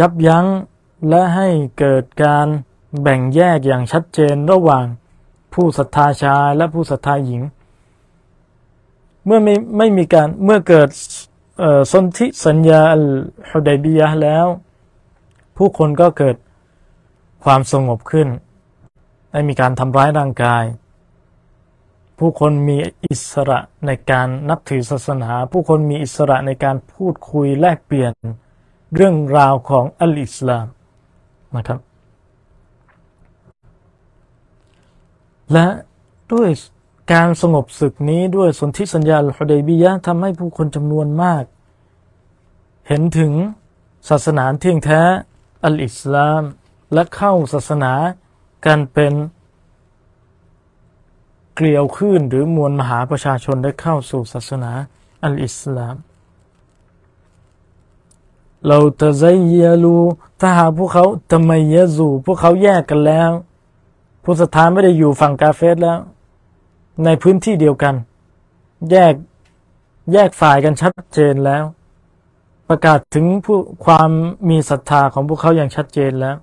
[0.00, 0.46] ยับยั้ง
[1.08, 1.48] และให้
[1.78, 2.46] เกิดการ
[3.02, 4.86] แบ่งแยกอย่างชัดเจนระหว่าง
[5.56, 7.42] ผู้ศรัทธาชายและผู้ศรัทธาหญิง
[9.24, 10.88] เมื่อไม่ไม่มีการเมื่อเกิด
[11.92, 13.04] สนธิสัญญาอัล
[13.50, 14.46] ฮุดัยบียะแล้ว
[15.56, 16.36] ผู้คนก็เกิด
[17.44, 18.28] ความสงบขึ้น
[19.30, 20.64] ไม่มีการทำร้ายร่างกาย
[22.18, 22.76] ผู้คนมี
[23.06, 28.12] อิสระในการนับถือศาสนา ผู้คนมีอิสระในการพูดคุยแลกเปลี่ยน
[28.94, 30.66] เรื่องราวของอัลอิสลาม
[31.56, 31.85] นะครับ
[35.52, 35.66] และ
[36.32, 36.48] ด้วย
[37.12, 41.44] การสงบศึกนี้ด้วยสนธิสัญญาฮุดยบียะทำให้ผู้คนจำนวนมาก
[42.88, 43.32] เห็นถึง
[44.08, 45.02] ศาสนาเที่ยงแท้
[45.64, 46.42] อัลอิสลาม
[46.92, 47.92] และเข้าศาสนา
[48.66, 49.14] การเป็น
[51.54, 54.72] เกลียวขึ้นหรือมวลมหาประชาชนได้เข้าสู่ศาสนา
[55.24, 55.96] อัลอิสลาม
[58.66, 59.24] เราตะไซ
[59.60, 59.96] ยลู
[60.40, 63.30] ถ้าหาพวกเขาทำไมยะซูพวกเขาแยกกันแล้ว
[64.25, 65.97] ผู้ศรัทธาไม่ได้อยู่ฝั่งกาเฟสแล้ว
[67.05, 67.95] ในพื้นที่เดียวกัน
[68.91, 69.13] แยก
[70.13, 71.63] แยกฝ่ายกันชัดเจนแล้ว
[72.69, 74.09] ประกาศถึงผู้ความ
[74.49, 76.37] มีศรัทธาของพวกเขาอย่างชัดเจนแล้ว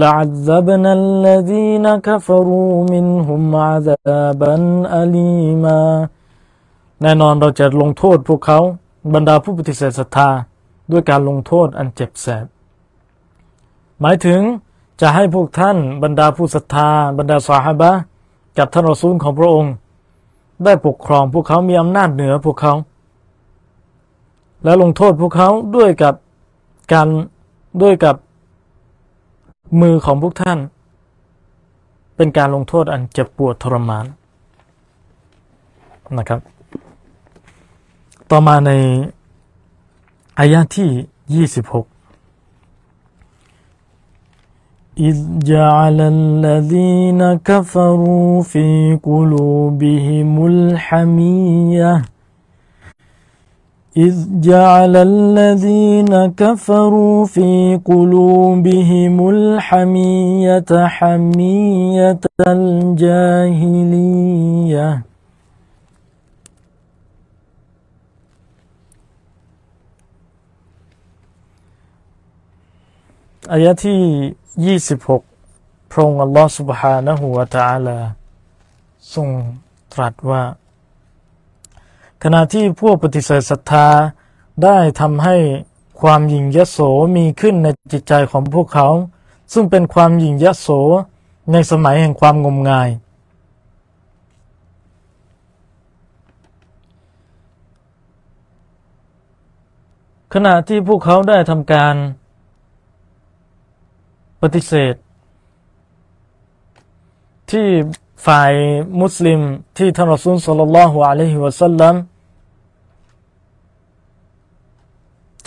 [0.00, 4.54] لعذبنا الذين كفروا منهم عذابا
[5.02, 5.80] أليما
[7.02, 8.58] แน่นอนเราจะลงโทษพวกเขา
[9.14, 10.28] บรรดาผู้ปฏิเสธศรัทธา
[10.92, 12.46] ด้วยการลงโทษอันเจ็บแสบ
[14.00, 14.40] หมายถึง
[15.01, 17.91] จะให้พวกท่านบรรดาผู้ศรัทธา บรรดาสาฮาบะ
[18.57, 19.73] กับท่านรอซูลของพระองค์
[20.63, 22.73] ได้ปกครองพวกเขามีอำนาจเหนือพวกเขา
[24.63, 26.13] และลงโทษพวกเขาด้วยกับ
[26.93, 27.07] การ
[27.81, 28.15] ด้วยกับ
[29.81, 30.59] มือของพวกท่าน
[32.15, 34.05] เป็นการลงโทษอันเจ็บปวดทรมาน
[36.17, 36.39] นะครับ
[38.31, 38.71] ต่อมาใน
[40.39, 41.92] อายะที่ 26
[44.97, 52.01] إذ جعل الذين كفروا في قلوبهم الحمية.
[53.97, 63.93] إذ جعل الذين كفروا في قلوبهم الحمية حمية الجاهلية.
[73.51, 74.33] آياتي
[74.64, 75.22] ยี่สิบหก
[75.90, 77.98] พระองค์อัลลอฮฺ سبحانه และ تعالى
[79.14, 79.28] ทรง
[79.92, 80.42] ตรัสว่า
[82.22, 83.88] ขณะที่พวกปฏิเสธศรัทธา
[84.64, 85.36] ได้ทำให้
[86.00, 86.78] ความหยิ่งยโส
[87.16, 88.88] มีขึ้นในจิตใจของพวกเขา
[89.52, 90.68] ซึ่งเป็นความหยิ่งยโส
[91.52, 92.88] ในสมัยแห่งความงมงาย
[100.34, 101.94] ขณะที่พวกเขาได้ทำการ
[104.43, 104.95] ปฏิเสธ
[107.51, 107.67] ที่
[108.25, 108.51] ฝ่าย
[109.01, 109.39] มุสลิม
[109.77, 111.95] ที่ท่านรอซูลสัลลัลลอฮุอะลัยฮิวะสัลลัม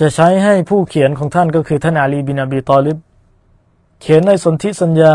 [0.00, 2.98] จะใช้ให้ผู้เขียนของท่านก็คือท่านอาลีบินอบีตอลิบ
[4.00, 5.12] เขียนในสนธิสัญญา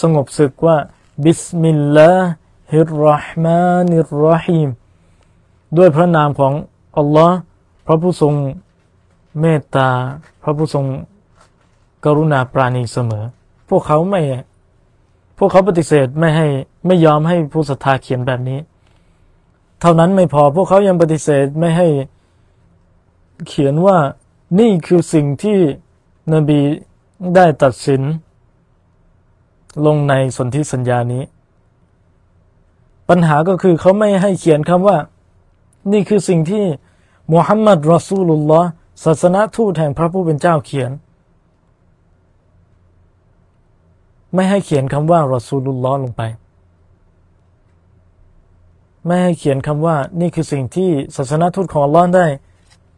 [0.00, 0.76] สงบศึกว่า
[1.24, 4.68] بسم الله الرحمن الرحيم
[5.76, 6.52] ด้วยพระนามของ
[6.98, 7.36] อัลลอฮ์
[7.86, 8.34] พระผู้ทรง
[9.40, 9.88] เมตตา
[10.42, 10.84] พระผู้ทรง
[12.04, 13.24] กรุณาปราณีเสมอ
[13.68, 14.20] พวกเขาไม่
[15.38, 16.46] พวกเขาปฏิเสธไม่ให้
[16.86, 18.58] ไม่ยอมให้ผู้ศรัทธาเขียนแบบนี้
[19.80, 21.88] เท่านั้นไม่พอพวกเขายังปฏิเสธไม่ให้
[23.48, 23.96] เขียนว่า
[24.60, 25.58] นี่คือสิ่งที่
[26.34, 26.60] นบี
[27.34, 28.02] ได้ตัดสิน
[29.86, 31.22] ลงในสนธิสัญญานี้
[33.08, 34.98] ปัญหาก็คือเขาไม่ให้เขียนคำว่า
[35.92, 36.64] นี่คือสิ่งที่
[37.32, 38.68] มุฮัมมัดรอซูลุลลอฮ์
[39.04, 40.90] ศาสนาทูตแห่งพระผู้เป็นเจ้าเขียน
[44.34, 46.22] ไม่ให้เขียนคำว่ารอซูลุลลอฮ์ลงไป
[49.06, 52.26] ไม่ให้เขียนคำว่านี่คือสิ่งที่ศาสนาทูตของลอฮ์ได้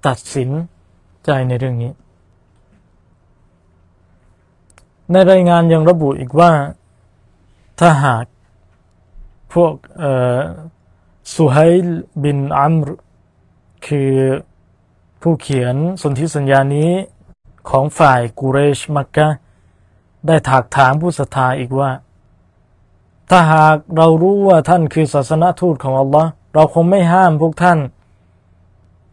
[0.07, 0.51] ตัดสิน
[1.25, 1.93] ใจในเรื่องนี้
[5.13, 6.53] ในรายงานยังระบุอีกว่า
[7.81, 8.25] ถ้าหาก
[9.55, 9.73] พวก
[11.35, 12.89] สุไฮล์บินอัมร
[13.87, 14.13] คือ
[15.23, 16.91] ผู้เขียนสนธิสัญญานี้
[17.71, 19.29] ของฝ่ายกุเรชมักกะ
[20.27, 21.91] ได้ถากถามผู้ศรัทธาอีกว่า
[23.31, 27.79] ถ้าหากเรารู้ว่าท่านคือศาสนทูตของอัลลอฮ์เราคงไม่ห้ามพวกท่าน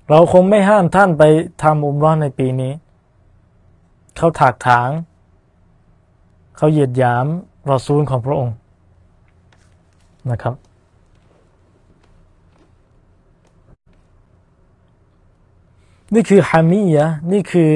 [0.09, 1.23] เราคงไม่ห้ามท่านไป
[1.63, 2.73] ทำอุมร้อนในปีนี้
[4.17, 4.89] เขาถากถาง
[6.57, 7.25] เขาเหยียดหยาม
[7.71, 8.55] รอซูลของพระองค์
[10.31, 10.55] นะครับ
[16.13, 17.71] นี่คือฮามียะนี่คือ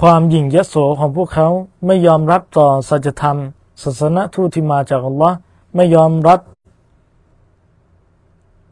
[0.00, 1.48] ความหยิ่งยโสของพวกเขา
[1.86, 3.38] ไม่ยอมรับต่อสัจธรรม
[3.82, 5.36] ศาสนทูตที่มาจากอัลลอฮ์
[5.74, 6.40] ไม่ยอมรับ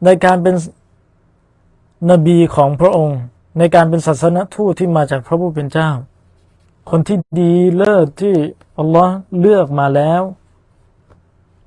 [0.05, 0.55] ในการเป็น
[2.11, 3.19] นบีของพระองค์
[3.57, 5.89] ในการเป็นศาสนทูตที่มาจากพระผู้เป็นเจ้า
[6.89, 8.35] คนที่ดีเลิศที่
[8.79, 10.21] อัลลอฮ์เลือกมาแล้ว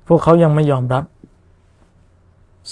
[0.07, 1.03] พวกเขายังไม่ยอมรับ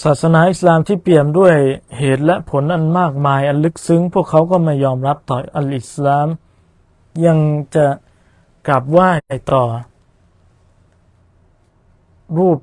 [0.02, 1.54] ศาสนาอิสลามที่เปี่ยมด้วย
[1.98, 6.26] เหตุและผลอันมากมายอันลึกซึ้ง พวกเขาก็ไม่ยอมรับต่ออัลอิสลาม
[7.25, 7.39] ยัง
[7.75, 7.87] จะ
[8.67, 9.09] กราบไหว้
[9.51, 9.63] ต่อ
[12.37, 12.57] รูป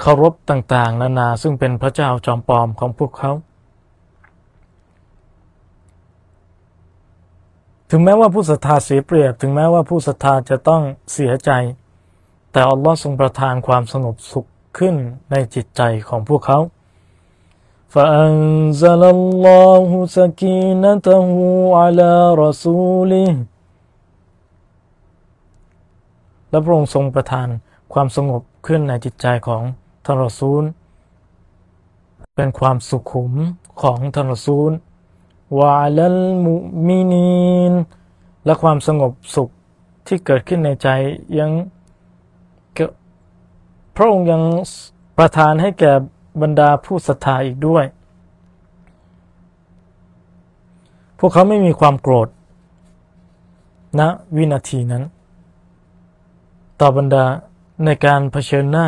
[0.00, 3.32] เคารพต่าง ๆ นานาซึ่งเป็นพระเจ้าจอมปลอมของพวกเขา
[7.90, 10.82] ถึงแม้ว่าผู้ศรัทธาเสียเปรียบ ถึงแม้ว่าผู้ศรัทธาจะต้อง
[11.12, 11.50] เสียใจ
[12.52, 14.46] แต่อัลลอฮ์ทรงประทานความสงบสุข
[14.78, 14.94] ขึ้น
[15.30, 16.60] ในจิตใจของพวกเขา
[17.94, 21.26] فأنزل الله سكينته
[21.80, 22.12] على
[22.44, 23.30] رسوله
[26.49, 27.47] และพระองค์ทรงประทาน
[27.93, 29.63] ความสงบขึ้นในจิตใจของ
[30.05, 30.63] ทารซูล
[32.35, 33.33] เป็นความสุขุม
[33.81, 34.71] ของทารซูล
[35.59, 36.55] วาลลมุ
[36.87, 37.73] มินีน
[38.45, 39.49] และความสงบสุข
[40.07, 40.87] ที่เกิดขึ้นในใจ
[41.39, 41.51] ยัง
[43.95, 44.43] พระองค์ยัง
[45.17, 45.93] ประทานให้แก่
[46.41, 47.85] บรรดาผู้ศรัทธาอีกด้วย
[51.19, 52.27] พวกเขาไม่มีความโกรธ
[53.99, 55.03] ณนะวินาทีนั้น
[56.79, 57.25] ต่อบรรดา
[57.85, 58.87] ในการเผชิญหน้า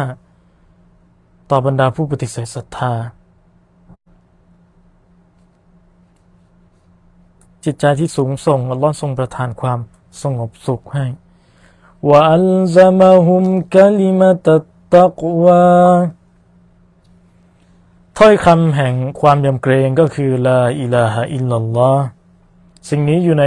[1.49, 2.93] ต่อบรรดาผู้ปฏิเสธศรัทธา
[7.63, 9.80] จิตใจที่สูงส่งอัลลอฮ์ทรงประทานความ
[10.22, 11.05] สงบสุขให้
[12.09, 13.43] วะอัลซามะฮุม
[13.76, 14.65] กะลิมะตัต
[14.95, 15.63] ตักวา
[18.18, 22.05] ถ้อยคำแห่งความยำเกรงก็คือลาอิลาฮะอิลลัลลอฮ์
[22.89, 23.45] สิ่งนี้อยู่ใน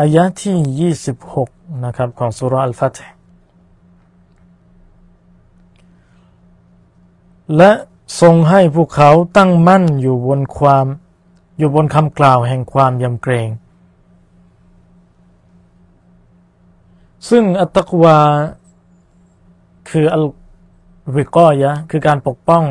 [0.00, 0.92] อายะที่
[1.36, 2.98] 26 นะครับ ของสุรอัลฟัต
[7.56, 7.70] และ
[8.20, 10.86] ทรงให้พวกเขาตั้งมั่นอยู่บนความ
[11.58, 13.48] อยู่บนคำกล่าวแห่งความยำเกรง
[17.28, 18.18] ซึ่งอัตกวา
[19.88, 20.24] คืออัล
[21.16, 22.64] วิกอยะ คือการปกป้อง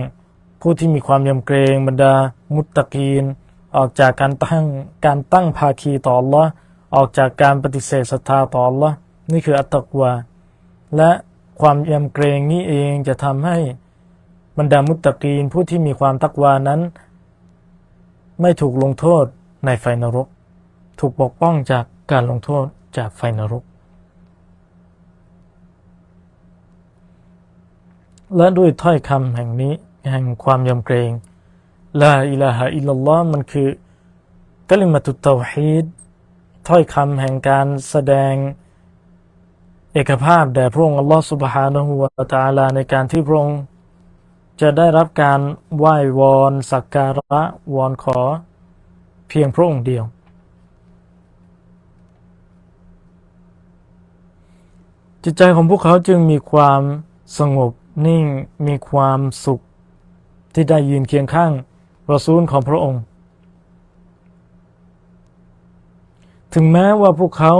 [0.61, 2.13] ผู้ที่มีความยำเกรงบรรดา
[2.53, 3.23] มุตตะกีน
[3.75, 4.65] ออกจากการตั้ง
[5.05, 6.47] การตั้งภาคีต่อ Allah
[6.95, 8.93] ออกจากการปฏิเสธศรัทธาต่อ Allah
[9.31, 10.11] นี่คืออัตตกวา
[10.97, 11.11] และ
[11.61, 13.57] ความยำเกรงนี้เองจะทำให้
[14.57, 16.81] บรรดามุตตะกีนผู้ที่มีความตักวานั้น
[18.41, 19.25] ไม่ถูกลงโทษ
[19.65, 20.27] ในไฟนรก
[20.99, 22.65] ถูกปกป้องจากการลงโทษ
[22.97, 23.63] จากไฟนรก
[28.35, 29.73] และด้วยถ้อยคำแห่งนี้
[30.09, 31.11] แห่งความยำเกรง
[32.01, 33.67] ลาอิลาฮะอิลลัลลอฮ์มันคือ
[34.69, 35.85] กลิมตุตเตาฮีด
[36.71, 38.33] ถ้อยคำแห่งการแสดง
[39.93, 43.59] เอกภาพแด่พระองค์อัลลอฮฺสุบฮานะฮูวาตาลาในการที่พระองค์
[44.61, 45.39] จะได้รับการ
[45.77, 47.41] ไหว้วอนสักการะ
[47.75, 48.19] วอนขอ
[49.29, 50.03] เพียงพระองค์เดียว
[55.23, 56.81] จิตใจของพวกเขาจึงมีความ
[57.39, 57.71] สงบ
[58.07, 58.25] นิ่ง
[58.67, 59.59] มีความสุข
[60.53, 61.51] ที่ได้ยืนเคียงข้าง
[62.07, 63.01] ประซูลของพระองค์
[66.53, 67.55] ถึงแม้ว่าพวกเขา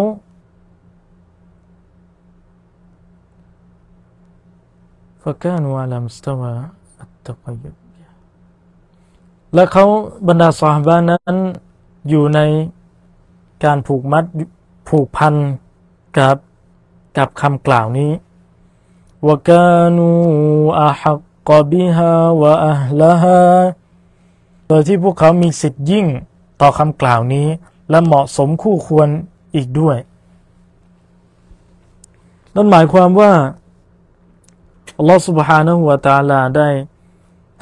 [5.24, 6.54] فكانوا على مستوى
[7.04, 7.76] التقيب
[9.54, 9.86] และเขา
[10.28, 11.36] บรรดาสหบานั้น
[12.10, 12.40] อยู่ใน
[13.64, 14.26] การผูกมัด
[14.88, 15.36] ผูกพัน
[16.18, 16.38] กับ
[17.18, 18.12] กับคำกล่าวนี้
[19.26, 20.08] ว่ากานู
[20.82, 23.42] อาฮักกบิฮาวะอัลฮะ
[24.68, 26.06] โดยที่พวกเขามีสิทธิ์ยิ่ง
[26.62, 27.48] ต่อคำกล่าวนี้
[27.91, 29.09] และเหมาะสมคู่ควร
[29.55, 29.99] อีกด้วย
[32.55, 33.33] นั่นหมายความว่า
[34.99, 36.69] อัลลอฮฺ سبحانه และ تعالى ได้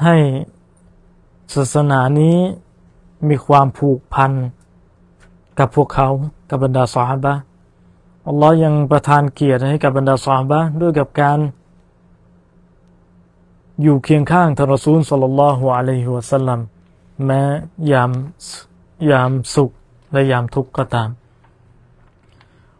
[0.03, 0.17] ให้
[1.53, 2.37] ศาสนานี้
[3.29, 4.31] มีความผูกพัน
[5.59, 6.07] กับพวกเขา
[6.49, 7.33] กับบรรดาสาบะ
[8.27, 11.39] อัลลอฮ์ยังประทานเกียรติให้กับบรรดาสาบะด้วยกับการ
[13.81, 16.59] อยู่เคียงข้างท่านรอซูลสัลลัลลอฮุอะลัยฮิวะสัลลัม
[17.25, 17.41] แม้
[17.91, 18.11] ยาม
[19.09, 19.71] ยามสุข
[20.11, 21.09] และยามทุกข์ก็ตาม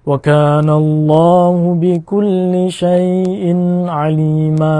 [0.09, 2.53] وكان الله بكل
[2.83, 3.43] شيء
[3.97, 4.79] عليما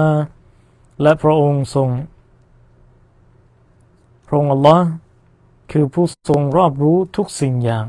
[1.01, 1.89] และพระองค์ทรง
[4.27, 4.87] พระองค์อัลลอฮ์
[5.71, 7.85] คือผู้ทรงรอบรู้ทุกสิ่งอย่าง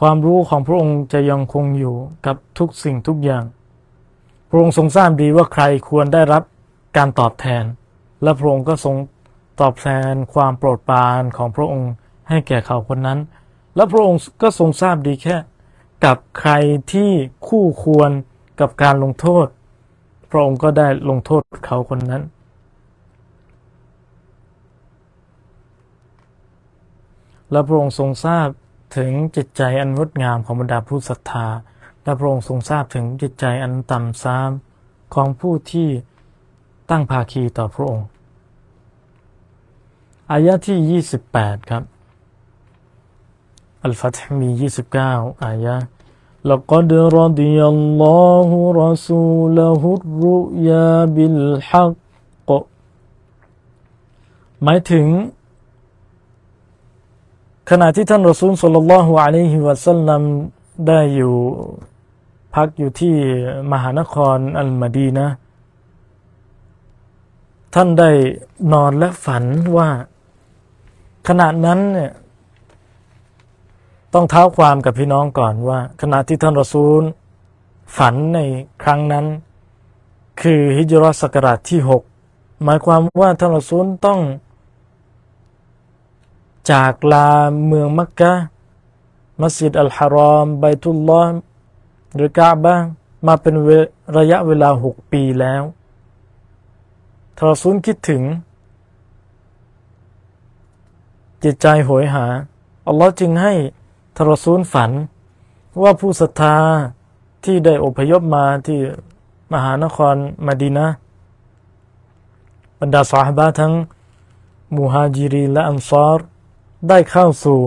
[0.00, 3.44] ความรู้ของพระองค์จะยังคงอยู่กับทุกสิ่งทุกอย่าง
[4.48, 6.42] พระองค์ทรงทราบดีว่าใครควรได้รับ
[6.96, 7.64] การตอบแทน
[8.22, 8.96] และพระองค์ก็ทรง
[9.61, 11.91] ตอบแทนความโปรดปรานของพระองค์
[12.29, 13.19] ให้แก่เขาคนนั้น
[13.75, 15.35] และพระองค์ก็ทรงทราบดีแค่
[16.05, 16.51] กับใคร
[16.93, 17.11] ที่
[17.47, 18.11] คู่ควร
[18.59, 19.47] กับการลงโทษ
[20.29, 22.23] พระองค์ก็ได้ลงโทษเขาคนนั้น
[27.51, 28.47] และพระองค์ทรงทราบ
[28.97, 31.47] ถึงจิตใจอันงดงามของบรรดาผู้ศรัทธา
[32.03, 35.89] และพระองค์ทรงทราบถึงจิตใจอันต่ำซ้ำของผู้ที่
[36.89, 38.05] ตั้งภาคีต่อพระองค์
[40.32, 41.82] อายะที่ 28 ครับ
[43.84, 44.48] อัลฟัตมี
[44.98, 45.76] 29 อายะ
[46.50, 46.90] لقد
[47.20, 48.50] رضي الله
[48.84, 52.50] رسوله الرؤيا بالحق
[54.64, 55.06] หมายถึง
[57.70, 60.22] ขณะที่ท่านรอซูลสุลลัลลอฮุอะลัยฮิวะสัลลัม
[60.88, 61.34] ได้อยู่
[62.54, 63.16] พักอยู่ที่
[63.72, 65.26] มหานครอัลมาดีนะ
[67.74, 68.10] ท่านได้
[68.72, 69.44] นอนและฝัน
[69.76, 69.88] ว่า
[71.27, 72.11] ขณะนั้นเนี่ย
[74.13, 77.01] ต้องเท้าความกับพี่น้องก่อนว่า ขณะที่ท่านรอซูล
[77.97, 78.39] ฝันใน
[78.83, 79.25] ครั้งนั้น
[80.41, 82.03] คือฮิจรัสศักราชที่หก
[82.63, 84.19] หมายความว่าท่านรอซูลต้อง
[86.71, 87.29] จากลา
[87.67, 88.33] เมืองมักกะ
[89.41, 91.37] มัสยิดอัลฮารอมไบตุลลอฮ์
[92.15, 92.75] หรือกาบะ
[93.27, 93.55] มาเป็น
[94.17, 95.63] ระยะเวลาหกปีแล้ว
[97.37, 98.23] ทรซุนคิดถึง
[101.43, 102.25] จิตใจโหยหา
[102.87, 103.53] อัลลอฮ์จึงให้
[104.17, 104.91] ทรซุนฝัน
[105.81, 106.55] ว่าผู้ศรัทธา
[107.43, 108.79] ที่ได้อพยพมาที่
[109.53, 110.15] มหานคร
[110.45, 110.87] มาดีนะ
[112.79, 113.73] บรรดาสาฮบะทั้ง
[114.75, 116.19] มูฮาจิรีและอันซอร
[116.89, 117.59] ได้เข้าสู่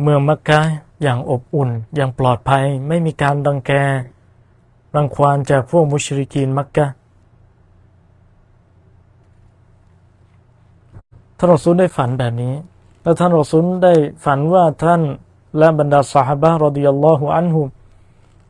[0.00, 0.60] เมืองมักกะ
[1.02, 3.70] อย่างอบอุ่น อย่างปลอดภัย ไม่มีการดังแก
[4.96, 6.86] รังควานจากพวกมุชริกีนมักกะ
[11.37, 12.53] ท่านรอซูลได้ฝันแบบนี้
[13.01, 13.93] แล้วท่านรอซูลได้
[14.25, 15.01] ฝันว่าท่าน
[15.57, 17.61] และบรรดาสหบะรอดิยัลลอฮุอันฮุ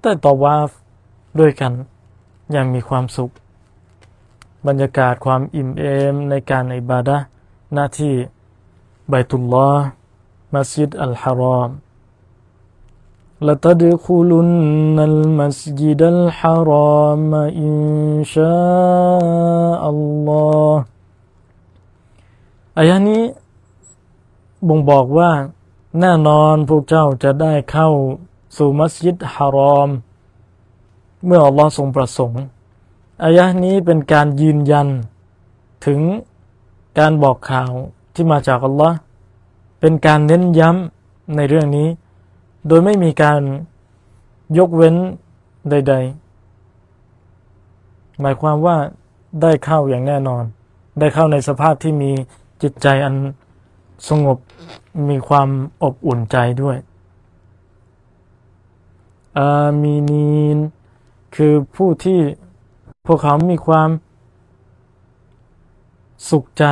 [0.01, 0.69] ได้ตอวาฟ
[1.39, 1.73] ด้วยกัน
[2.51, 3.31] อย่างมีความสุข
[4.67, 5.83] บรรยากาศความอิ่มเอ
[6.13, 7.17] มในการอิบาดะ
[7.73, 8.15] หน้าที่
[9.09, 9.85] ไบตุลลอฮ์
[10.53, 11.71] มัสยิดอัลฮารอม
[13.47, 17.31] لتدخلن المسجد الحرام
[17.65, 17.75] إن
[18.35, 20.73] شاء الله
[22.78, 23.22] อายะนี้
[24.68, 25.30] บ่งบอกว่า
[26.00, 27.90] แน่นอนพวกเจ้าจะได้เข้า
[28.56, 29.88] สู่มัสยิดฮารอม
[31.24, 32.42] เมื่ออัลลอฮ์ทรงประสงค์
[33.24, 34.88] อายะนี้เป็นการยืนยัน
[35.86, 36.00] ถึง
[36.98, 37.72] การบอกข่าว
[38.14, 38.96] ที่มาจากอัลลอฮ์
[39.80, 41.88] เป็นการเน้นย้ำในเรื่องนี้
[42.68, 43.40] โดยไม่มีการ
[44.58, 44.94] ยกเว้น
[45.70, 45.94] ใด
[46.76, 48.76] ๆ หมายความว่า
[49.42, 50.44] ได้เข้าอย่างแน่นอน
[50.98, 52.12] ได้เข้าในสภาพที่มี
[52.62, 53.14] จิตใจอัน
[54.08, 54.38] สงบ
[55.08, 55.48] มีความ
[55.82, 56.76] อบอุ่นใจด้วย
[59.38, 60.58] อามีนีน
[61.34, 62.20] คือผู้ที่
[63.06, 63.88] พวกเขามีความ
[66.30, 66.64] สุขใจ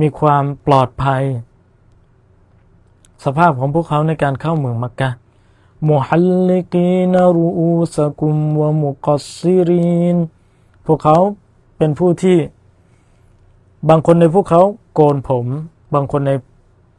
[0.00, 1.22] มีความปลอดภัย
[3.24, 5.10] สภาพของพวกเขาในการเข้าเมืองมักกะ
[5.88, 10.16] มุฮัลลิกีนรูอูสกุมวมุกัสซิริน
[10.86, 11.16] พวกเขา
[11.76, 12.38] เป็นผู้ที่
[13.88, 14.62] บางคนในพวกเขา
[14.94, 15.46] โกนผม
[15.94, 16.32] บางคนใน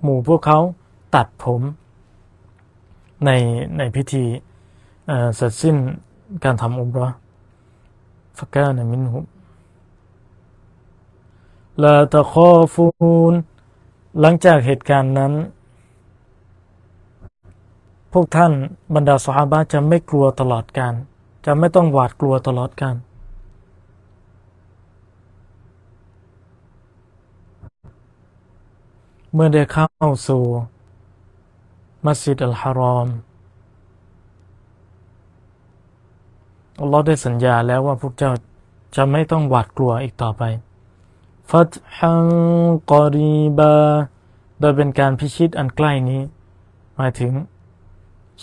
[0.03, 0.59] หมู่พวกเขา
[1.15, 1.61] ตัดผม
[3.25, 3.29] ใน
[3.77, 4.23] ในพิธี
[5.35, 5.75] เสร็จสิ้น
[6.43, 7.07] การทำอุมรอ
[8.37, 9.19] ฟักกานมินหุ
[11.83, 12.85] ลาตะคอฟู
[13.31, 13.33] น
[14.19, 15.33] หลังจากเหตุการณ์นั้น
[18.13, 18.51] พวกท่าน
[18.95, 20.93] บรรดาสหาบะจะไม่กลัวตลอดการ
[21.45, 22.95] จะไม่ต้องหวาดกลัวตลอดการ
[29.35, 29.87] เมื่อได้เข้า
[30.27, 30.43] สู่
[32.05, 33.07] มัสยิดอัลฮารอม
[36.81, 38.31] อัลลอฮ์ได้สัญญาแล้วว่าพวกเจ้า
[38.95, 40.43] จะไม่ต้องหวาดกลัวอีกต่อไป
[41.49, 42.25] ฟัตฮัง
[42.91, 43.73] กอรีบา
[44.59, 46.21] โดยเป็นการพิชิตอันใกล้นี้
[46.95, 47.31] หมายถึง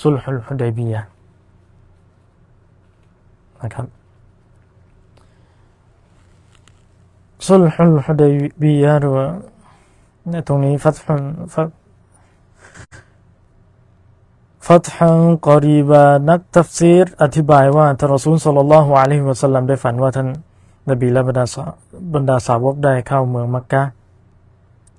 [0.01, 0.94] صلح الحديبية
[3.61, 3.87] นะครับ
[7.48, 9.27] صلح الحديبيةหรือว่า
[10.28, 11.69] ในตรงนี้فتح فتح
[14.66, 20.28] فتحا قريباนักตัฟซีรอธิบายว่าท่านรอซูลصلى الله عليه وسلمได้ฝันว่าท่าน
[20.90, 21.44] นบีและบรรดา
[22.14, 23.82] บรรดาสาวกได้เข้าเมืองมักกะ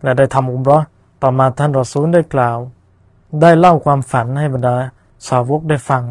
[0.03, 0.77] และได้ทำอุมรอ
[1.21, 2.57] ต่อมาท่านรอซูลได้กล่าว
[3.41, 4.75] ได้เล่าความฝันให้บรรดา
[5.29, 6.03] สาวกได้ฟัง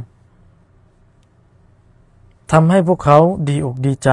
[2.52, 3.18] ทำให้พวกเขา
[3.48, 4.10] ดีอกดีใจ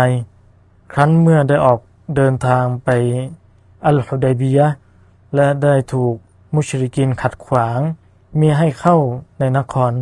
[0.93, 1.79] ครั้นเมื่อได้ออก
[2.15, 2.89] เดินทางไป
[3.85, 4.67] อัลฮุดัยบียะ
[5.35, 6.15] และได้ถูก
[6.53, 7.79] มุชริกินขัดขวาง
[8.39, 8.97] มีให้เข้า
[9.39, 9.93] ในนคร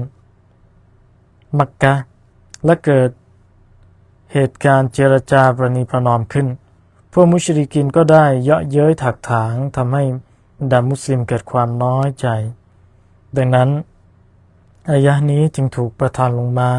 [1.57, 1.93] มักกะ
[2.65, 3.10] และเกิด
[4.34, 6.47] เหตุการณ์เจรจาประนีประนอมขึ้น
[7.11, 10.03] พวกมุชริกินก็ได้เยาะเย้ยถักถางทำให้
[10.72, 12.27] ดามุสลิมเกิดความน้อยใจ
[13.35, 13.69] ดังนั้น
[14.89, 16.69] อายะนี้จึงถูกประทานลงมา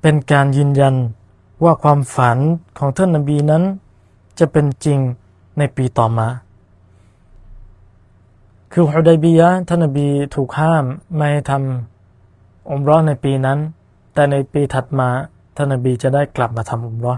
[0.00, 0.94] เป็นการยืนยัน
[1.64, 2.38] ว่าความฝัน
[2.78, 3.62] ของท่านนบีนั้น
[4.38, 4.98] จะเป็นจริง
[5.58, 6.28] ในปีต่อมา
[8.72, 10.84] คือฮุดัยบียะท่านนบีถูกห้าม
[11.14, 13.58] ไม่ให้ทำอมร้อนในปีนั้น
[14.14, 15.08] แต่ในปีถัดมา
[15.56, 17.14] ท่านนบีจะได้กลับมาทำอุมรอ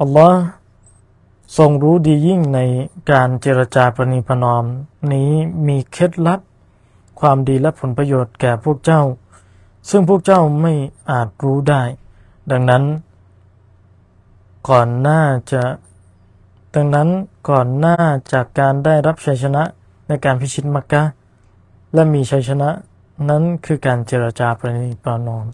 [0.00, 0.40] อัลลอฮ์
[1.58, 2.60] ทรงรู้ดียิ่งใน
[3.10, 4.64] การเจรจาประนีประนอม
[5.12, 5.30] นี้
[5.66, 6.40] มีเคล็ดลับ
[7.20, 9.02] ความดีและผลประโยชน์แก่พวกเจ้า
[9.90, 10.74] ซึ่งพวกเจ้าไม่
[11.10, 11.82] อาจรู้ได้
[12.50, 12.82] ดังนั้น
[14.68, 15.22] ก่อนหน้า
[15.52, 15.62] จะ
[16.74, 17.08] ดังนั้น
[17.50, 17.96] ก่อนหน้า
[18.32, 19.62] จากการได้รับชัยชนะ
[20.08, 21.02] ในการพิชิตมักกะ
[21.94, 22.68] และมีชัยชนะ
[23.30, 25.46] นั้นคือการเจรจาประนีประนอม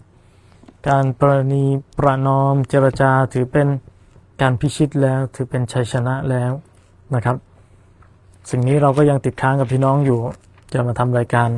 [0.89, 1.63] การประนี
[1.97, 3.67] ประนอมเจรจาถือเป็น
[4.41, 6.51] การพิชิตแล้วถือเป็นชัยชนะแล้ว
[7.15, 7.35] นะครับ
[8.49, 10.19] สิ่งนี้เราก็ยังติดค้างกับพี่น้องอยู่
[10.73, 11.49] จะมาทำรายการ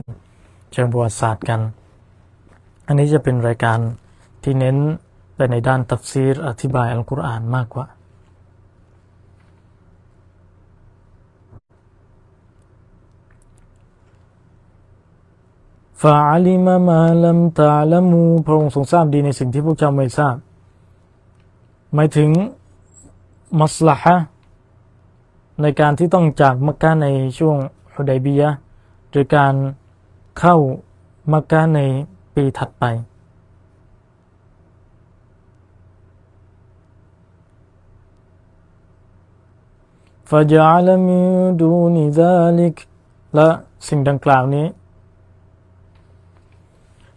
[0.72, 1.60] เชิงประวัติศาสตร์กัน
[2.88, 3.80] อันนี้จะเป็นรายการ
[4.44, 4.78] ที่เน้น
[5.36, 7.86] ไปในด้านตัฟซีรอธิบายอัลกุรอานมากกว่า
[16.01, 20.37] ฟาอัลิมามาลัมตาละมูพระองค์ทรงทราบดีในสิ่งที่พวกเจ้าไม่ทราบ
[21.95, 22.31] หมายถึง
[23.61, 24.17] มัสลาฮะ
[25.63, 27.09] ในการที่ต้องจากมักกะใน
[27.39, 27.57] ช่วง
[27.95, 28.51] ฮุดัยบียะ
[29.11, 29.55] หรือการ
[30.39, 30.57] เข้า
[31.33, 31.81] มักกะใน
[32.35, 32.85] ปีถัดไป
[40.31, 41.23] فجعل من
[41.63, 42.77] دون ذلك
[43.35, 43.49] และ
[43.89, 44.67] สิ่งดังกล่าวนี้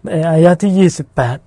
[0.05, 1.41] ในอายะที่28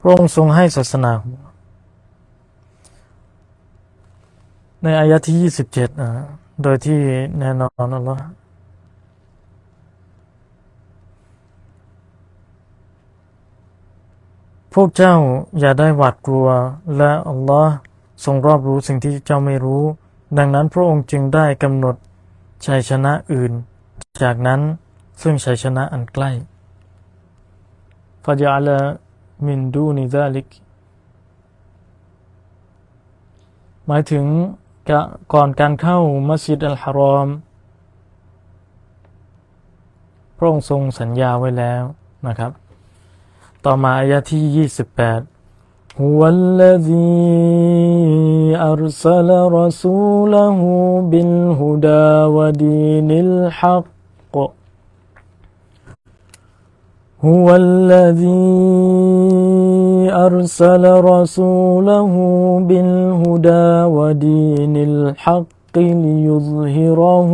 [0.00, 1.12] พระองค์ทรงให้ศาสนา
[4.82, 5.36] ในอายะที่
[5.70, 6.10] 27นะ
[6.62, 6.98] โดยที่
[7.38, 8.43] แน่นอนอัลลอฮ์
[14.78, 15.14] พวกเจ้า
[15.60, 16.48] อย่าได้หวาดกลัว
[16.96, 17.74] และอัลลอฮ์
[18.24, 19.82] ทรงรอบรู้สิ่งที่เจ้าไม่รู้
[20.38, 21.96] ดังนั้นพระองค์จึงได้กำหนด
[22.66, 23.52] ชัยชนะอื่น
[24.22, 24.60] จากนั้น
[25.22, 26.30] ซึ่งชัยชนะอันใกล้
[28.24, 28.68] ฟาจาล
[29.46, 30.48] มินดูนิซาลิก
[33.86, 34.24] หมายถึง
[35.32, 35.98] ก่อนการเข้า
[36.28, 37.28] มัสยิดอัลฮารอม
[40.36, 41.82] พระองค์ทรงสัญญาไว้แล้ว
[42.26, 42.52] นะครับ
[43.65, 45.39] ต่อมาอายะที่ 28
[46.03, 46.95] هو الذي
[48.71, 49.29] أرسل
[49.59, 50.59] رسوله
[51.11, 52.07] بالهدى
[52.37, 54.35] ودين الحق
[57.27, 58.47] هو الذي
[60.25, 60.83] أرسل
[61.13, 62.13] رسوله
[62.67, 67.31] بالهدى ودين الحق ليظهره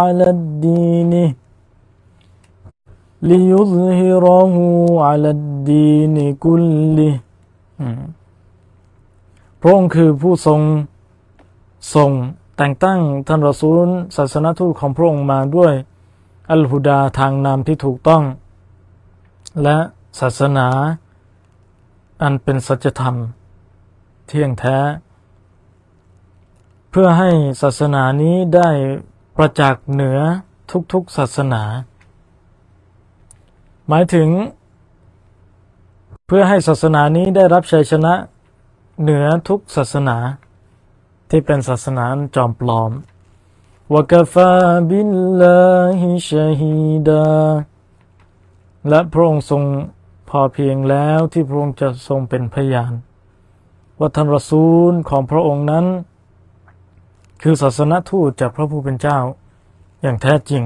[0.00, 1.34] على الدين
[3.30, 4.56] ليظهره
[5.08, 7.14] على الدين كله
[9.60, 10.60] พระองค์คือผู้ทรง
[11.94, 12.10] ส่ง
[12.56, 15.72] แต่งตั้งท่านรอซูลศาสนทูตของพระองค์มาด้วย
[16.50, 18.22] อัลฮุดาทางนำที่ถูกต้อง
[19.62, 19.78] และ
[20.20, 20.68] ศาสนา
[22.22, 23.16] อันเป็นสัจธรรม
[24.26, 24.78] เที่ยงแท้
[26.90, 27.30] เพื่อให้
[27.62, 28.68] ศาสนานี้ได้
[29.36, 30.18] ประจักษ์เหนือ
[30.92, 31.62] ทุกๆศาสนา
[33.93, 34.29] หมายถึง
[36.25, 38.13] เพื่อให้ศาสนานี้ได้รับชัยชนะ
[39.01, 40.17] เหนือทุกศาสนา
[41.29, 42.05] ที่เป็นศาสนา
[42.35, 42.91] จอมปลอม
[43.93, 44.51] วกฟา
[44.89, 45.61] บิลลา
[45.99, 46.75] ฮิชฮี
[47.07, 47.27] ดา
[48.89, 49.63] และพระองค์ทรง
[50.29, 52.93] พอเพียงแล้วที่พระองค์จะทรงเป็นพยาน
[53.99, 55.85] ว่าท่านรสูลของพระองค์นั้น
[57.41, 59.19] คือศาสนทูตจากพระผู้เป็นเจ้า
[60.01, 60.63] อย่างแท้จริง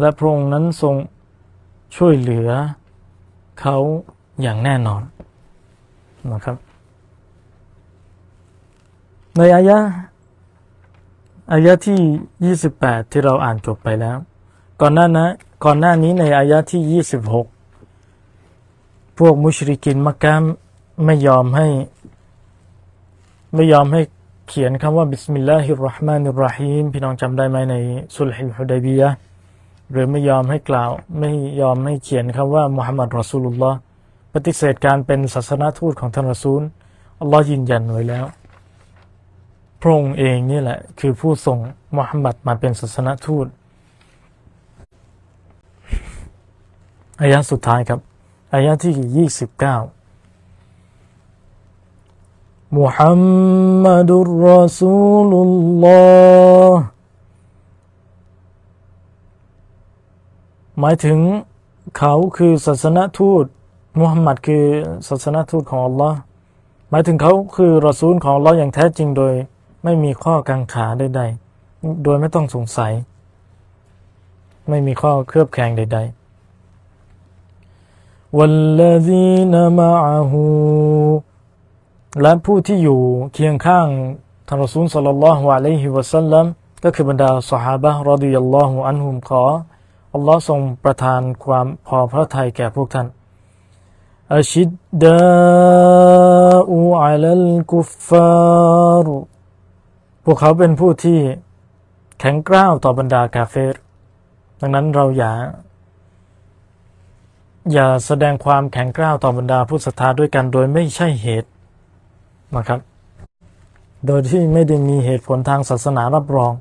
[0.00, 0.96] และพระองค์นั้นทรง
[1.96, 2.50] ช่วยเหลือ
[3.60, 3.76] เขา
[4.42, 5.02] อย่างแน่นอน
[6.32, 6.56] นะครับ
[9.36, 9.78] ในอายะ
[11.52, 14.16] อายะที่ 28 ที่เราอ่านจบไปแล้ว
[14.80, 15.26] ก่อนหน้านะ
[15.64, 17.58] ก่อนหน้านี้ในอายะที่ 26
[19.18, 20.34] พวกมุชริกินมักกะ
[21.04, 21.68] ไม่ยอมให้
[23.54, 24.00] ไม่ยอมให้
[24.48, 27.74] เขียนคำว่าبسم الله الرحمن الرحيمพี่น้องจำได้ไหมใน
[28.16, 29.27] صلح الحديبية
[29.90, 33.78] หรือไม่ยอมให้กล่าว ไม่ยอมให้เขียนคำว่าمحمد رسول الله
[34.34, 36.62] ปฏิเสธการเป็นศาสนาทูตของท่านรอซูล
[37.20, 38.26] อัลลอฮ์ยืนยันไว้แล้ว
[39.80, 41.58] พระองค์เองนี่แหละ คือผู้ส่ง
[41.96, 43.46] มุฮัมมัดมาเป็นศาสนาทูต
[47.20, 48.00] อายะสุดท้ายครับ
[48.54, 49.76] อายะที่ยี่สิบเก้า
[52.76, 53.22] มุฮัม
[53.84, 55.54] มัดุลรอซูลุล
[55.84, 56.02] ลอ
[56.72, 56.82] ฮ์
[60.79, 61.19] หมายถึง
[61.97, 63.45] เขาคือศาสนทูต
[63.99, 64.65] มุฮัมมัดคือ
[65.07, 66.17] ศาสนทูตของอัลลอฮ์
[66.89, 69.33] หมายถึงเขาคือรอซูลของอัลลอฮ์อย่างแท้จริงโดย
[69.83, 72.93] ไม่มีข้อกังขาใดๆ โดยไม่ต้องสงสัย
[74.69, 76.23] ไม่มีข้อเครือบแคลงใดๆ
[78.37, 80.33] والذين معه
[82.21, 83.01] และผู้ที่อยู่
[83.33, 83.87] เคียงข้าง
[84.47, 86.45] ท่านรอซูลสัลลัลลอฮุอะลัยฮิวะสัลลัม
[86.83, 89.43] ก็คือบรรดาสหายรอดิยัลลอฮุอันฮุมขอ
[90.14, 93.06] อัลลอฮ์ทรงประทานความพอพระทัยแก่พวกท่าน
[94.34, 94.70] อัชิด
[95.02, 95.20] ดา
[96.70, 99.16] อูอัลลกุฟฟารุ
[100.24, 101.18] พวกเขาเป็นผู้ที่
[102.20, 103.76] แข็งกร้าวต่อบรรดากาเฟร
[104.60, 105.32] ดังนั้นเราอย่า
[107.72, 111.48] อย่าแสดงความแข็งกร้าวต่อบรรดาผู้ศรัทธาด้วยกันโดยไม่ใช่เหตุ
[112.56, 112.80] นะครับ
[114.06, 116.52] โดยที่ไม่ได้มีเหตุผลทางศาสนารับรอง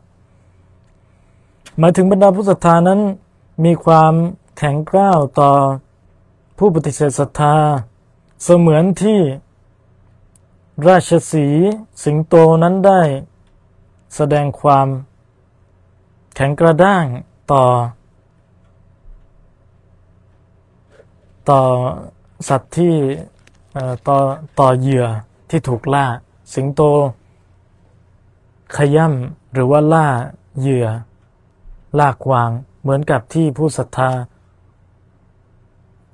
[1.80, 3.00] หมายถึงบรรดาผู้ศรัทธานั้น
[3.64, 4.14] มีความ
[4.58, 5.52] แข็งกร้าวต่อ
[6.58, 7.56] ผู้ปฏิเสธศรัทธา
[8.44, 9.20] เสมือนที่
[10.88, 11.48] ราชสี
[12.04, 13.02] สิงโตนั้นได้
[14.16, 14.88] แสดงความ
[16.36, 17.06] แข็งกระด้าง
[17.52, 17.64] ต่อ
[21.50, 21.62] ต่อ
[22.50, 22.96] สัตว์ที่
[24.08, 24.18] ต่อ
[24.60, 25.06] ต่อเหยื่อ
[25.50, 26.06] ที่ถูกล่า
[26.54, 26.82] สิงโต
[28.76, 30.08] ขย่ำหรือว่าล่า
[30.60, 30.88] เหยื่อ
[32.00, 32.52] ลากวาง
[32.88, 34.12] เหมือนกับที่ผู้ศรัทธา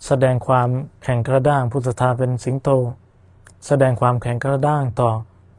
[0.06, 0.70] แสดงความ
[1.04, 2.70] แข็งกระด้างผู้ศรัทธาเป็นสิงโต
[3.68, 5.10] แสดงความแข็งกระด้างต่อ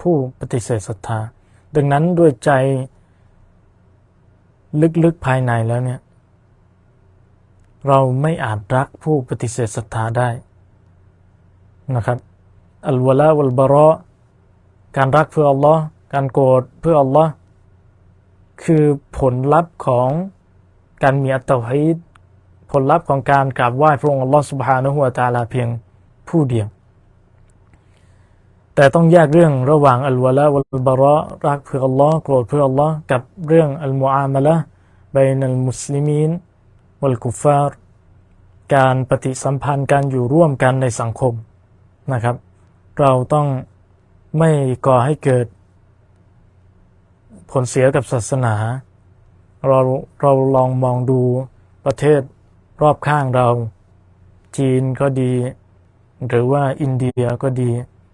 [0.03, 1.19] ผู้ปฏิเสธศรัทธา
[1.75, 2.51] ดังนั้นด้วยใจ
[5.05, 6.01] ลึกๆภายในแล้วเนี่ย
[7.87, 10.29] เราไม่อาจรักผู้ปฏิเสธศรัทธาได้
[11.95, 12.19] นะครับ
[12.89, 13.89] อัลวะลาวัลบารอ
[14.97, 15.83] การรักเพื่ออัลลอฮ์
[16.13, 17.33] การโกรธเพื่ออัลลอฮ์
[18.65, 18.85] คือ
[19.19, 20.11] ผลลัพธ์ของ
[21.05, 21.97] การมีอัตตาฮิด
[22.71, 25.69] ผลลัพธ์ของการกราบไหว้พระองค์อัลลอฮ์สุบฮานะฮุวาตาลาเพียง
[26.29, 26.67] ผู้เดียว
[28.75, 31.17] แต่ต้องแยกเรื่องระหว่างอัลวะละวัลบาระ
[31.47, 34.55] รักเพื่ออัลลอฮ์โกรธเพื่ออัลลอฮ์กับเรื่องอัลมุอามะละ
[35.17, 36.31] บนัลมุสลิมีน
[37.03, 37.77] วัลกุฟาร์
[38.75, 41.33] การปฏิสัมพันธ์การอยู่ร่วมกันในสังคม
[42.13, 42.37] นะครับ
[43.01, 43.47] เราต้อง
[44.39, 44.51] ไม่
[44.87, 45.47] ก่อให้เกิด
[47.51, 48.55] ผลเสียกับศาสนา
[49.67, 49.79] เรา
[50.21, 51.21] เราลองมองดู
[51.85, 52.21] ประเทศ
[52.81, 53.49] รอบข้างเรา
[54.57, 55.33] จีนก็ดี
[56.29, 57.71] หรือว่าอินเดียก็ดี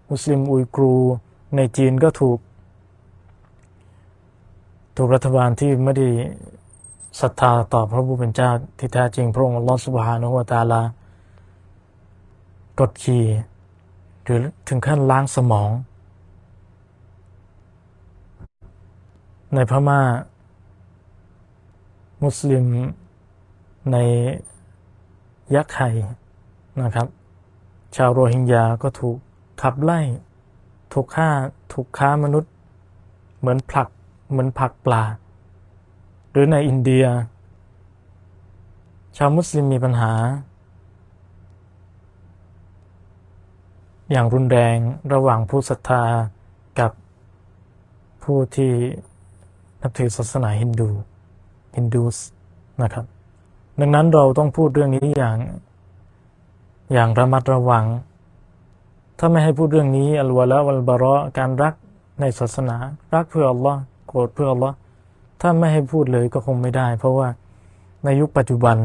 [0.09, 0.95] มุสลิมอุยกรู
[1.57, 2.39] ในจีนก็ถูก
[4.97, 6.09] ถูกรัฐบาลที่ไม่ได้
[7.21, 10.83] ศรัทธาต่อพระผู้เป็นเจ้าที่แท้จริงพระองค์ลอสุบฮานุวตาลา
[12.79, 13.25] กดขี่
[14.25, 15.71] หรือถึงขั้นล้างสมอง
[19.55, 20.01] ในพม่า
[22.25, 22.65] มุสลิม
[23.93, 23.97] ใน
[25.55, 25.89] ยักษ์ไข่
[26.83, 27.07] นะครับ
[27.97, 29.17] ชาวโรฮิงญาก็ถูก
[29.63, 30.01] ขับไล่
[30.93, 31.29] ถูกฆ่า
[31.73, 32.53] ถูกค้ามนุษย์
[33.39, 33.89] เหมือนผลัก
[34.31, 35.05] เหมือนผักปลา
[36.31, 37.05] หรือในอินเดีย
[39.17, 40.13] ชาวมุสลิมมีปัญหา
[44.11, 44.79] อย่างรุนแรง
[45.13, 46.05] ระหว่างผู้ศรัทธา
[46.81, 46.93] กับ
[48.23, 48.73] ผู้ที่
[49.83, 50.91] นับถือศาสนาฮินดู
[51.77, 52.17] ฮินดูส
[52.83, 53.07] นะครับ
[53.81, 55.39] ดังนั้นเราต้องพูดเรื่องนี้อย่าง
[56.93, 57.85] อย่างระมัดระวัง
[59.19, 61.75] ถ้าไม่ให้พูดเรื่องนี้อัลวะละวัลบาระการรัก
[62.21, 62.77] ในศาสนา
[63.15, 64.75] รักเพื่ออัลลอฮ์โกรธเพื่ออัลลอฮ์
[65.41, 67.29] ถ้าไม่ให้พูดเลยก็คงไม่ได้ เพราะว่า
[68.05, 68.77] ในยุคปัจจุบัน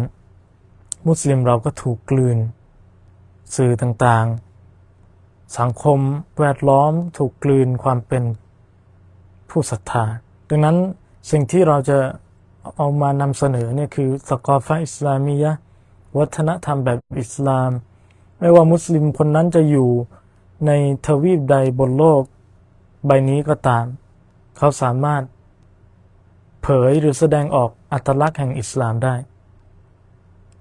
[1.07, 2.38] มุสลิมเราก็ถูกกลืน
[3.56, 5.99] สื่อต่างๆ สังคม
[6.40, 8.24] แวดล้อมถูกกลืนความเป็น
[9.49, 10.06] ผู้ศรัทธา
[10.49, 10.78] ดังนั้น
[11.32, 11.98] สิ่งที่เราจะ
[12.78, 15.54] เอามานำเสนอเนี่ยคือสกอฟะอิสลามียะ
[16.18, 17.72] วัฒนธรรมแบบอิสลาม
[18.40, 19.90] ไม่ว่ามุสลิมคนนั้นจะอยู่
[20.68, 20.72] ใน
[21.06, 22.24] ทวีปใดบนโลก
[23.06, 23.86] ใบนี้ก็ตาม
[24.58, 25.24] เขาสามารถ
[26.62, 29.16] เผยหรือแสดงออกอัตลักษณ์แห่งอิสลามได้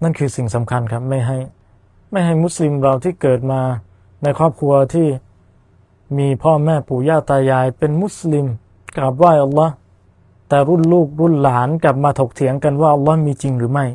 [0.02, 1.38] นั่นคือสิ่งสำคัญครับไม่ให้
[2.10, 3.60] ไม่ให้มุสลิมเราที่เกิดมา
[4.22, 5.08] ในครอบครัวที่
[6.18, 8.46] มีพ่อแม่ปู่ย่าตายายเป็นมุสลิม
[8.96, 9.74] กราบไหว้อัลลอฮ์
[10.48, 13.86] แต่รุ่นลูกรุ่นหลานกลับมาถกเถียงกันว่าอัลลอฮ์มีจริงหรือไม่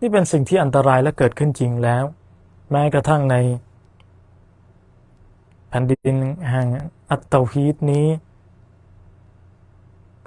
[0.00, 2.04] นี่เป็นสิ่งที่อันตรายและเกิดขึ้นจริงแล้ว
[2.70, 3.36] แม้กระทั่งใน
[5.68, 6.16] แผ่นดิน
[6.50, 6.66] แห่ง
[7.10, 8.06] อัตตฮีตนี้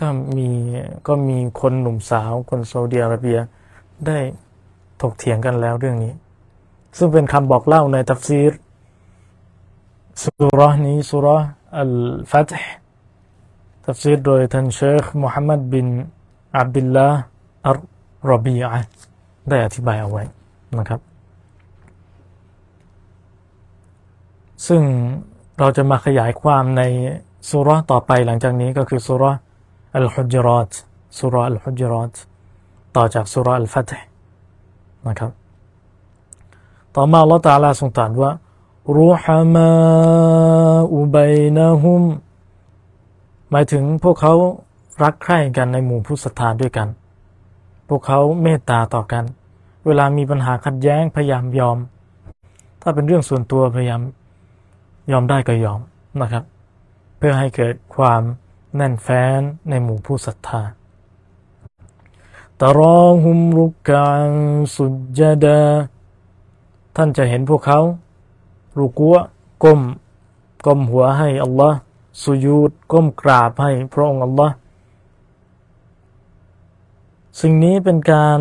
[0.01, 0.49] ก็มี
[1.07, 3.37] ก็มีคนหนุ่มสาวคนซาอุดิอาระเบีย
[4.07, 4.17] ได้
[5.01, 6.13] ถกเถียงกันแล้วเรื่องนี้
[6.97, 8.53] ซึ่งเป็นคำบอกเล่าในตัฟซีร
[10.23, 11.27] สุรนี้สุร
[11.77, 11.93] อัล
[12.31, 12.86] ฟัตห์
[13.89, 15.87] ตัฟซีรโดยท่านเชคมุฮัมมัดบิน
[16.57, 17.19] อับดุลลาห์
[17.67, 17.77] อัล
[18.31, 18.81] รบีอะ
[19.49, 20.23] ได้อธิบายเอาไว้
[20.77, 20.99] นะครับ
[24.67, 24.81] ซึ่ง
[25.59, 26.83] เราจะมาขยายความใน
[27.49, 29.23] สุรต่อไปหลังจากนี้ก็คือสุร
[29.95, 30.71] อัลฮุจรัต
[31.19, 32.13] สุรอัลฮุจรัต
[32.95, 34.07] ต่อจากสุรอัลฟัตห์
[35.07, 35.31] นะครับ
[36.95, 38.31] ต่อมาอัลลอฮฺตาลาทรงตรัสว่า
[38.97, 39.69] รูฮามา
[40.95, 42.01] อุบัยนะฮุม
[43.51, 44.33] หมายถึงพวกเขา
[45.03, 46.87] รักใคร่กันในหมู่ผู้ศรัทธาด้วยกัน
[47.89, 49.23] พวกเขาเมตตาต่อกัน
[49.85, 51.77] เวลามีปัญหาขัดแย้งพยายามยอม
[52.81, 54.01] ถ้าเป็นเรื่องส่วนตัวพยายาม
[55.11, 55.79] ยอมได้ก็ยอม
[56.21, 56.43] นะครับ
[57.17, 58.21] เพื่อให้เกิดความ
[58.75, 60.61] แน่นแฟ้นในหมู่ผู้ศรัทธา
[62.61, 64.29] ตรอฮุมรุกการ
[64.75, 64.85] สุ
[65.17, 65.61] จดา
[66.95, 67.79] ท่านจะเห็นพวกเขา
[68.79, 69.15] รุกัว
[69.63, 69.81] ก้ม
[70.65, 71.77] ก้มหัวให้อัลลอฮ์
[72.21, 74.55] สุยูดก้มกราบให้พระองค์อัลลอฮ์
[77.41, 78.39] สิ่งนี้เป็นการ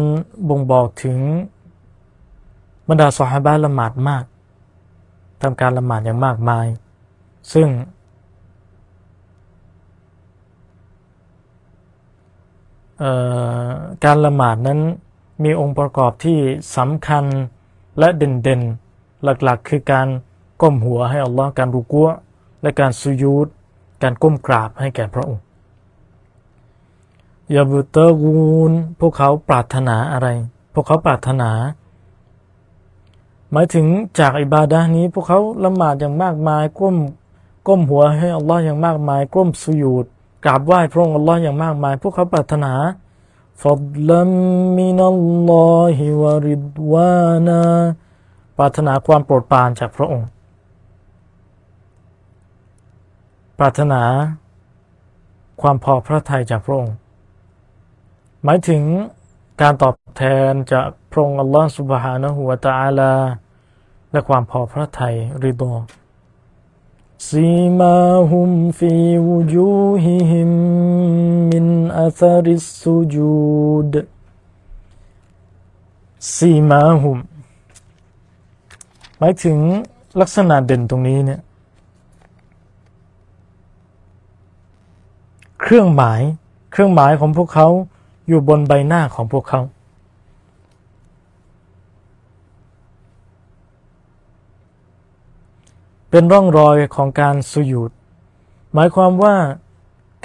[0.48, 1.18] บ่งบอกถึง
[2.88, 4.24] บรรดาสหายบ้านละหมาดมาก
[5.42, 6.66] ทำการละหมาดอย่างมากมาย
[7.52, 7.68] ซึ่ง
[14.04, 14.80] การละหมาดนั้น
[15.44, 16.38] มีองค์ประกอบที่
[16.76, 17.24] สำคัญ
[17.98, 20.08] และเด่นๆ หลักๆ คือการ
[20.62, 22.08] ก้มหัวให้อัลลอฮ์การรุกัว
[22.62, 23.48] และการสุยูด
[24.02, 25.42] การก้มกราบให้แก่พระองค์
[27.54, 30.28] ยาบุตกูนพวกเขาปรารถนาอะไร
[30.74, 31.50] พวกเขาปรารถนา
[33.52, 33.86] หมายถึง
[34.18, 36.96] จากอิบาดานี้ พวกเขาละหมาดอย่างมากมายก้ม
[37.66, 40.06] ก้มหัวให้อัลลอฮ์อย่างมากมายก้มสุยูด
[40.44, 42.72] กราบไหว้พระองค์อัลลอฮ์อย่างมากมาย พวกเขาปรารถนา
[43.62, 44.30] ฟัดลัม
[44.78, 45.20] มินัล
[45.50, 47.60] ลอฮิวะริดวานา
[48.58, 50.28] ปรารถนาความโปรดปรานจากพระองค์
[53.58, 54.02] ปรารถนา
[55.60, 56.96] ความพอพระทัยจากพระองค์
[58.44, 58.82] หมายถึง
[59.60, 63.12] การตอบแทนจากพระองค์อัลลอฮฺสุบฮานะฮูวตาตาลา
[64.12, 65.14] และความพอพระทัย
[65.44, 65.74] ริดอ
[67.30, 67.96] ซีมา
[68.30, 68.92] ฮุมฟี
[69.26, 70.50] วูจูฮิฮิม
[71.50, 71.66] มิน
[72.00, 73.94] อัซาริสซูจูด
[76.36, 77.18] ซีมาฮุม
[79.18, 79.58] หมายถึง
[80.20, 81.40] ลักษณะเด่นตรงนี้เนี่ย
[85.68, 86.20] เครื่องหมาย
[86.72, 87.68] เครื่องหมายของพวกเขา
[88.28, 89.60] อยู่บนใบหน้าของพวกเขา
[96.10, 97.90] เป็นร่องรอยของการสุยุด
[98.74, 99.36] หมายความว่า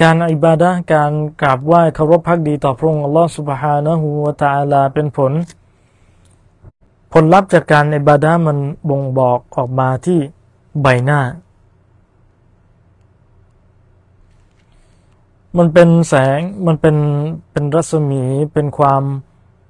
[0.02, 1.12] การอิบาดะการ
[1.42, 5.32] กราบไหว้เคารพพักดีต่อพระองค์อัลลอฮฺสุบฮานะฮูวาตาลาเป็นผล
[7.14, 8.58] ผลลัพธ์จากการอิบาดะมัน
[8.90, 10.20] บ่งบอกออกมาที่
[10.82, 11.20] ใบหน้า
[15.58, 16.96] มันเป็นแสงมันเป็น
[17.52, 18.24] เป็นรัศมี
[18.54, 19.04] เป็นความ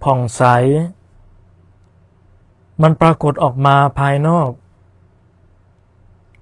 [0.03, 0.43] ผ่องใส
[2.81, 4.49] มันปรากฏออกมาภายนอก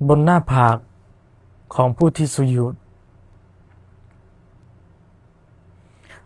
[0.07, 0.77] บนหน้าผาก
[1.75, 2.73] ของผู้ที่สุยุด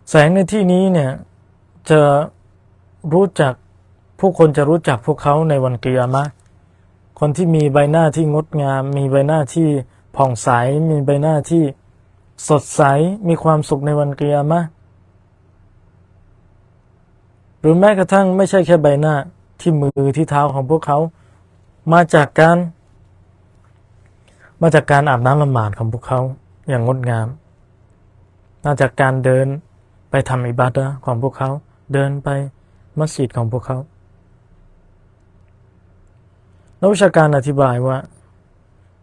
[0.10, 1.12] แสงในที่นี้เนี่ย
[1.90, 2.02] จะ
[3.14, 3.54] รู้จัก
[4.20, 6.24] ผู้คนจะรู้จักพวกเขาในวันกิยามะ
[7.20, 9.70] คนที่มีใบหน้าที่งดงาม มีใบหน้าที่
[10.16, 10.50] ผ่องใส
[10.90, 11.64] มีใบหน้าที่
[12.50, 12.82] สดใส
[13.28, 14.62] มีความสุขในวันกิยามะ
[17.60, 19.16] หรือแม้กระทั่งไม่ใช่แค่ใบหน้า
[19.60, 20.98] ที่มือที่เท้าของพวกเขา
[21.94, 22.58] มาจากการ
[24.62, 26.20] มาจากการอาบน้ำละหมาดของพวกเขา
[26.70, 27.28] อย่างงดงาม
[28.66, 29.48] มาจากการเดิน
[30.10, 31.50] ไปทำอิบาดะของพวกเขา
[31.94, 32.30] เดินไป
[33.00, 33.78] มัสยิดของพวกเขา
[36.80, 37.98] นักวิชาการอธิบายว่า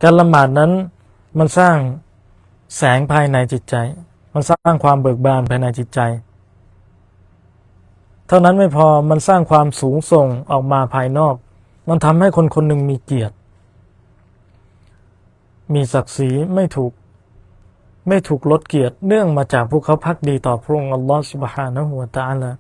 [0.03, 0.71] การละหมาดนั้น
[1.39, 1.77] มันสร้าง
[2.77, 3.75] แสงภายในจิตใจ
[4.33, 6.01] มันสร้างความเบิกบานภายในจิตใจ
[8.27, 11.35] เท่านั้นไม่พอมันสร้างความสูงส่งออกมาภายนอก
[11.89, 13.35] มันทำให้คนคนหนึ่งมีเกียรติ
[15.75, 16.93] มีศักดิ์ศรีไม่ถูก
[18.09, 22.53] ไม่ถูกลดเกียรติเนื่องมาจากพวกเขาพักดีต่อพระองค์อัลลอฮฺสุบฮานะฮูวตาละ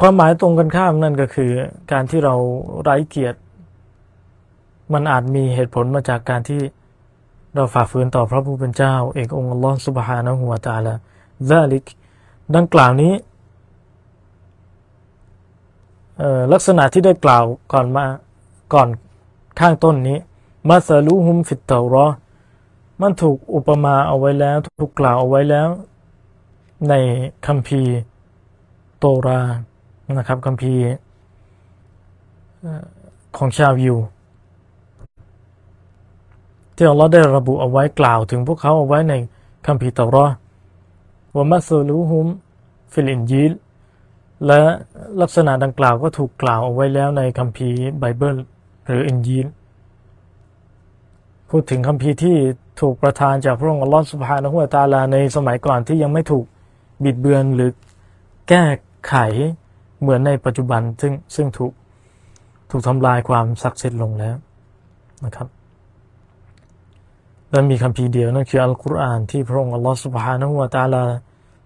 [0.00, 1.50] ความหมายตรงกันข้ามนั่นก็คือ
[1.92, 2.34] การที่เรา
[2.82, 3.38] ไร้เกียรติ
[4.92, 6.60] มันอาจมีเหตุผลมาจากการที่
[7.58, 10.94] เราฝ่าฝืนต่อพระผู้เป็นเจ้า เอกองค์อัลลอฮฺสุบฮานะฮูวาตาละ
[11.50, 11.84] ซาลิก
[12.56, 13.12] ดังกล่าวนี้
[16.52, 18.06] ลักษณะที่ได้กล่าวก่อนมา
[18.74, 18.88] ก่อน
[19.60, 20.18] ข้างต้นนี้
[20.68, 22.06] มาซาลูฮุมฟิตเตอรอ
[23.00, 25.68] มันถูกอุปมาเอาไว้แล้ว ถูกกล่าวเอาไว้แล้ว
[26.88, 26.94] ใน
[27.46, 27.96] คัมภีร์
[28.98, 29.40] โตรา
[30.18, 30.82] นะครับคัมภีร์
[33.36, 33.96] ของชาวยิว
[36.78, 39.14] ที่อัลลอฮ์ได้ระบุเอาไว้กล่าวถึงพวกเขาเอาไว้ใน
[39.66, 40.26] คัมภีร์ตอรอ
[41.34, 42.26] ومثلهم
[42.92, 43.52] في الإنجيل
[44.46, 44.60] และ
[45.20, 48.36] ลักษณะดังกล่าวก็ถูกกล่าวเอาไว้แล้วในคัมภีร์ไบเบิล
[48.86, 49.46] หรืออินยิล
[51.50, 52.36] พูดถึงคัมภีร์ที่
[52.80, 56.44] ถูกประทานจากพระองค์อัลลอฮ์سبحانه وتعالىในสมัยก่อนที่ยังไม่ถูก
[57.04, 57.70] บิดเบือนหรือ
[58.48, 58.64] แก้
[59.08, 59.14] ไข
[60.00, 61.72] เหมือนในปัจจุบันซึ่งซึ่งถูก
[62.70, 64.36] ถูกทำลายความศักดิ์สิทธิ์ลงแล้ว
[65.24, 65.57] นะครับ
[67.50, 71.04] และมีคำพีเดียวนั่นคืออัลกุรอานที่พระองค์อัลลอฮฺสุบฮานะฮุวาตาลา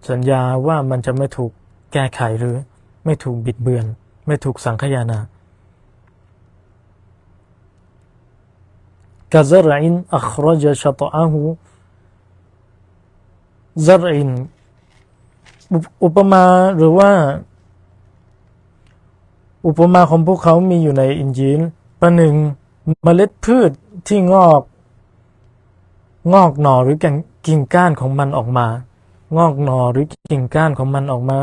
[0.09, 1.51] สัญญาว่ามันจะไม่ถูก
[1.93, 2.57] แก้ไขหรือ
[3.05, 3.85] ไม่ถูกบิดเบือน
[4.27, 5.19] ไม่ถูกสังขยานา
[9.33, 11.41] กาซรอินอัครจชตอาหู
[13.85, 14.29] ซรอิน
[16.03, 16.43] อุปมา
[16.77, 17.11] หรือว่า
[19.67, 21.59] อุปมาของพวกเขามีอยู่ในอินจีน
[22.01, 22.35] ประหนึ่ง
[23.03, 23.71] เมล็ดพืช
[24.07, 24.61] ที่งอก
[26.31, 26.97] งอกหน่อหรือ
[27.47, 28.67] กิ่งก้านของมันออกมา
[29.37, 31.39] งอกหน่อหรือกิ่งก้านของมันออกมา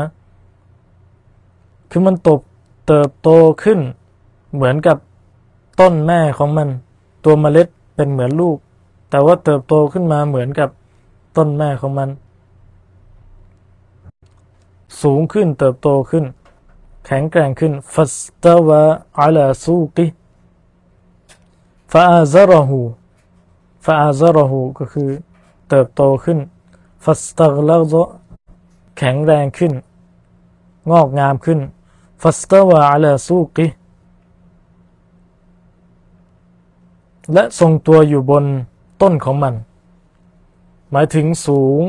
[1.91, 2.39] คือมันตบ
[2.87, 3.29] เติบโต
[3.63, 3.79] ขึ้น
[4.53, 4.97] เหมือนกับ
[5.79, 6.69] ต้นแม่ของมัน
[7.23, 8.57] ตัวเมล็ดเป็นเหมือนลูก
[9.09, 10.69] แต่ว่าเติบโตขึ้นมาเหมือนกับ
[11.37, 12.09] ต้นแม่ของมัน
[15.01, 16.25] สูงขึ้นเติบโตขึ้น
[17.05, 25.09] แข็งแกร่งขึ้นفاستوى على سوقه فآزره فآزره ก็คือ
[25.69, 26.39] เติบโตขึ้น
[27.03, 27.93] فاستغلظ
[28.97, 29.73] แข็งแรงขึ้น
[30.91, 31.59] งอกงามขึ้น
[32.21, 33.67] فاستوى على سوقه
[37.33, 38.45] และทรงตัวอยู่บน
[39.01, 39.53] ต้นของมัน
[40.91, 41.83] หมายถึงสูง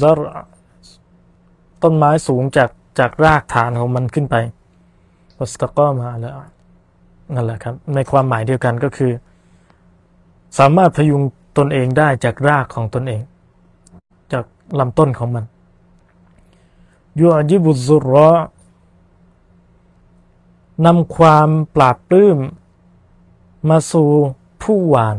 [0.00, 0.20] ซร
[1.82, 4.36] ต้นไม้สูงจากจากรากฐานของมันขึ้นไป
[5.38, 6.36] วัสตก็มาแล้ว
[7.34, 9.12] นั่นแหละครับ ในความหมายเดียวกันก็คือ
[10.58, 11.22] สามารถพยุง
[11.58, 13.22] ตนเองได้จากรากของตนเอง
[14.32, 14.44] จาก
[14.78, 15.44] ลำต้นของมัน
[17.18, 18.30] ยูอจิบุซุรอ
[20.86, 22.38] นำความปราบปลื้ม
[23.68, 24.10] มาสู่
[24.62, 25.16] ผู้หวาน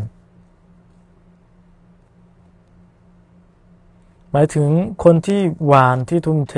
[4.32, 4.70] หมายถึง
[5.04, 6.56] คนที่หวานที่ทุ่มเท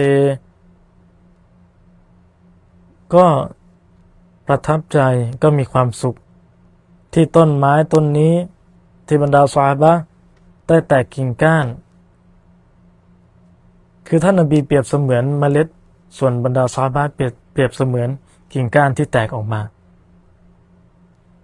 [3.14, 3.26] ก็
[4.48, 5.00] ประทับใจ
[5.44, 6.16] ก็มีความสุข
[7.14, 8.36] ที่ต้นไม้ต้นนี้
[9.08, 9.94] ที่บรรดาสาบะ
[10.68, 11.68] ได้แตกกิ่งก้าน
[14.08, 15.68] คือท่านนบีเปรียบเสมือนเมล็ด
[16.18, 18.10] ส่วนบรรดาซาบะเปรียบเปรียบเสมือน
[18.54, 19.62] กิ่งก้านที่แตกออกมา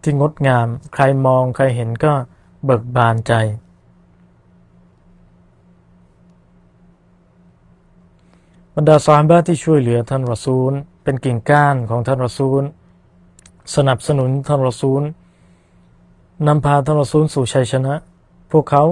[0.01, 2.13] ที่งดงาม ใครมองใครเห็นก็
[2.65, 3.33] เบิกบานใจ
[8.75, 10.71] บรรดาซาบะที่ช่วยเหลือท่านรอซูล
[11.03, 12.63] เป็นกิ่งก้านของท่านรอซูล
[13.75, 15.01] สนับสนุนท่านรอซูล
[16.47, 17.93] นำพาท่านรอซูลสู่ชัยชนะ
[18.51, 18.83] พวกเขา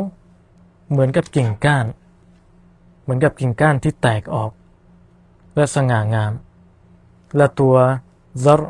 [0.92, 1.86] เหมือนกับกิ่งก้าน
[3.02, 4.52] เหมือนกับกิ่งก้านที่แตกออก
[5.56, 6.32] และสง่างาม
[7.36, 7.76] และตัว
[8.44, 8.62] ซัร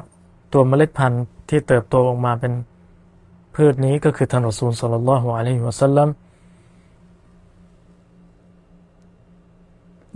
[0.53, 2.53] ตัวเมล็ดพันธุ์ที่เติบโตออกมาเป็น
[3.55, 6.09] พืชนี้ก็คือท่านรอซูลสัลลัลฮุอะลัยฮิวะสัลลัม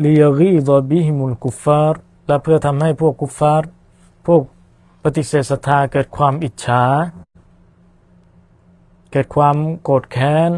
[0.03, 3.69] ลียกีดบิฮิมุลกุฟฟาร์และเพื่อทำให้พวกกุฟฟาร์
[4.25, 4.41] พวก
[5.03, 6.83] ปฏิเสธศรัทธาเกิดความอิจฉา
[9.14, 10.50] เกิดความโกรธแค้น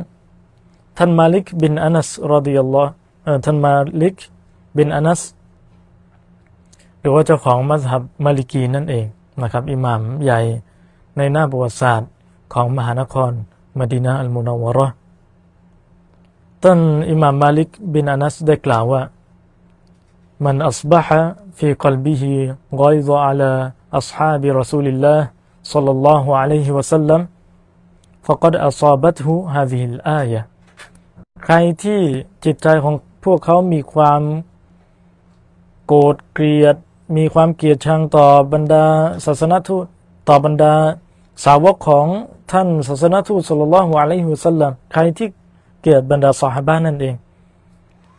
[0.99, 2.93] ท่านมาลิกบินอานัสรอดิยัลลอฮ์
[3.45, 4.17] ท่านมาลิก
[4.77, 5.21] บินอานัส
[7.01, 9.07] หรือว่าเจ้าของมัสฮับมาลิกีนั่นเอง
[9.43, 10.41] นะครับ อิหม่ามใหญ่
[11.17, 12.11] ในหน้าประวัติศาสตร์
[12.55, 13.33] ของมหานคร
[13.79, 14.89] มดินาอัลมุนาวะรอ
[16.63, 16.79] ท่าน
[17.11, 19.03] อิหม่ามมาลิกบินอานัสได้กล่าวว่า
[20.47, 21.07] من أصبح
[21.59, 22.23] في قلبه
[22.83, 23.51] غيظ على
[24.01, 25.21] أصحاب رسول الله
[25.73, 27.21] صلى الله عليه وسلم
[28.27, 30.41] فقد أصابته هذه الآية
[31.45, 32.01] ใครที่
[32.45, 32.95] จิตใจของ
[33.25, 34.23] พวกเขามีความ
[35.87, 36.77] โกรธเกลียด
[37.17, 38.85] มีความเกลียดชังต่อบรรดา
[39.25, 39.85] ศาสนทูต
[40.29, 40.75] ต่อบรรดา
[41.45, 42.07] สาวกของ
[42.53, 45.29] ท่านศาสนทูตสุลลัลฮุอะลัยฮิวสัลลัมใครที่
[45.81, 47.15] เกลียดบรรดาสหบ้านนั่นเอง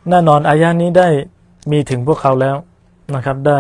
[0.09, 1.07] แน่นอนอายานี้ได้
[1.71, 2.55] มีถึงพวกเขาแล้ว
[3.13, 3.59] นะครับได้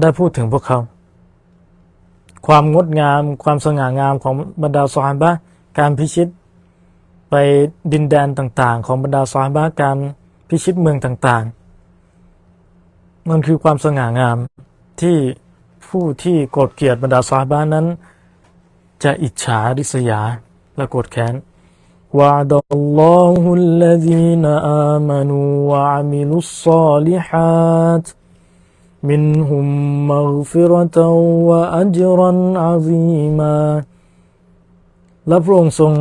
[0.00, 0.78] ได้พูดถึงพวกเขา
[2.46, 5.30] ความงดงามความสง่างามของบรรดาสหบะ
[5.78, 6.28] การพิชิต
[7.30, 7.34] ไป
[7.92, 9.96] ดินแดนต่าง ๆ ของบรรดาสหบะการ
[10.48, 14.36] พิชิตเมืองต่างๆมันคือความสง่างาม
[15.00, 15.16] ที่
[15.88, 17.86] ผู้ที่โกรธเกลียดบรรดาสหบะนั้น
[19.04, 20.20] จะอิจฉาริษยา
[20.76, 21.34] และโกรธแค้น
[22.18, 24.46] وعد الله الذين
[24.92, 28.04] آمنوا وعملوا الصالحات
[29.10, 29.66] منهم
[30.12, 30.98] مغفرة
[31.48, 32.30] وأجرا
[32.64, 33.56] عظيما
[35.28, 35.92] และพระองค์ทรง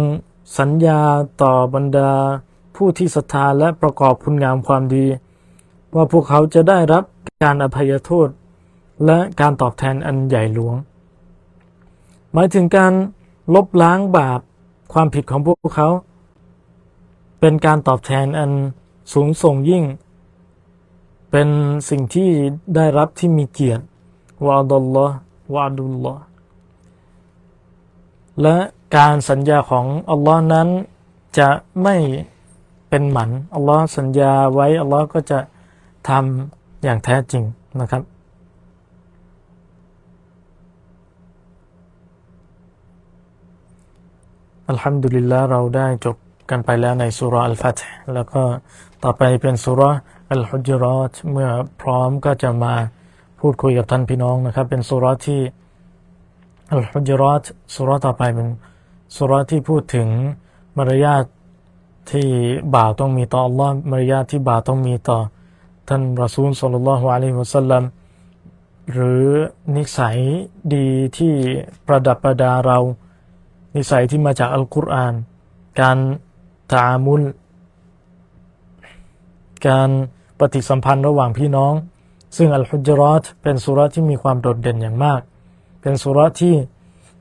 [0.59, 1.01] สัญญา
[1.41, 2.11] ต่อบรรดา
[2.75, 5.05] ผู้ที่ศรัทธาและประกอบคุณงามความดี
[5.95, 7.03] ว่าพวกเขาจะได้รับ
[7.43, 8.27] การอภัยโทษ
[9.05, 10.75] และการตอบแทนอันใหญ่หลวง
[12.33, 12.93] หมายถึงการ
[13.55, 14.39] ลบล้างบาป
[14.93, 15.89] ความผิดของพวกเขา
[17.39, 18.51] เป็นการตอบแทนอัน
[19.13, 19.83] สูงส่งยิ่ง
[21.30, 21.48] เป็น
[21.90, 22.30] สิ่งที่
[22.76, 23.84] ได้รับที่มีเกียรติ
[24.46, 25.16] วาดุลลอฮ์
[25.54, 26.22] วาดุลลอฮ์
[28.42, 28.56] และ
[28.96, 30.68] การสัญญาของอัลลอฮ์นั้น
[31.38, 31.48] จะ
[31.82, 31.96] ไม่
[32.88, 35.38] เป็นหมันอัลลอฮ์สัญญาไว้อัลลอฮ์ก็จะ
[36.08, 37.44] ทำอย่างแท้จริง
[37.80, 38.02] นะครับ
[44.68, 46.16] อัลฮัมดุลิลละเราได้จบ
[46.50, 47.78] กันไปแล้วในสุรอัลฟัต
[48.14, 48.42] แล้วก็
[49.04, 49.82] ต่อไปเป็นสุร
[50.32, 51.48] อัลฮุจรอตเมื่อ
[51.80, 52.74] พร้อมก็จะมา
[53.40, 55.40] พูดคุยกับท่านพี่น้องนะครับ เป็นสุรที่
[56.70, 57.44] อัลฮุจรอต
[57.74, 58.48] สุรต่อไปเป็น
[59.16, 60.08] สุรที่พูดถึง
[60.76, 61.24] มารยาท
[62.10, 62.28] ที่
[62.74, 65.18] บ่าวต้องมีต่ออัลลอฮ์มารยาทที่บ่าวต้องมีต่อ
[65.88, 67.82] ท่านรอซูลสุลลัลลอฮุอะลัยฮิวสัลลัม
[68.92, 69.26] หรือ
[69.76, 70.18] นิสัย
[70.74, 70.88] ดี
[71.18, 71.34] ที่
[71.86, 72.78] ประดับประดาเรา
[73.76, 75.14] นิสัยที่มาจากอัลกุรอาน
[75.80, 75.98] การ
[76.72, 77.22] ตามุล
[79.66, 79.90] การ
[80.38, 81.74] ปฏิสัมพันธ์ระหว่างพี่น้อง
[82.36, 85.20] ซึ่งอัลฮุจรอตเป็นสุรที่มีความโดดเด่นอย่างมาก
[85.80, 86.54] เป็นสุรที่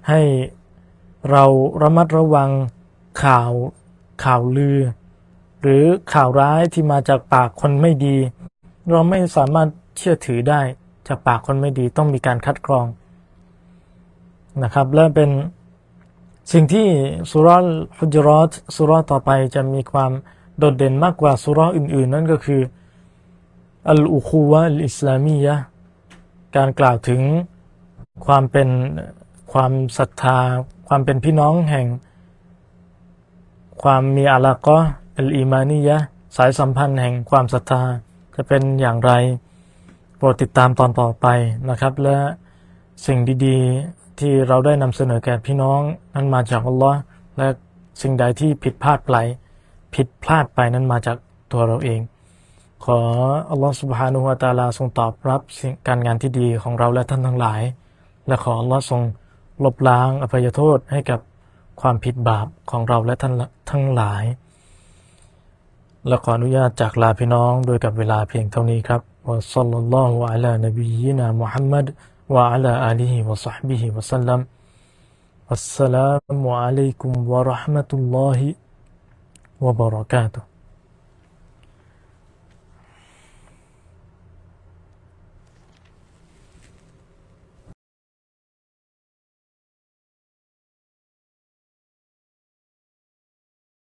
[0.10, 0.22] ให้
[1.32, 1.44] เรา
[1.82, 2.50] ระมัดระวัง
[3.24, 3.52] ข่าว
[4.24, 4.78] ข่าวลือ
[5.62, 5.84] หรือ
[6.14, 8.18] ข่าวร้ายที่มาจากปากคนไม่ดี
[8.90, 9.68] เราไม่สามารถ
[9.98, 10.62] เชื่อถือได้
[11.08, 12.86] จากปากคนไม่ดีต้องมีการคัดกรอง
[14.64, 15.30] นะครับและเป็น
[16.52, 16.88] สิ่งที่
[17.32, 17.50] สุร
[17.98, 20.12] ฮุจรอตสุรต่อไปจะมีความ
[20.58, 22.62] โดดเด่นมากกว่าสุรอื่น ๆ นั่นก็คือ
[23.90, 25.56] อัลอุคูวะอิสลามียะ
[26.56, 27.22] การกล่าวถึง
[28.26, 28.70] ความเป็น
[29.54, 30.40] ความศรัทธา
[30.88, 31.88] ความเป็นพี่น้องแห่ง
[33.84, 34.80] ความมีอาลากะ
[35.18, 35.98] อัลอีมานียะ
[36.38, 37.82] สายสัมพันธ์แห่งความศรัทธา
[38.36, 39.12] จะเป็นอย่างไร
[40.18, 41.28] โปรดติดตามตอนต่อไป
[41.70, 42.18] นะครับ และ
[43.06, 45.82] สิ่งดีๆที่เราได้นำเสนอแก่พี่น้อง
[46.14, 47.00] นั้นมาจากอัลลอฮ์
[47.38, 47.48] และ
[48.02, 49.16] สิ่งใดที่ผิดพลาดไป
[49.96, 51.18] ผิดพลาดไปนั้นมาจาก
[51.52, 52.00] ตัวเราเอง
[52.86, 53.00] ขอ
[53.50, 55.42] อัลลอฮฺสุบฮานุฮวาตาลาทรงตอบรับ
[55.88, 57.62] การงานที่ดีของเราและท่านทั้งหลาย
[58.28, 59.02] และขออัลลอฮฺทรง
[59.64, 61.20] ลบล้างอภัยโทษให้กับ
[61.82, 63.34] ความผิดบาปของเราและท่าน
[63.72, 64.24] ทั้งหลาย
[66.08, 71.86] และขออนุญาตจากลาพี่น้องโดยกับเวลาเพียงเท่านี้ครับวะซัลลัลลอฮุอะลานบียนามุฮัมมัด
[72.36, 74.40] วะอะลาอาลีฮิวะซัฮบิฮิวะสัลลัม
[75.54, 76.12] อัสสลา
[76.44, 78.48] มุอะลัยกุมวะราะห์มะตุลลอฮิ
[79.64, 79.68] ว